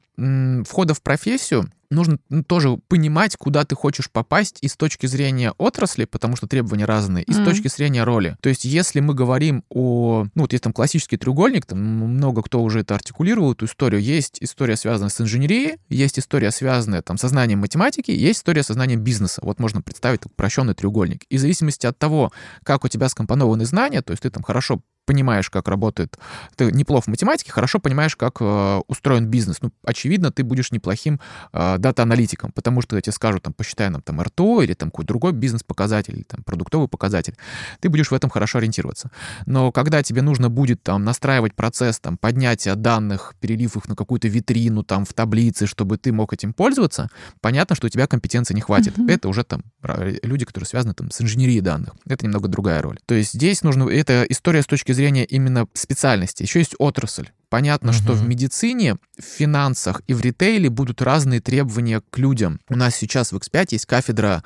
входа 0.68 0.94
в 0.94 1.02
профессию, 1.02 1.72
нужно 1.92 2.18
ну, 2.30 2.44
тоже 2.44 2.78
понимать, 2.88 3.36
куда 3.36 3.64
ты 3.66 3.76
хочешь 3.76 4.10
попасть 4.10 4.58
и 4.62 4.68
с 4.68 4.76
точки 4.76 5.06
зрения 5.06 5.54
отрасли, 5.58 6.06
потому 6.06 6.36
что 6.36 6.48
требования 6.48 6.86
разные, 6.86 7.24
и 7.24 7.34
с 7.34 7.44
точки 7.44 7.68
зрения 7.68 8.04
роли. 8.04 8.38
То 8.42 8.50
есть 8.50 8.66
если 8.66 9.00
мы 9.00 9.14
говорим 9.14 9.64
о... 9.70 10.26
Ну, 10.34 10.42
вот 10.42 10.54
есть 10.54 10.64
там 10.64 10.74
классический 10.74 11.18
треугольник, 11.18 11.66
там 11.66 11.80
много 11.80 12.42
кто 12.42 12.62
уже 12.62 12.80
это 12.80 12.96
артикулировал, 12.96 13.54
эту 13.54 13.66
историю. 13.66 14.02
Есть 14.02 14.38
история, 14.42 14.76
связанная 14.76 15.10
с 15.10 15.20
инженерией, 15.22 15.78
есть 15.90 16.18
история, 16.18 16.52
связанная 16.52 17.02
там 17.02 17.18
со 17.18 17.28
знанием 17.28 17.60
математики, 17.60 18.12
есть 18.12 18.40
история 18.40 18.64
со 18.64 18.74
знанием 18.74 19.02
бизнеса. 19.02 19.42
Вот 19.44 19.60
можно 19.60 19.82
представить 19.82 20.22
такой 20.22 20.34
упрощенный 20.34 20.74
треугольник. 20.74 21.24
И 21.30 21.38
в 21.38 21.40
зависимости 21.40 21.86
от 21.86 21.98
того, 21.98 22.32
как 22.64 22.86
у 22.86 22.88
тебя 22.88 23.10
скомпонованы 23.10 23.66
знания, 23.66 24.02
то 24.02 24.12
есть 24.12 24.24
ты 24.24 24.30
там 24.30 24.44
хорошо 24.44 24.82
понимаешь, 25.06 25.50
как 25.50 25.68
работает, 25.68 26.18
ты 26.56 26.72
неплохо 26.72 27.06
в 27.06 27.08
математике, 27.08 27.52
хорошо 27.52 27.80
понимаешь, 27.80 28.16
как 28.16 28.38
э, 28.40 28.82
устроен 28.88 29.28
бизнес. 29.28 29.58
Ну, 29.62 29.72
очевидно, 29.84 30.32
ты 30.32 30.44
будешь 30.44 30.72
неплохим 30.72 31.20
э, 31.54 31.78
дата-аналитиком, 31.78 32.52
потому 32.52 32.82
что 32.82 32.96
я 32.96 33.02
тебе 33.02 33.14
скажу, 33.14 33.40
там, 33.40 33.54
посчитай 33.54 33.90
нам 33.90 34.02
там 34.02 34.22
РТО 34.22 34.62
или 34.62 34.74
там 34.74 34.90
какой-то 34.90 35.08
другой 35.08 35.32
бизнес-показатель, 35.34 36.16
или 36.16 36.24
там 36.24 36.44
продуктовый 36.44 36.88
показатель, 36.88 37.36
ты 37.80 37.90
будешь 37.90 38.12
в 38.12 38.14
этом 38.14 38.30
хорошо 38.30 38.60
ориентироваться. 38.60 39.12
Но 39.46 39.72
когда 39.72 40.04
тебе 40.04 40.22
нужно 40.22 40.50
будет 40.50 40.84
там 40.84 41.04
настраивать 41.04 41.56
процесс 41.56 42.00
там 42.00 42.18
поднятия 42.18 42.76
данных, 42.76 43.36
перелив 43.40 43.76
их 43.76 43.88
на 43.88 43.96
какую-то 43.96 44.28
витрину 44.28 44.84
там 44.84 45.06
в 45.06 45.14
таблице, 45.14 45.66
чтобы 45.66 45.98
ты 45.98 46.12
мог 46.12 46.34
этим 46.34 46.54
пользоваться, 46.54 47.10
понятно, 47.42 47.76
что 47.76 47.88
у 47.88 47.90
тебя 47.90 48.08
компетенции 48.08 48.54
не 48.54 48.62
хватит. 48.62 48.98
Мгм. 48.98 49.10
Это 49.10 49.30
уже 49.30 49.44
там 49.44 49.64
люди, 49.84 50.46
которые 50.46 50.68
связаны 50.68 50.94
там 50.94 51.12
с 51.12 51.22
инженерией 51.22 51.62
данных. 51.62 51.94
Это 52.08 52.26
немного 52.26 52.48
другая 52.48 52.82
роль. 52.82 53.00
То 53.06 53.16
есть 53.16 53.34
здесь 53.34 53.64
нужно... 53.64 53.90
Это 53.90 54.26
история 54.30 54.62
с 54.62 54.68
точки 54.68 54.92
зрения 54.92 55.26
именно 55.26 55.68
специальности. 55.74 56.44
Еще 56.44 56.60
есть 56.60 56.76
отрасль. 56.78 57.30
Понятно, 57.50 57.92
что 57.92 58.14
в 58.14 58.26
медицине, 58.26 58.96
в 59.20 59.24
финансах 59.24 60.02
и 60.08 60.14
в 60.14 60.22
ритейле 60.22 60.70
будут 60.70 61.02
разные 61.02 61.42
требования 61.42 62.02
к 62.10 62.18
людям. 62.18 62.62
У 62.70 62.78
нас 62.78 62.96
сейчас 62.96 63.34
в 63.34 63.36
X5 63.36 63.68
есть 63.72 63.86
кафедра 63.86 64.42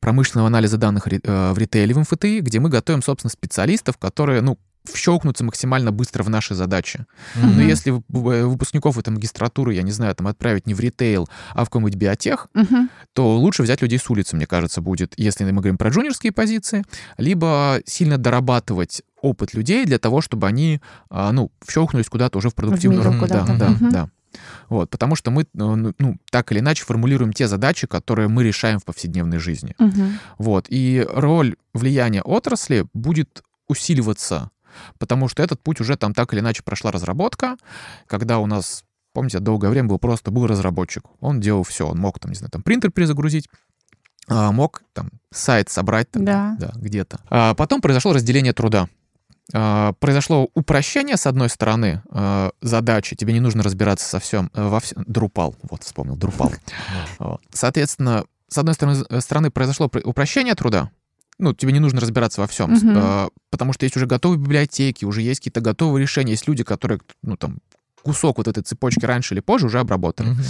промышленного 0.00 0.46
анализа 0.46 0.78
данных 0.78 1.06
э, 1.06 1.52
в 1.52 1.58
ритейле 1.58 1.92
в 1.92 1.98
МФТИ, 1.98 2.40
где 2.40 2.58
мы 2.58 2.70
готовим, 2.70 3.02
собственно, 3.02 3.30
специалистов, 3.30 3.98
которые, 3.98 4.40
ну, 4.40 4.58
вщелкнутся 4.92 5.44
максимально 5.44 5.92
быстро 5.92 6.22
в 6.22 6.30
наши 6.30 6.54
задачи. 6.54 7.06
Но 7.34 7.48
Мгм. 7.48 7.60
если 7.60 7.90
вы- 8.08 8.46
выпускников 8.46 8.98
этой 8.98 9.10
магистратуры, 9.10 9.74
я 9.74 9.82
не 9.82 9.92
знаю, 9.92 10.14
там 10.14 10.26
отправить 10.26 10.66
не 10.66 10.74
в 10.74 10.80
ритейл, 10.80 11.28
а 11.54 11.64
в 11.64 11.68
какой-нибудь 11.70 11.94
биотех, 11.96 12.48
Мгм. 12.54 12.90
то 13.12 13.36
лучше 13.36 13.62
взять 13.62 13.82
людей 13.82 13.98
с 13.98 14.08
улицы, 14.10 14.36
мне 14.36 14.46
кажется, 14.46 14.80
будет, 14.80 15.14
если 15.16 15.44
мы 15.44 15.52
говорим 15.60 15.78
про 15.78 15.90
джуниорские 15.90 16.32
позиции, 16.32 16.84
либо 17.18 17.80
сильно 17.86 18.18
дорабатывать 18.18 19.02
опыт 19.22 19.54
людей 19.54 19.84
для 19.86 19.98
того, 19.98 20.20
чтобы 20.20 20.46
они, 20.46 20.80
а, 21.10 21.32
ну, 21.32 21.50
вщелкнулись 21.64 22.08
куда-то 22.08 22.38
уже 22.38 22.48
в 22.50 22.54
продуктивную 22.54 23.02
работу. 23.02 23.32
Да, 23.32 23.44
да, 23.58 23.68
Мгм. 23.70 23.90
да. 23.90 24.08
Вот, 24.68 24.90
потому 24.90 25.16
что 25.16 25.30
мы, 25.30 25.42
э, 25.42 25.46
ну, 25.54 25.94
ну, 25.98 26.16
так 26.30 26.52
или 26.52 26.58
иначе 26.58 26.84
формулируем 26.84 27.32
те 27.32 27.48
задачи, 27.48 27.86
которые 27.86 28.28
мы 28.28 28.44
решаем 28.44 28.78
в 28.78 28.84
повседневной 28.84 29.38
жизни. 29.38 29.74
Мгм. 29.78 30.18
Вот, 30.38 30.66
и 30.68 31.06
роль 31.08 31.56
влияния 31.72 32.20
отрасли 32.22 32.84
будет 32.92 33.42
усиливаться, 33.68 34.50
потому 34.98 35.28
что 35.28 35.42
этот 35.42 35.60
путь 35.62 35.80
уже 35.80 35.96
там 35.96 36.14
так 36.14 36.32
или 36.32 36.40
иначе 36.40 36.62
прошла 36.62 36.90
разработка, 36.92 37.56
когда 38.06 38.38
у 38.38 38.46
нас 38.46 38.82
Помните, 39.12 39.38
долгое 39.38 39.70
время 39.70 39.88
был 39.88 39.98
просто 39.98 40.30
был 40.30 40.46
разработчик. 40.46 41.02
Он 41.20 41.40
делал 41.40 41.62
все. 41.62 41.88
Он 41.88 41.98
мог, 41.98 42.18
там, 42.18 42.32
не 42.32 42.36
знаю, 42.36 42.50
там 42.50 42.60
принтер 42.62 42.90
перезагрузить, 42.90 43.48
а, 44.28 44.52
мог 44.52 44.82
там 44.92 45.08
сайт 45.32 45.70
собрать 45.70 46.10
там, 46.10 46.26
Да. 46.26 46.58
где-то. 46.74 47.20
А 47.30 47.54
потом 47.54 47.80
произошло 47.80 48.12
разделение 48.12 48.52
труда. 48.52 48.90
А, 49.54 49.94
произошло 50.00 50.48
упрощение, 50.52 51.16
с 51.16 51.26
одной 51.26 51.48
стороны, 51.48 52.02
а, 52.10 52.50
задачи. 52.60 53.16
Тебе 53.16 53.32
не 53.32 53.40
нужно 53.40 53.62
разбираться 53.62 54.06
со 54.06 54.18
всем, 54.20 54.50
э, 54.52 54.68
во 54.68 54.80
всем. 54.80 55.02
Drupal, 55.04 55.54
вот 55.70 55.82
вспомнил. 55.84 56.18
Вот. 57.18 57.40
Соответственно, 57.54 58.24
с 58.48 58.58
одной 58.58 58.74
стороны, 58.74 59.02
э, 59.08 59.20
стороны 59.22 59.50
произошло 59.50 59.88
про- 59.88 60.02
упрощение 60.02 60.54
труда, 60.54 60.90
ну, 61.38 61.52
тебе 61.54 61.72
не 61.72 61.80
нужно 61.80 62.00
разбираться 62.00 62.40
во 62.40 62.46
всем, 62.46 62.72
Мгм. 62.72 62.96
э, 62.96 63.28
потому 63.50 63.72
что 63.72 63.84
есть 63.84 63.96
уже 63.96 64.06
готовые 64.06 64.38
библиотеки, 64.38 65.04
уже 65.04 65.22
есть 65.22 65.40
какие-то 65.40 65.60
готовые 65.60 66.02
решения, 66.02 66.32
есть 66.32 66.48
люди, 66.48 66.64
которые, 66.64 67.00
ну, 67.22 67.36
там, 67.36 67.58
кусок 68.02 68.38
вот 68.38 68.46
этой 68.46 68.62
цепочки 68.62 69.04
раньше 69.04 69.34
или 69.34 69.40
позже 69.40 69.66
уже 69.66 69.80
обработали. 69.80 70.28
Мгм. 70.28 70.42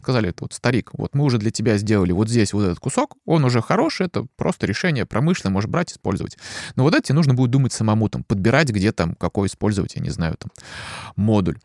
Сказали, 0.00 0.30
это 0.30 0.44
вот 0.44 0.54
старик, 0.54 0.90
вот 0.94 1.14
мы 1.14 1.24
уже 1.24 1.36
для 1.36 1.50
тебя 1.50 1.76
сделали 1.76 2.12
вот 2.12 2.30
здесь 2.30 2.54
вот 2.54 2.62
этот 2.64 2.78
кусок, 2.78 3.16
он 3.26 3.44
уже 3.44 3.60
хороший, 3.60 4.06
это 4.06 4.26
просто 4.36 4.66
решение 4.66 5.04
промышленное, 5.04 5.52
можешь 5.52 5.68
брать, 5.68 5.92
использовать. 5.92 6.38
Но 6.76 6.82
вот 6.82 6.94
это 6.94 7.02
тебе 7.02 7.16
нужно 7.16 7.34
будет 7.34 7.50
думать 7.50 7.74
самому, 7.74 8.08
там, 8.08 8.24
подбирать, 8.24 8.70
где 8.70 8.90
там, 8.92 9.14
какой 9.16 9.48
использовать, 9.48 9.96
я 9.96 10.02
не 10.02 10.10
знаю, 10.10 10.36
там, 10.38 10.50
модуль. 11.16 11.58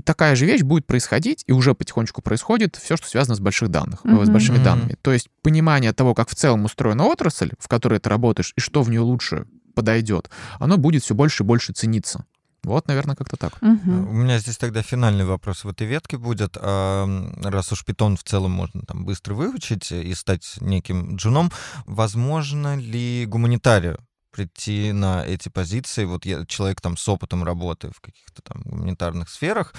И 0.00 0.02
такая 0.02 0.34
же 0.34 0.46
вещь 0.46 0.62
будет 0.62 0.86
происходить, 0.86 1.44
и 1.46 1.52
уже 1.52 1.74
потихонечку 1.74 2.22
происходит 2.22 2.76
все, 2.76 2.96
что 2.96 3.06
связано 3.06 3.34
с 3.34 3.40
больших 3.40 3.68
данных, 3.68 4.00
э, 4.04 4.24
с 4.24 4.30
большими 4.30 4.54
Мгм. 4.56 4.64
данными. 4.64 4.96
То 5.02 5.12
есть 5.12 5.28
понимание 5.42 5.92
того, 5.92 6.14
как 6.14 6.30
в 6.30 6.34
целом 6.34 6.64
устроена 6.64 7.04
отрасль, 7.04 7.50
в 7.58 7.68
которой 7.68 7.98
ты 7.98 8.08
работаешь, 8.08 8.54
и 8.56 8.60
что 8.60 8.80
в 8.82 8.88
нее 8.88 9.00
лучше 9.00 9.44
подойдет, 9.74 10.30
оно 10.58 10.78
будет 10.78 11.02
все 11.02 11.14
больше 11.14 11.42
и 11.42 11.46
больше 11.46 11.74
цениться. 11.74 12.24
Вот, 12.62 12.88
наверное, 12.88 13.14
как-то 13.14 13.36
так. 13.36 13.60
Мгм. 13.60 14.08
У 14.08 14.12
меня 14.12 14.38
здесь 14.38 14.56
тогда 14.56 14.80
финальный 14.80 15.26
вопрос 15.26 15.64
в 15.64 15.68
этой 15.68 15.86
ветке 15.86 16.16
будет. 16.16 16.56
А, 16.58 17.06
раз 17.44 17.70
уж 17.72 17.84
питон 17.84 18.16
в 18.16 18.24
целом 18.24 18.52
можно 18.52 18.80
там 18.86 19.04
быстро 19.04 19.34
выучить 19.34 19.92
и 19.92 20.14
стать 20.14 20.56
неким 20.60 21.16
джуном, 21.16 21.50
возможно 21.84 22.74
ли 22.76 23.26
гуманитарию 23.26 23.98
прийти 24.30 24.92
на 24.92 25.24
эти 25.24 25.48
позиции. 25.48 26.04
Вот 26.04 26.24
я, 26.24 26.44
человек 26.46 26.80
там 26.80 26.96
с 26.96 27.08
опытом 27.08 27.44
работы 27.44 27.90
в 27.94 28.00
каких-то 28.00 28.42
там 28.42 28.62
гуманитарных 28.62 29.28
сферах 29.28 29.74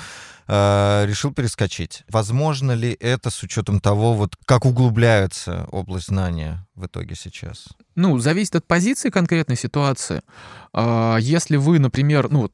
э, 0.47 1.05
решил 1.07 1.33
перескочить. 1.33 2.03
Возможно 2.09 2.73
ли 2.73 2.95
это 2.99 3.29
с 3.29 3.41
учетом 3.43 3.79
того, 3.79 4.13
вот 4.13 4.35
как 4.45 4.65
углубляется 4.65 5.67
область 5.71 6.07
знания 6.07 6.67
в 6.75 6.85
итоге 6.85 7.15
сейчас? 7.15 7.69
Ну, 7.95 8.19
зависит 8.19 8.55
от 8.55 8.67
позиции 8.67 9.09
конкретной 9.09 9.57
ситуации. 9.57 10.21
А, 10.73 11.17
если 11.17 11.57
вы, 11.57 11.79
например, 11.79 12.29
ну 12.29 12.41
вот 12.41 12.53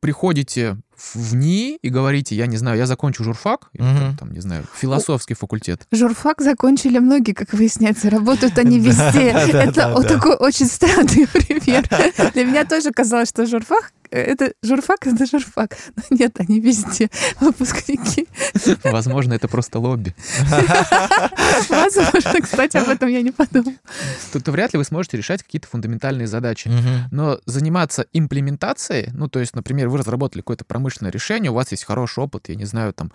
приходите 0.00 0.78
в 1.14 1.34
НИИ 1.34 1.78
и 1.80 1.88
говорите, 1.88 2.34
я 2.34 2.46
не 2.46 2.56
знаю, 2.56 2.78
я 2.78 2.86
закончу 2.86 3.24
журфак, 3.24 3.68
или 3.72 3.82
Мгм. 3.82 4.16
там, 4.16 4.32
не 4.32 4.40
знаю, 4.40 4.64
философский 4.74 5.34
факультет. 5.34 5.86
Журфак 5.92 6.40
закончили 6.40 6.98
многие, 6.98 7.32
как 7.32 7.52
выясняется, 7.52 8.10
работают 8.10 8.58
они 8.58 8.78
везде. 8.80 9.28
Это 9.30 10.02
такой 10.02 10.36
очень 10.36 10.66
странный 10.66 11.26
пример. 11.32 11.88
Для 12.34 12.44
меня 12.44 12.64
тоже 12.64 12.90
казалось, 12.90 13.28
что 13.28 13.46
журфак 13.46 13.92
э, 14.10 14.20
это 14.20 14.52
журфак, 14.62 15.06
это 15.06 15.26
журфак. 15.26 15.76
Но 15.96 16.02
нет, 16.10 16.36
они 16.40 16.60
везде 16.60 17.10
выпускники. 17.40 18.26
Возможно, 18.84 19.34
это 19.34 19.48
просто 19.48 19.78
лобби. 19.78 20.14
Возможно, 21.68 22.40
кстати, 22.42 22.76
об 22.76 22.88
этом 22.88 23.08
я 23.08 23.22
не 23.22 23.30
подумала. 23.30 23.74
Тут 24.32 24.48
вряд 24.48 24.72
ли 24.72 24.78
вы 24.78 24.84
сможете 24.84 25.16
решать 25.16 25.42
какие-то 25.42 25.68
фундаментальные 25.68 26.26
задачи. 26.26 26.70
Но 27.10 27.38
заниматься 27.46 28.06
имплементацией, 28.12 29.10
ну, 29.12 29.28
то 29.28 29.40
есть, 29.40 29.54
например, 29.54 29.88
вы 29.88 29.98
разработали 29.98 30.40
какое-то 30.42 30.64
промышленное 30.88 31.12
решение, 31.12 31.50
у 31.50 31.54
вас 31.54 31.70
есть 31.70 31.84
хороший 31.84 32.24
опыт, 32.24 32.48
я 32.48 32.54
не 32.54 32.64
знаю, 32.64 32.92
там, 32.92 33.12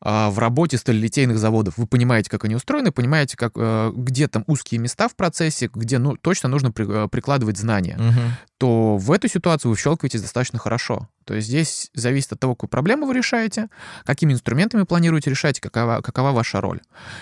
а, 0.00 0.30
в 0.30 0.38
работе 0.38 0.78
сталелитейных 0.78 1.38
заводов, 1.38 1.76
вы 1.76 1.86
понимаете, 1.86 2.30
как 2.30 2.44
они 2.44 2.54
устроены, 2.56 2.90
понимаете, 2.90 3.36
как, 3.36 3.52
э, 3.56 3.92
где 3.94 4.28
там 4.28 4.44
узкие 4.46 4.80
места 4.80 5.08
в 5.08 5.14
процессе, 5.14 5.68
где, 5.72 5.98
ну, 5.98 6.16
точно 6.16 6.48
нужно 6.48 6.72
при- 6.72 7.04
э, 7.04 7.08
прикладывать 7.08 7.58
знания, 7.58 7.96
Мгм. 7.98 8.20
то 8.58 8.96
в 8.96 9.12
эту 9.12 9.28
ситуацию 9.28 9.70
вы 9.70 9.76
щелкаетесь 9.76 10.22
достаточно 10.22 10.58
хорошо. 10.58 11.08
То 11.24 11.34
есть 11.34 11.48
здесь 11.48 11.90
зависит 11.94 12.32
от 12.32 12.40
того, 12.40 12.54
какую 12.54 12.70
проблему 12.70 13.06
вы 13.06 13.14
решаете, 13.14 13.68
какими 14.04 14.32
инструментами 14.32 14.84
планируете 14.84 15.30
решать, 15.30 15.60
какова, 15.60 16.00
какова 16.00 16.32
ваша 16.32 16.60
роль. 16.60 16.80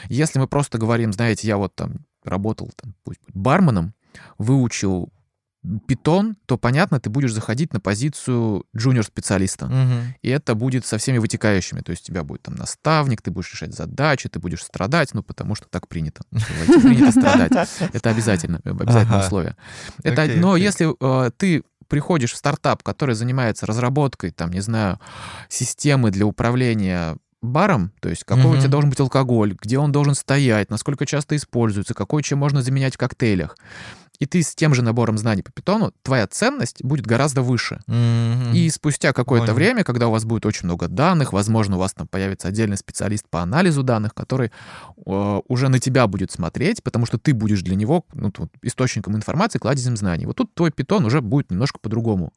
Если 0.08 0.38
мы 0.38 0.46
просто 0.46 0.78
говорим, 0.78 1.12
знаете, 1.12 1.48
я 1.48 1.56
вот 1.56 1.74
там 1.74 2.06
работал 2.24 2.70
там, 2.76 2.94
пусть 3.04 3.20
барменом, 3.34 3.92
выучил 4.38 5.10
питон, 5.86 6.36
то, 6.46 6.56
понятно, 6.56 7.00
ты 7.00 7.10
будешь 7.10 7.32
заходить 7.34 7.72
на 7.72 7.80
позицию 7.80 8.64
джуниор-специалиста. 8.76 9.66
Мгм. 9.66 10.14
И 10.22 10.28
это 10.30 10.54
будет 10.54 10.86
со 10.86 10.96
всеми 10.96 11.18
вытекающими. 11.18 11.80
То 11.80 11.90
есть 11.90 12.04
у 12.04 12.06
тебя 12.06 12.24
будет 12.24 12.42
там 12.42 12.54
наставник, 12.54 13.20
ты 13.20 13.30
будешь 13.30 13.52
решать 13.52 13.74
задачи, 13.74 14.28
ты 14.28 14.38
будешь 14.38 14.62
страдать, 14.62 15.12
ну, 15.12 15.22
потому 15.22 15.54
что 15.54 15.66
так 15.68 15.86
принято. 15.86 16.22
Принято 16.32 17.12
страдать. 17.12 17.52
Это 17.92 18.10
обязательно, 18.10 18.60
обязательное 18.64 19.18
Ага. 19.18 19.26
условие. 19.26 19.56
Но 20.40 20.56
если 20.56 20.94
э, 20.98 21.30
ты 21.36 21.62
приходишь 21.88 22.32
в 22.32 22.36
стартап, 22.36 22.82
который 22.82 23.14
занимается 23.14 23.66
разработкой, 23.66 24.30
там, 24.30 24.50
не 24.50 24.60
знаю, 24.60 24.98
системы 25.48 26.10
для 26.10 26.24
управления 26.24 27.16
баром, 27.42 27.92
то 28.00 28.08
есть 28.08 28.24
какой 28.24 28.44
у 28.44 28.50
Мгм. 28.50 28.58
тебя 28.60 28.68
должен 28.68 28.90
быть 28.90 29.00
алкоголь, 29.00 29.56
где 29.60 29.78
он 29.78 29.92
должен 29.92 30.14
стоять, 30.14 30.70
насколько 30.70 31.04
часто 31.06 31.36
используется, 31.36 31.94
какой 31.94 32.22
чем 32.22 32.38
можно 32.38 32.62
заменять 32.62 32.94
в 32.94 32.98
коктейлях, 32.98 33.56
и 34.20 34.26
ты 34.26 34.42
с 34.42 34.54
тем 34.54 34.74
же 34.74 34.82
набором 34.82 35.18
знаний 35.18 35.42
по 35.42 35.50
питону, 35.50 35.92
твоя 36.02 36.26
ценность 36.26 36.84
будет 36.84 37.06
гораздо 37.06 37.40
выше. 37.40 37.80
Мгм. 37.86 38.52
И 38.52 38.68
спустя 38.68 39.12
какое-то 39.12 39.46
Понял. 39.46 39.56
время, 39.56 39.82
когда 39.82 40.08
у 40.08 40.10
вас 40.10 40.24
будет 40.26 40.44
очень 40.44 40.66
много 40.66 40.88
данных, 40.88 41.32
возможно, 41.32 41.76
у 41.76 41.78
вас 41.78 41.94
там 41.94 42.06
появится 42.06 42.48
отдельный 42.48 42.76
специалист 42.76 43.26
по 43.28 43.40
анализу 43.40 43.82
данных, 43.82 44.14
который 44.14 44.52
э, 45.06 45.40
уже 45.48 45.68
на 45.68 45.78
тебя 45.78 46.06
будет 46.06 46.30
смотреть, 46.30 46.82
потому 46.82 47.06
что 47.06 47.18
ты 47.18 47.32
будешь 47.32 47.62
для 47.62 47.74
него 47.74 48.04
ну, 48.12 48.30
источником 48.62 49.16
информации, 49.16 49.58
кладезем 49.58 49.96
знаний. 49.96 50.26
Вот 50.26 50.36
тут 50.36 50.54
твой 50.54 50.70
питон 50.70 51.06
уже 51.06 51.22
будет 51.22 51.50
немножко 51.50 51.78
по-другому 51.80 52.32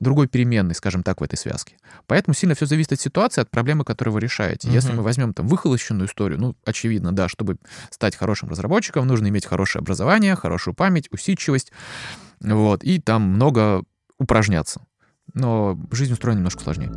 другой 0.00 0.26
переменной, 0.26 0.74
скажем 0.74 1.02
так, 1.02 1.20
в 1.20 1.24
этой 1.24 1.36
связке. 1.36 1.76
Поэтому 2.06 2.34
сильно 2.34 2.54
все 2.54 2.66
зависит 2.66 2.92
от 2.92 3.00
ситуации, 3.00 3.42
от 3.42 3.50
проблемы, 3.50 3.84
которую 3.84 4.14
вы 4.14 4.20
решаете. 4.20 4.70
Если 4.70 4.88
Мгм. 4.88 4.98
мы 4.98 5.02
возьмем 5.04 5.34
там 5.34 5.46
выхолощенную 5.46 6.08
историю, 6.08 6.40
ну, 6.40 6.56
очевидно, 6.64 7.12
да, 7.12 7.28
чтобы 7.28 7.58
стать 7.90 8.16
хорошим 8.16 8.48
разработчиком, 8.48 9.06
нужно 9.06 9.28
иметь 9.28 9.46
хорошее 9.46 9.80
образование, 9.80 10.34
хорошую 10.34 10.74
память, 10.74 11.08
усидчивость, 11.12 11.70
вот, 12.40 12.82
и 12.82 12.98
там 12.98 13.22
много 13.22 13.84
упражняться. 14.18 14.82
Но 15.34 15.78
жизнь 15.92 16.12
устроена 16.12 16.38
немножко 16.38 16.62
сложнее. 16.62 16.90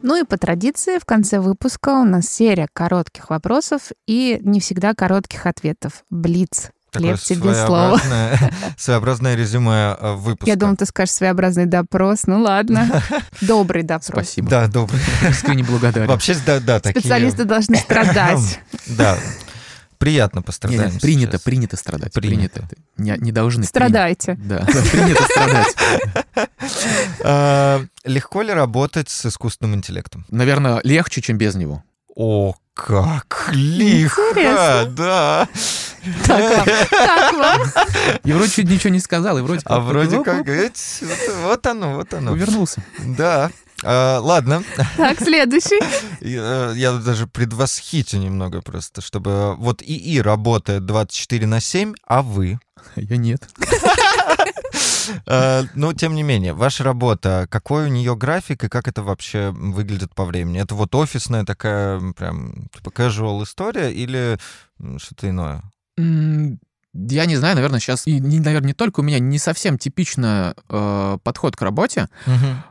Ну 0.00 0.16
и 0.16 0.24
по 0.24 0.38
традиции 0.38 0.98
в 0.98 1.04
конце 1.04 1.38
выпуска 1.40 2.00
у 2.00 2.04
нас 2.04 2.28
серия 2.28 2.68
коротких 2.72 3.30
вопросов 3.30 3.90
и 4.06 4.40
не 4.42 4.60
всегда 4.60 4.94
коротких 4.94 5.44
ответов. 5.44 6.04
Блиц. 6.08 6.70
Такое 6.90 7.10
Лев, 7.10 7.22
тебе 7.22 7.54
слово. 7.66 8.00
своеобразное- 8.78 9.36
резюме 9.36 9.96
э, 9.98 10.14
выпуска. 10.14 10.46
Я 10.50 10.56
думаю, 10.56 10.76
ты 10.76 10.86
скажешь 10.86 11.14
своеобразный 11.14 11.66
допрос. 11.66 12.20
Ну 12.26 12.40
ладно. 12.42 13.02
Добрый 13.42 13.82
допрос. 13.82 14.06
Спасибо. 14.24 14.48
Да, 14.48 14.66
добрый. 14.68 15.00
Искренне 15.28 15.64
благодарен. 15.64 16.08
Вообще, 16.08 16.34
да, 16.46 16.60
да, 16.60 16.80
такие... 16.80 17.00
Специалисты 17.00 17.44
должны 17.44 17.76
страдать. 17.78 18.60
Да, 18.86 19.18
приятно 19.98 20.40
пострадать. 20.40 20.94
не, 20.94 20.98
принято, 20.98 21.38
принято 21.38 21.76
страдать. 21.76 22.12
Принято. 22.14 22.60
Принято. 22.60 22.76
Не, 22.96 23.16
не 23.18 23.32
должны. 23.32 23.64
Страдайте. 23.64 24.34
принято. 24.36 24.64
Да, 24.66 24.72
да, 24.72 24.82
принято 24.90 25.22
страдать. 25.24 25.76
А, 27.22 27.84
Легко 28.04 28.42
ли 28.42 28.52
работать 28.52 29.10
с 29.10 29.26
искусственным 29.26 29.74
интеллектом? 29.76 30.24
Наверное, 30.30 30.80
легче, 30.84 31.20
чем 31.20 31.36
без 31.36 31.54
него. 31.54 31.82
О, 32.20 32.52
как 32.74 33.50
лихо! 33.52 34.20
Интересно. 34.30 34.86
Да. 34.96 35.48
Так 36.26 36.66
вам. 36.66 36.66
Так 36.90 37.32
вам. 37.34 37.60
И 38.24 38.32
вроде 38.32 38.50
чуть 38.50 38.68
ничего 38.68 38.92
не 38.92 38.98
сказал, 38.98 39.38
и 39.38 39.40
вроде 39.40 39.62
А 39.66 39.76
как... 39.76 39.84
вроде 39.84 40.18
оп, 40.18 40.24
как, 40.24 40.44
ведь, 40.48 41.02
вот, 41.02 41.34
вот 41.42 41.66
оно, 41.66 41.94
вот 41.94 42.12
оно. 42.12 42.32
Увернулся. 42.32 42.82
Да. 43.16 43.52
А, 43.84 44.18
ладно, 44.18 44.64
Так, 44.96 45.20
следующий. 45.20 45.80
И, 46.20 46.36
э, 46.36 46.72
я 46.74 46.92
даже 46.94 47.28
предвосхитю 47.28 48.16
немного 48.18 48.62
просто, 48.62 49.00
чтобы... 49.00 49.54
Вот 49.54 49.80
ИИ 49.80 50.18
работает 50.18 50.84
24 50.86 51.46
на 51.46 51.60
7, 51.60 51.94
а 52.04 52.22
вы? 52.22 52.58
Я 52.96 53.16
нет. 53.16 53.48
Э, 55.26 55.62
Но, 55.74 55.92
тем 55.92 56.14
не 56.14 56.22
менее, 56.22 56.52
ваша 56.52 56.84
работа, 56.84 57.46
какой 57.50 57.86
у 57.86 57.88
нее 57.88 58.14
график 58.16 58.64
и 58.64 58.68
как 58.68 58.88
это 58.88 59.02
вообще 59.02 59.50
выглядит 59.50 60.14
по 60.14 60.24
времени? 60.24 60.60
Это 60.60 60.74
вот 60.74 60.94
офисная 60.94 61.44
такая 61.44 62.00
прям 62.12 62.68
типа 62.74 62.90
casual 62.90 63.42
история 63.44 63.90
или 63.90 64.38
что-то 64.98 65.28
иное? 65.30 65.62
Я 65.96 67.26
не 67.26 67.36
знаю, 67.36 67.54
наверное, 67.54 67.80
сейчас, 67.80 68.06
и, 68.06 68.18
не, 68.18 68.40
наверное, 68.40 68.68
не 68.68 68.74
только 68.74 69.00
у 69.00 69.02
меня 69.02 69.18
не 69.18 69.38
совсем 69.38 69.78
типично 69.78 70.54
э, 70.68 71.18
подход 71.22 71.56
к 71.56 71.62
работе. 71.62 72.08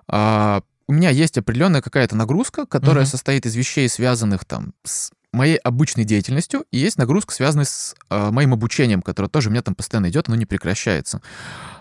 А, 0.08 0.62
у 0.88 0.94
меня 0.94 1.10
есть 1.10 1.38
определенная 1.38 1.82
какая-то 1.82 2.16
нагрузка, 2.16 2.66
которая 2.66 3.04
Мгм. 3.04 3.12
состоит 3.12 3.46
из 3.46 3.56
вещей, 3.56 3.88
связанных 3.90 4.46
там 4.46 4.74
с 4.84 5.12
моей 5.34 5.58
обычной 5.58 6.04
деятельностью, 6.04 6.66
и 6.72 6.78
есть 6.78 6.98
нагрузка, 6.98 7.34
связанная 7.34 7.66
с 7.66 7.96
э, 8.10 8.32
моим 8.32 8.54
обучением, 8.54 9.02
которое 9.02 9.30
тоже 9.30 9.50
у 9.50 9.52
меня 9.52 9.62
там 9.62 9.76
постоянно 9.76 10.10
идет, 10.10 10.28
оно 10.28 10.36
не 10.38 10.46
прекращается. 10.46 11.22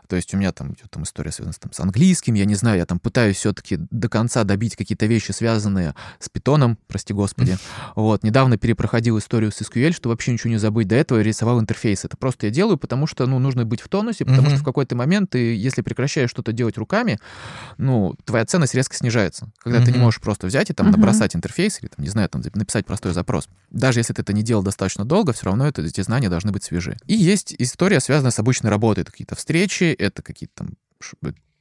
То 0.06 0.16
есть 0.16 0.32
у 0.34 0.36
меня 0.36 0.52
там 0.52 0.72
идет 0.72 0.90
там 0.90 1.02
история 1.02 1.32
связана 1.32 1.52
с, 1.52 1.58
там, 1.58 1.72
с 1.72 1.80
английским, 1.80 2.34
я 2.34 2.44
не 2.44 2.54
знаю, 2.54 2.78
я 2.78 2.86
там 2.86 2.98
пытаюсь 2.98 3.36
все-таки 3.36 3.78
до 3.90 4.08
конца 4.08 4.44
добить 4.44 4.76
какие-то 4.76 5.06
вещи, 5.06 5.32
связанные 5.32 5.94
с 6.18 6.28
питоном, 6.28 6.78
прости 6.86 7.12
господи. 7.12 7.56
Вот, 7.94 8.22
недавно 8.24 8.56
перепроходил 8.56 9.18
историю 9.18 9.50
с 9.50 9.60
SQL, 9.60 9.92
чтобы 9.92 10.12
вообще 10.12 10.32
ничего 10.32 10.50
не 10.50 10.58
забыть. 10.58 10.88
До 10.88 10.94
этого 10.94 11.20
рисовал 11.20 11.60
интерфейс. 11.60 12.04
Это 12.04 12.16
просто 12.16 12.46
я 12.46 12.52
делаю, 12.52 12.76
потому 12.76 13.06
что, 13.06 13.26
ну, 13.26 13.38
нужно 13.38 13.64
быть 13.64 13.80
в 13.80 13.88
тонусе, 13.88 14.24
потому 14.24 14.48
что 14.48 14.58
в 14.58 14.64
какой-то 14.64 14.96
момент 14.96 15.30
ты, 15.30 15.54
если 15.54 15.82
прекращаешь 15.82 16.30
что-то 16.30 16.52
делать 16.52 16.76
руками, 16.78 17.18
ну, 17.78 18.14
твоя 18.24 18.44
ценность 18.44 18.74
резко 18.74 18.96
снижается. 18.96 19.50
Когда 19.58 19.84
ты 19.84 19.92
не 19.92 19.98
можешь 19.98 20.20
просто 20.20 20.46
взять 20.46 20.70
и 20.70 20.72
там 20.72 20.90
набросать 20.90 21.34
интерфейс 21.34 21.80
или, 21.80 21.88
там, 21.88 22.04
не 22.04 22.10
знаю, 22.10 22.28
там, 22.28 22.42
написать 22.54 22.86
простой 22.86 23.12
запрос. 23.12 23.48
Даже 23.70 24.00
если 24.00 24.12
ты 24.12 24.22
это 24.22 24.32
не 24.32 24.42
делал 24.42 24.62
достаточно 24.62 25.04
долго, 25.04 25.32
все 25.32 25.46
равно 25.46 25.66
это, 25.66 25.82
эти 25.82 26.00
знания 26.00 26.28
должны 26.28 26.52
быть 26.52 26.62
свежи. 26.64 26.96
И 27.06 27.14
есть 27.14 27.54
история, 27.58 28.00
связанная 28.00 28.30
с 28.30 28.38
обычной 28.38 28.70
работой. 28.70 29.00
Это 29.00 29.10
какие-то 29.10 29.34
встречи, 29.34 29.84
это 29.84 30.22
какие-то 30.22 30.54
там 30.54 30.76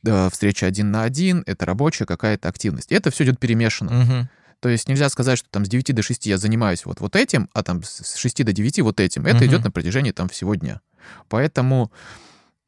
э, 0.06 0.30
встречи 0.32 0.66
один 0.66 0.92
на 0.92 1.04
один, 1.04 1.44
это 1.46 1.66
рабочая 1.66 2.06
какая-то 2.06 2.48
активность. 2.48 2.92
И 2.92 2.96
это 2.96 3.10
все 3.12 3.24
идет 3.24 3.40
перемешано. 3.40 3.92
Мгм. 3.92 4.30
То 4.60 4.70
есть 4.70 4.88
нельзя 4.88 5.10
сказать, 5.10 5.38
что 5.38 5.50
там 5.50 5.66
с 5.66 5.70
9 5.70 5.94
до 5.94 6.02
6 6.02 6.26
я 6.28 6.38
занимаюсь 6.38 6.86
вот, 6.86 7.00
вот 7.00 7.16
этим, 7.16 7.50
а 7.54 7.64
там 7.64 7.84
с 7.84 8.16
6 8.16 8.44
до 8.44 8.54
9 8.54 8.80
вот 8.82 9.00
этим. 9.00 9.26
Это 9.26 9.38
Мгм. 9.38 9.46
идет 9.46 9.64
на 9.64 9.72
протяжении 9.72 10.12
там 10.12 10.30
всего 10.30 10.56
дня. 10.56 10.82
Поэтому, 11.30 11.92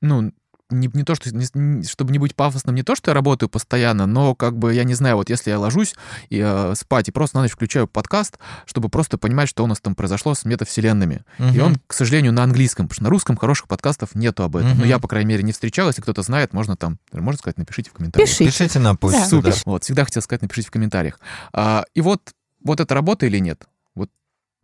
ну, 0.01 0.31
не, 0.69 0.89
не 0.93 1.03
то, 1.03 1.15
что, 1.15 1.33
не- 1.35 1.83
чтобы 1.83 2.11
не 2.11 2.19
быть 2.19 2.35
пафосным, 2.35 2.75
не 2.75 2.83
то, 2.83 2.95
что 2.95 3.11
я 3.11 3.15
работаю 3.15 3.49
постоянно, 3.49 4.05
но 4.05 4.35
как 4.35 4.57
бы, 4.57 4.73
я 4.73 4.83
не 4.83 4.93
знаю, 4.95 5.15
вот 5.15 5.29
если 5.29 5.49
я 5.51 5.59
ложусь 5.59 5.95
и, 6.29 6.41
э, 6.43 6.73
спать 6.75 7.07
и 7.07 7.11
просто 7.11 7.37
на 7.37 7.43
ночь 7.43 7.51
включаю 7.51 7.87
подкаст, 7.87 8.37
чтобы 8.65 8.89
просто 8.89 9.17
понимать, 9.17 9.47
что 9.49 9.63
у 9.63 9.67
нас 9.67 9.79
там 9.79 9.95
произошло 9.95 10.35
с 10.35 10.43
метавселенными. 10.45 11.23
И 11.39 11.43
Мгм. 11.43 11.61
он, 11.61 11.75
к 11.87 11.93
сожалению, 11.93 12.33
на 12.33 12.43
английском, 12.43 12.87
потому 12.87 12.95
что 12.95 13.03
на 13.03 13.09
русском 13.09 13.37
хороших 13.37 13.67
подкастов 13.67 14.13
нету 14.15 14.43
об 14.43 14.55
этом. 14.57 14.69
Но 14.71 14.75
Мгм. 14.75 14.85
я, 14.85 14.99
по 14.99 15.07
крайней 15.07 15.29
мере, 15.29 15.43
не 15.43 15.51
встречал. 15.53 15.87
Если 15.87 16.01
кто-то 16.01 16.21
знает, 16.21 16.53
можно 16.53 16.75
там, 16.75 16.99
можно 17.11 17.37
сказать, 17.39 17.57
напишите 17.57 17.89
в 17.89 17.93
комментариях. 17.93 18.29
Пишите. 18.29 18.45
Пишите 18.51 18.79
на 18.79 18.95
почту, 18.95 19.19
Да. 19.21 19.25
Супер. 19.27 19.51
да. 19.53 19.57
Вот, 19.65 19.83
всегда 19.83 20.03
хотел 20.05 20.21
сказать, 20.21 20.41
напишите 20.41 20.67
в 20.67 20.71
комментариях. 20.71 21.19
А, 21.53 21.85
и 21.93 22.01
вот, 22.01 22.21
вот 22.63 22.79
это 22.79 22.93
работа 22.93 23.25
или 23.25 23.37
нет? 23.39 23.63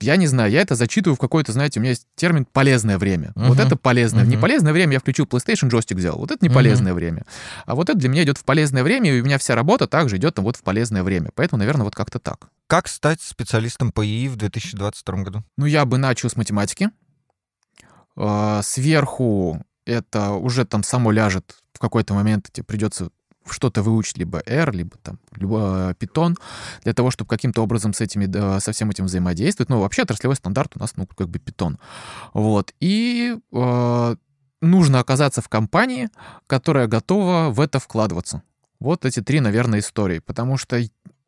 Я 0.03 0.15
не 0.17 0.27
знаю, 0.27 0.51
я 0.51 0.61
это 0.61 0.75
зачитываю 0.75 1.15
в 1.15 1.19
какой-то, 1.19 1.51
знаете, 1.51 1.79
у 1.79 1.81
меня 1.81 1.91
есть 1.91 2.07
термин 2.15 2.45
«полезное 2.45 2.97
время». 2.97 3.31
Мгм. 3.35 3.47
Вот 3.49 3.59
это 3.59 3.75
полезное. 3.75 4.23
В 4.23 4.27
Мгм. 4.27 4.37
неполезное 4.37 4.73
время 4.73 4.93
я 4.93 4.99
включил 4.99 5.25
PlayStation, 5.25 5.69
джойстик 5.69 5.97
взял. 5.97 6.17
Вот 6.17 6.31
это 6.31 6.43
неполезное 6.45 6.93
время. 6.93 7.25
А 7.65 7.75
вот 7.75 7.89
это 7.89 7.97
для 7.97 8.09
меня 8.09 8.23
идет 8.23 8.37
в 8.37 8.43
полезное 8.43 8.83
время, 8.83 9.15
и 9.15 9.21
у 9.21 9.25
меня 9.25 9.37
вся 9.37 9.55
работа 9.55 9.87
также 9.87 10.17
идет 10.17 10.35
там 10.35 10.45
вот 10.45 10.57
в 10.57 10.63
полезное 10.63 11.03
время. 11.03 11.29
Поэтому, 11.35 11.59
наверное, 11.59 11.85
вот 11.85 11.95
как-то 11.95 12.19
так. 12.19 12.49
Как 12.67 12.87
стать 12.87 13.21
специалистом 13.21 13.91
по 13.91 14.05
ИИ 14.05 14.27
в 14.27 14.35
2022 14.35 15.23
году? 15.23 15.43
Ну, 15.57 15.65
я 15.65 15.85
бы 15.85 15.97
начал 15.97 16.29
с 16.29 16.35
математики. 16.35 16.89
А, 18.15 18.61
Сверху 18.61 19.63
это 19.85 20.31
уже 20.31 20.65
там 20.65 20.83
само 20.83 21.11
ляжет 21.11 21.55
в 21.73 21.79
какой-то 21.79 22.13
момент, 22.13 22.49
тебе 22.51 22.63
придется 22.63 23.09
что-то 23.49 23.81
выучить, 23.81 24.17
либо 24.17 24.41
R, 24.45 24.71
либо 24.71 24.97
там 25.01 25.19
либо 25.35 25.95
Python, 25.99 26.35
для 26.83 26.93
того, 26.93 27.11
чтобы 27.11 27.29
каким-то 27.29 27.61
образом 27.61 27.93
с 27.93 28.01
этими, 28.01 28.59
со 28.59 28.71
всем 28.71 28.89
этим 28.89 29.05
взаимодействовать. 29.05 29.69
Ну, 29.69 29.79
вообще 29.79 30.03
отраслевой 30.03 30.35
стандарт 30.35 30.73
у 30.75 30.79
нас, 30.79 30.93
ну, 30.95 31.07
как 31.07 31.29
бы 31.29 31.39
Python. 31.39 31.77
Вот. 32.33 32.73
И 32.79 33.35
э, 33.51 34.15
нужно 34.61 34.99
оказаться 34.99 35.41
в 35.41 35.49
компании, 35.49 36.09
которая 36.47 36.87
готова 36.87 37.49
в 37.49 37.59
это 37.59 37.79
вкладываться. 37.79 38.41
Вот 38.79 39.05
эти 39.05 39.21
три, 39.21 39.39
наверное, 39.39 39.79
истории. 39.79 40.19
Потому 40.19 40.57
что 40.57 40.81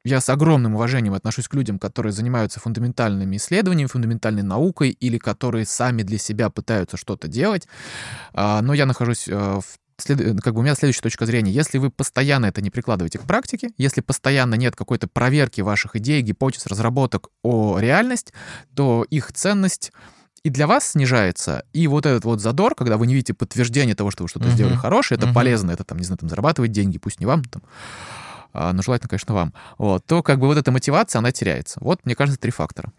я 0.03 0.21
с 0.21 0.29
огромным 0.29 0.75
уважением 0.75 1.13
отношусь 1.15 1.47
к 1.47 1.55
людям, 1.55 1.79
которые 1.79 2.13
занимаются 2.13 2.59
фундаментальными 2.59 3.37
исследованиями, 3.37 3.87
фундаментальной 3.87 4.43
наукой 4.43 4.91
или 4.91 5.17
которые 5.17 5.65
сами 5.65 6.03
для 6.03 6.19
себя 6.19 6.49
пытаются 6.49 6.95
что-то 6.95 7.27
делать. 7.27 7.67
А, 8.33 8.61
Но 8.61 8.73
я 8.73 8.85
нахожусь 8.85 9.27
э, 9.27 9.33
в 9.33 9.79
след- 9.97 10.41
как 10.41 10.53
бы 10.53 10.59
у 10.59 10.63
меня 10.63 10.75
следующая 10.75 11.01
точка 11.01 11.25
зрения. 11.25 11.51
Если 11.51 11.77
вы 11.77 11.89
постоянно 11.89 12.45
это 12.47 12.61
не 12.61 12.69
прикладываете 12.69 13.19
к 13.19 13.23
практике, 13.23 13.69
если 13.77 14.01
постоянно 14.01 14.55
нет 14.55 14.75
какой-то 14.75 15.07
проверки 15.07 15.61
ваших 15.61 15.95
идей, 15.95 16.21
гипотез, 16.21 16.65
разработок 16.67 17.29
о 17.43 17.79
реальность, 17.79 18.33
то 18.75 19.05
их 19.09 19.31
ценность 19.33 19.91
и 20.43 20.49
для 20.49 20.67
вас 20.67 20.91
снижается, 20.91 21.63
и 21.73 21.87
вот 21.87 22.05
этот 22.05 22.23
вот 22.25 22.39
задор, 22.39 22.75
когда 22.75 22.97
вы 22.97 23.07
не 23.07 23.15
видите 23.15 23.33
подтверждения 23.33 23.95
того, 23.95 24.11
что 24.11 24.23
вы 24.23 24.29
что-то 24.29 24.45
Мгм. 24.47 24.53
сделали 24.55 24.75
хорошее, 24.75 25.17
это 25.17 25.25
Мгм. 25.25 25.33
полезно, 25.33 25.71
это 25.71 25.83
там, 25.83 25.97
не 25.97 26.03
знаю, 26.05 26.19
там 26.19 26.29
зарабатывать 26.29 26.71
деньги, 26.71 26.99
пусть 26.99 27.19
не 27.19 27.25
вам, 27.25 27.43
там, 27.45 27.63
а, 28.53 28.71
но 28.71 28.83
желательно, 28.83 29.09
конечно, 29.09 29.33
вам, 29.33 29.53
вот, 29.79 30.05
то 30.05 30.21
как 30.21 30.39
бы 30.39 30.45
вот 30.45 30.57
эта 30.57 30.71
мотивация, 30.71 31.19
она 31.19 31.31
теряется. 31.31 31.79
Вот, 31.81 32.05
мне 32.05 32.13
кажется, 32.15 32.39
три 32.39 32.51
фактора. 32.51 32.91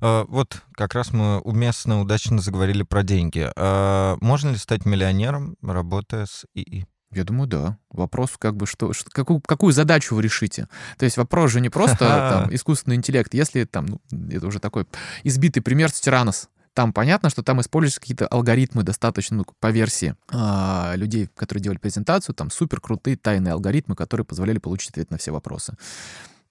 А, 0.00 0.24
Вот 0.28 0.62
как 0.72 0.94
раз 0.94 1.12
мы 1.12 1.38
уместно, 1.40 2.00
удачно 2.00 2.40
заговорили 2.40 2.82
про 2.82 3.02
деньги. 3.02 3.50
А, 3.56 4.16
Можно 4.20 4.50
ли 4.50 4.56
стать 4.56 4.84
миллионером, 4.86 5.56
работая 5.62 6.26
с 6.26 6.44
ИИ? 6.54 6.86
Я 7.12 7.24
думаю, 7.24 7.48
да. 7.48 7.76
Вопрос, 7.90 8.36
как 8.38 8.56
бы, 8.56 8.66
что, 8.66 8.92
что- 8.92 9.10
какую, 9.10 9.40
какую 9.40 9.72
задачу 9.72 10.14
вы 10.14 10.22
решите. 10.22 10.68
То 10.96 11.04
есть 11.04 11.16
вопрос 11.16 11.50
же 11.50 11.60
не 11.60 11.68
просто 11.68 11.96
там, 12.46 12.54
искусственный 12.54 12.96
интеллект. 12.96 13.34
Если 13.34 13.64
там, 13.64 13.86
ну, 13.86 14.00
это 14.30 14.46
уже 14.46 14.60
такой 14.60 14.86
избитый 15.24 15.60
пример 15.62 15.90
с 15.90 16.00
Тиранос. 16.00 16.48
Там 16.72 16.92
понятно, 16.92 17.28
что 17.28 17.42
там 17.42 17.60
используются 17.60 18.00
какие-то 18.00 18.28
алгоритмы 18.28 18.84
достаточно, 18.84 19.38
ну, 19.38 19.44
по 19.58 19.72
версии 19.72 20.14
а, 20.30 20.92
людей, 20.94 21.28
которые 21.34 21.64
делали 21.64 21.78
презентацию, 21.78 22.32
там 22.32 22.48
супер 22.48 22.80
крутые 22.80 23.16
тайные 23.16 23.54
алгоритмы, 23.54 23.96
которые 23.96 24.24
позволяли 24.24 24.58
получить 24.58 24.90
ответ 24.90 25.10
на 25.10 25.18
все 25.18 25.32
вопросы. 25.32 25.74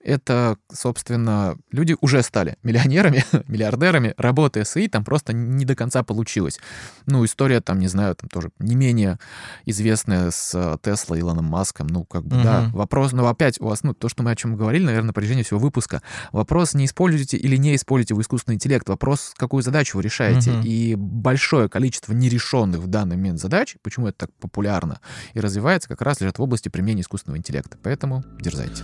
Это, 0.01 0.57
собственно, 0.71 1.57
люди 1.71 1.95
уже 1.99 2.23
стали 2.23 2.57
миллионерами, 2.63 3.23
миллиардерами, 3.47 4.13
работая 4.17 4.63
с 4.63 4.77
ИИ, 4.77 4.87
там 4.87 5.03
просто 5.03 5.33
не 5.33 5.65
до 5.65 5.75
конца 5.75 6.03
получилось. 6.03 6.59
Ну, 7.05 7.25
история 7.25 7.59
там, 7.59 7.79
не 7.79 7.87
знаю, 7.87 8.15
там 8.15 8.29
тоже 8.29 8.51
не 8.59 8.75
менее 8.75 9.19
известная 9.65 10.31
с 10.31 10.51
э, 10.55 10.77
Тесла, 10.81 11.19
Илоном 11.19 11.45
Маском, 11.45 11.87
ну, 11.87 12.05
как 12.05 12.23
бы, 12.25 12.41
да, 12.41 12.61
Мгм. 12.61 12.71
вопрос, 12.71 13.11
но 13.11 13.27
опять 13.27 13.59
у 13.59 13.65
вас, 13.65 13.83
ну, 13.83 13.93
то, 13.93 14.07
что 14.09 14.23
мы 14.23 14.31
о 14.31 14.35
чем 14.35 14.55
говорили, 14.55 14.85
наверное, 14.85 15.07
на 15.07 15.13
протяжении 15.13 15.43
всего 15.43 15.59
выпуска, 15.59 16.01
вопрос 16.31 16.73
не 16.73 16.85
используете 16.85 17.37
или 17.37 17.57
не 17.57 17.75
используете 17.75 18.13
вы 18.15 18.21
искусственный 18.21 18.55
интеллект, 18.55 18.87
вопрос, 18.87 19.33
какую 19.35 19.63
задачу 19.63 19.97
вы 19.97 20.03
решаете, 20.03 20.51
Мгм. 20.51 20.61
и 20.63 20.95
большое 20.95 21.67
количество 21.69 22.13
нерешенных 22.13 22.79
в 22.79 22.87
данный 22.87 23.17
момент 23.17 23.39
задач, 23.39 23.75
почему 23.83 24.07
это 24.07 24.19
так 24.19 24.33
популярно 24.39 25.01
и 25.33 25.39
развивается, 25.39 25.89
как 25.89 26.01
раз 26.01 26.21
лежат 26.21 26.39
в 26.39 26.41
области 26.41 26.69
применения 26.69 27.01
искусственного 27.01 27.37
интеллекта, 27.37 27.77
поэтому 27.83 28.23
дерзайте. 28.39 28.83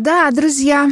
Да, 0.00 0.30
друзья, 0.30 0.88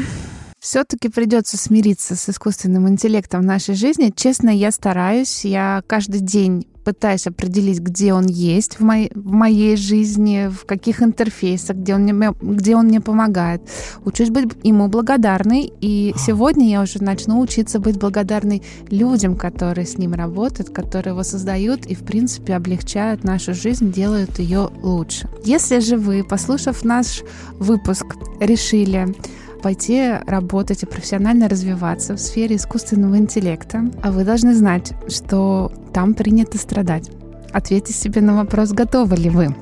все-таки 0.60 1.08
придется 1.08 1.56
смириться 1.56 2.16
с 2.16 2.28
искусственным 2.28 2.88
интеллектом 2.88 3.42
в 3.42 3.44
нашей 3.44 3.74
жизни. 3.74 4.12
Честно, 4.14 4.50
я 4.50 4.70
стараюсь. 4.72 5.44
Я 5.44 5.82
каждый 5.86 6.20
день 6.20 6.66
пытаюсь 6.84 7.26
определить, 7.26 7.80
где 7.80 8.14
он 8.14 8.26
есть 8.26 8.80
в 8.80 8.82
моей, 8.82 9.10
в 9.14 9.30
моей 9.30 9.76
жизни, 9.76 10.48
в 10.48 10.64
каких 10.64 11.02
интерфейсах, 11.02 11.76
где 11.76 11.94
он, 11.94 12.04
мне, 12.04 12.32
где 12.40 12.76
он 12.76 12.86
мне 12.86 13.02
помогает. 13.02 13.60
Учусь 14.06 14.30
быть 14.30 14.46
ему 14.62 14.88
благодарной. 14.88 15.70
И 15.82 16.14
сегодня 16.16 16.70
я 16.70 16.80
уже 16.80 17.02
начну 17.02 17.40
учиться 17.40 17.78
быть 17.78 17.98
благодарной 17.98 18.62
людям, 18.88 19.36
которые 19.36 19.86
с 19.86 19.98
ним 19.98 20.14
работают, 20.14 20.70
которые 20.70 21.12
его 21.12 21.22
создают 21.24 21.84
и, 21.84 21.94
в 21.94 22.04
принципе, 22.04 22.56
облегчают 22.56 23.22
нашу 23.22 23.52
жизнь, 23.52 23.92
делают 23.92 24.38
ее 24.38 24.70
лучше. 24.82 25.28
Если 25.44 25.80
же 25.80 25.98
вы, 25.98 26.24
послушав 26.24 26.84
наш 26.84 27.22
выпуск, 27.58 28.06
решили 28.40 29.14
пойти 29.60 30.12
работать 30.26 30.82
и 30.82 30.86
профессионально 30.86 31.48
развиваться 31.48 32.14
в 32.14 32.20
сфере 32.20 32.56
искусственного 32.56 33.18
интеллекта, 33.18 33.84
а 34.02 34.10
вы 34.10 34.24
должны 34.24 34.54
знать, 34.54 34.92
что 35.08 35.72
там 35.92 36.14
принято 36.14 36.58
страдать. 36.58 37.10
Ответьте 37.52 37.92
себе 37.92 38.20
на 38.20 38.36
вопрос, 38.36 38.72
готовы 38.72 39.16
ли 39.16 39.30
вы. 39.30 39.54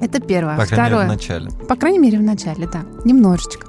Это 0.00 0.20
первое. 0.20 0.56
По 0.56 0.66
крайней 0.66 0.90
мере, 0.90 1.04
в 1.04 1.08
начале. 1.08 1.50
По 1.68 1.76
крайней 1.76 1.98
мере, 1.98 2.18
в 2.18 2.22
начале, 2.22 2.68
да, 2.70 2.82
немножечко. 3.04 3.68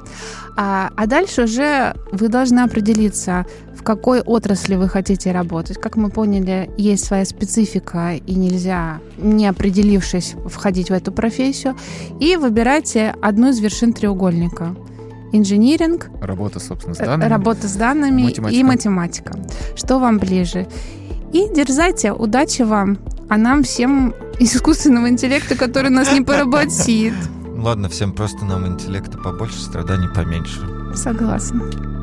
А, 0.58 0.90
а 0.96 1.06
дальше 1.06 1.44
уже 1.44 1.96
вы 2.12 2.30
должны 2.30 2.62
определиться, 2.62 3.46
в 3.76 3.84
какой 3.84 4.22
отрасли 4.22 4.76
вы 4.76 4.88
хотите 4.88 5.32
работать. 5.32 5.78
Как 5.78 5.96
мы 5.98 6.10
поняли, 6.10 6.72
есть 6.78 7.06
своя 7.06 7.26
специфика, 7.26 8.16
и 8.16 8.36
нельзя, 8.36 9.00
не 9.18 9.48
определившись, 9.48 10.36
входить 10.48 10.90
в 10.90 10.94
эту 10.94 11.12
профессию. 11.12 11.76
И 12.20 12.38
выбирайте 12.38 13.16
одну 13.22 13.50
из 13.50 13.60
вершин 13.60 13.94
треугольника. 13.94 14.76
Инжиниринг, 15.38 16.10
Работа, 16.22 16.60
собственно, 16.60 16.96
с 16.96 17.00
э, 17.00 17.06
данными. 17.06 17.30
работа 17.30 17.68
с 17.68 17.74
данными 17.76 18.24
Математика. 18.24 18.60
и 18.60 18.64
математика. 18.64 19.40
Что 19.76 20.00
вам 20.00 20.18
ближе? 20.20 20.68
И 21.34 21.50
дерзайте, 21.54 22.12
удачи 22.14 22.62
вам, 22.62 22.98
а 23.30 23.38
нам 23.38 23.64
всем 23.64 24.14
искусственного 24.40 25.10
интеллекта, 25.10 25.56
который 25.56 25.90
нас 25.90 26.12
не 26.14 26.22
поработит. 26.22 27.14
Ладно, 27.58 27.90
всем 27.90 28.12
просто 28.14 28.46
нам 28.46 28.68
интеллекта 28.68 29.18
побольше, 29.18 29.60
страданий 29.62 30.08
поменьше. 30.14 30.62
Согласна. 30.96 31.95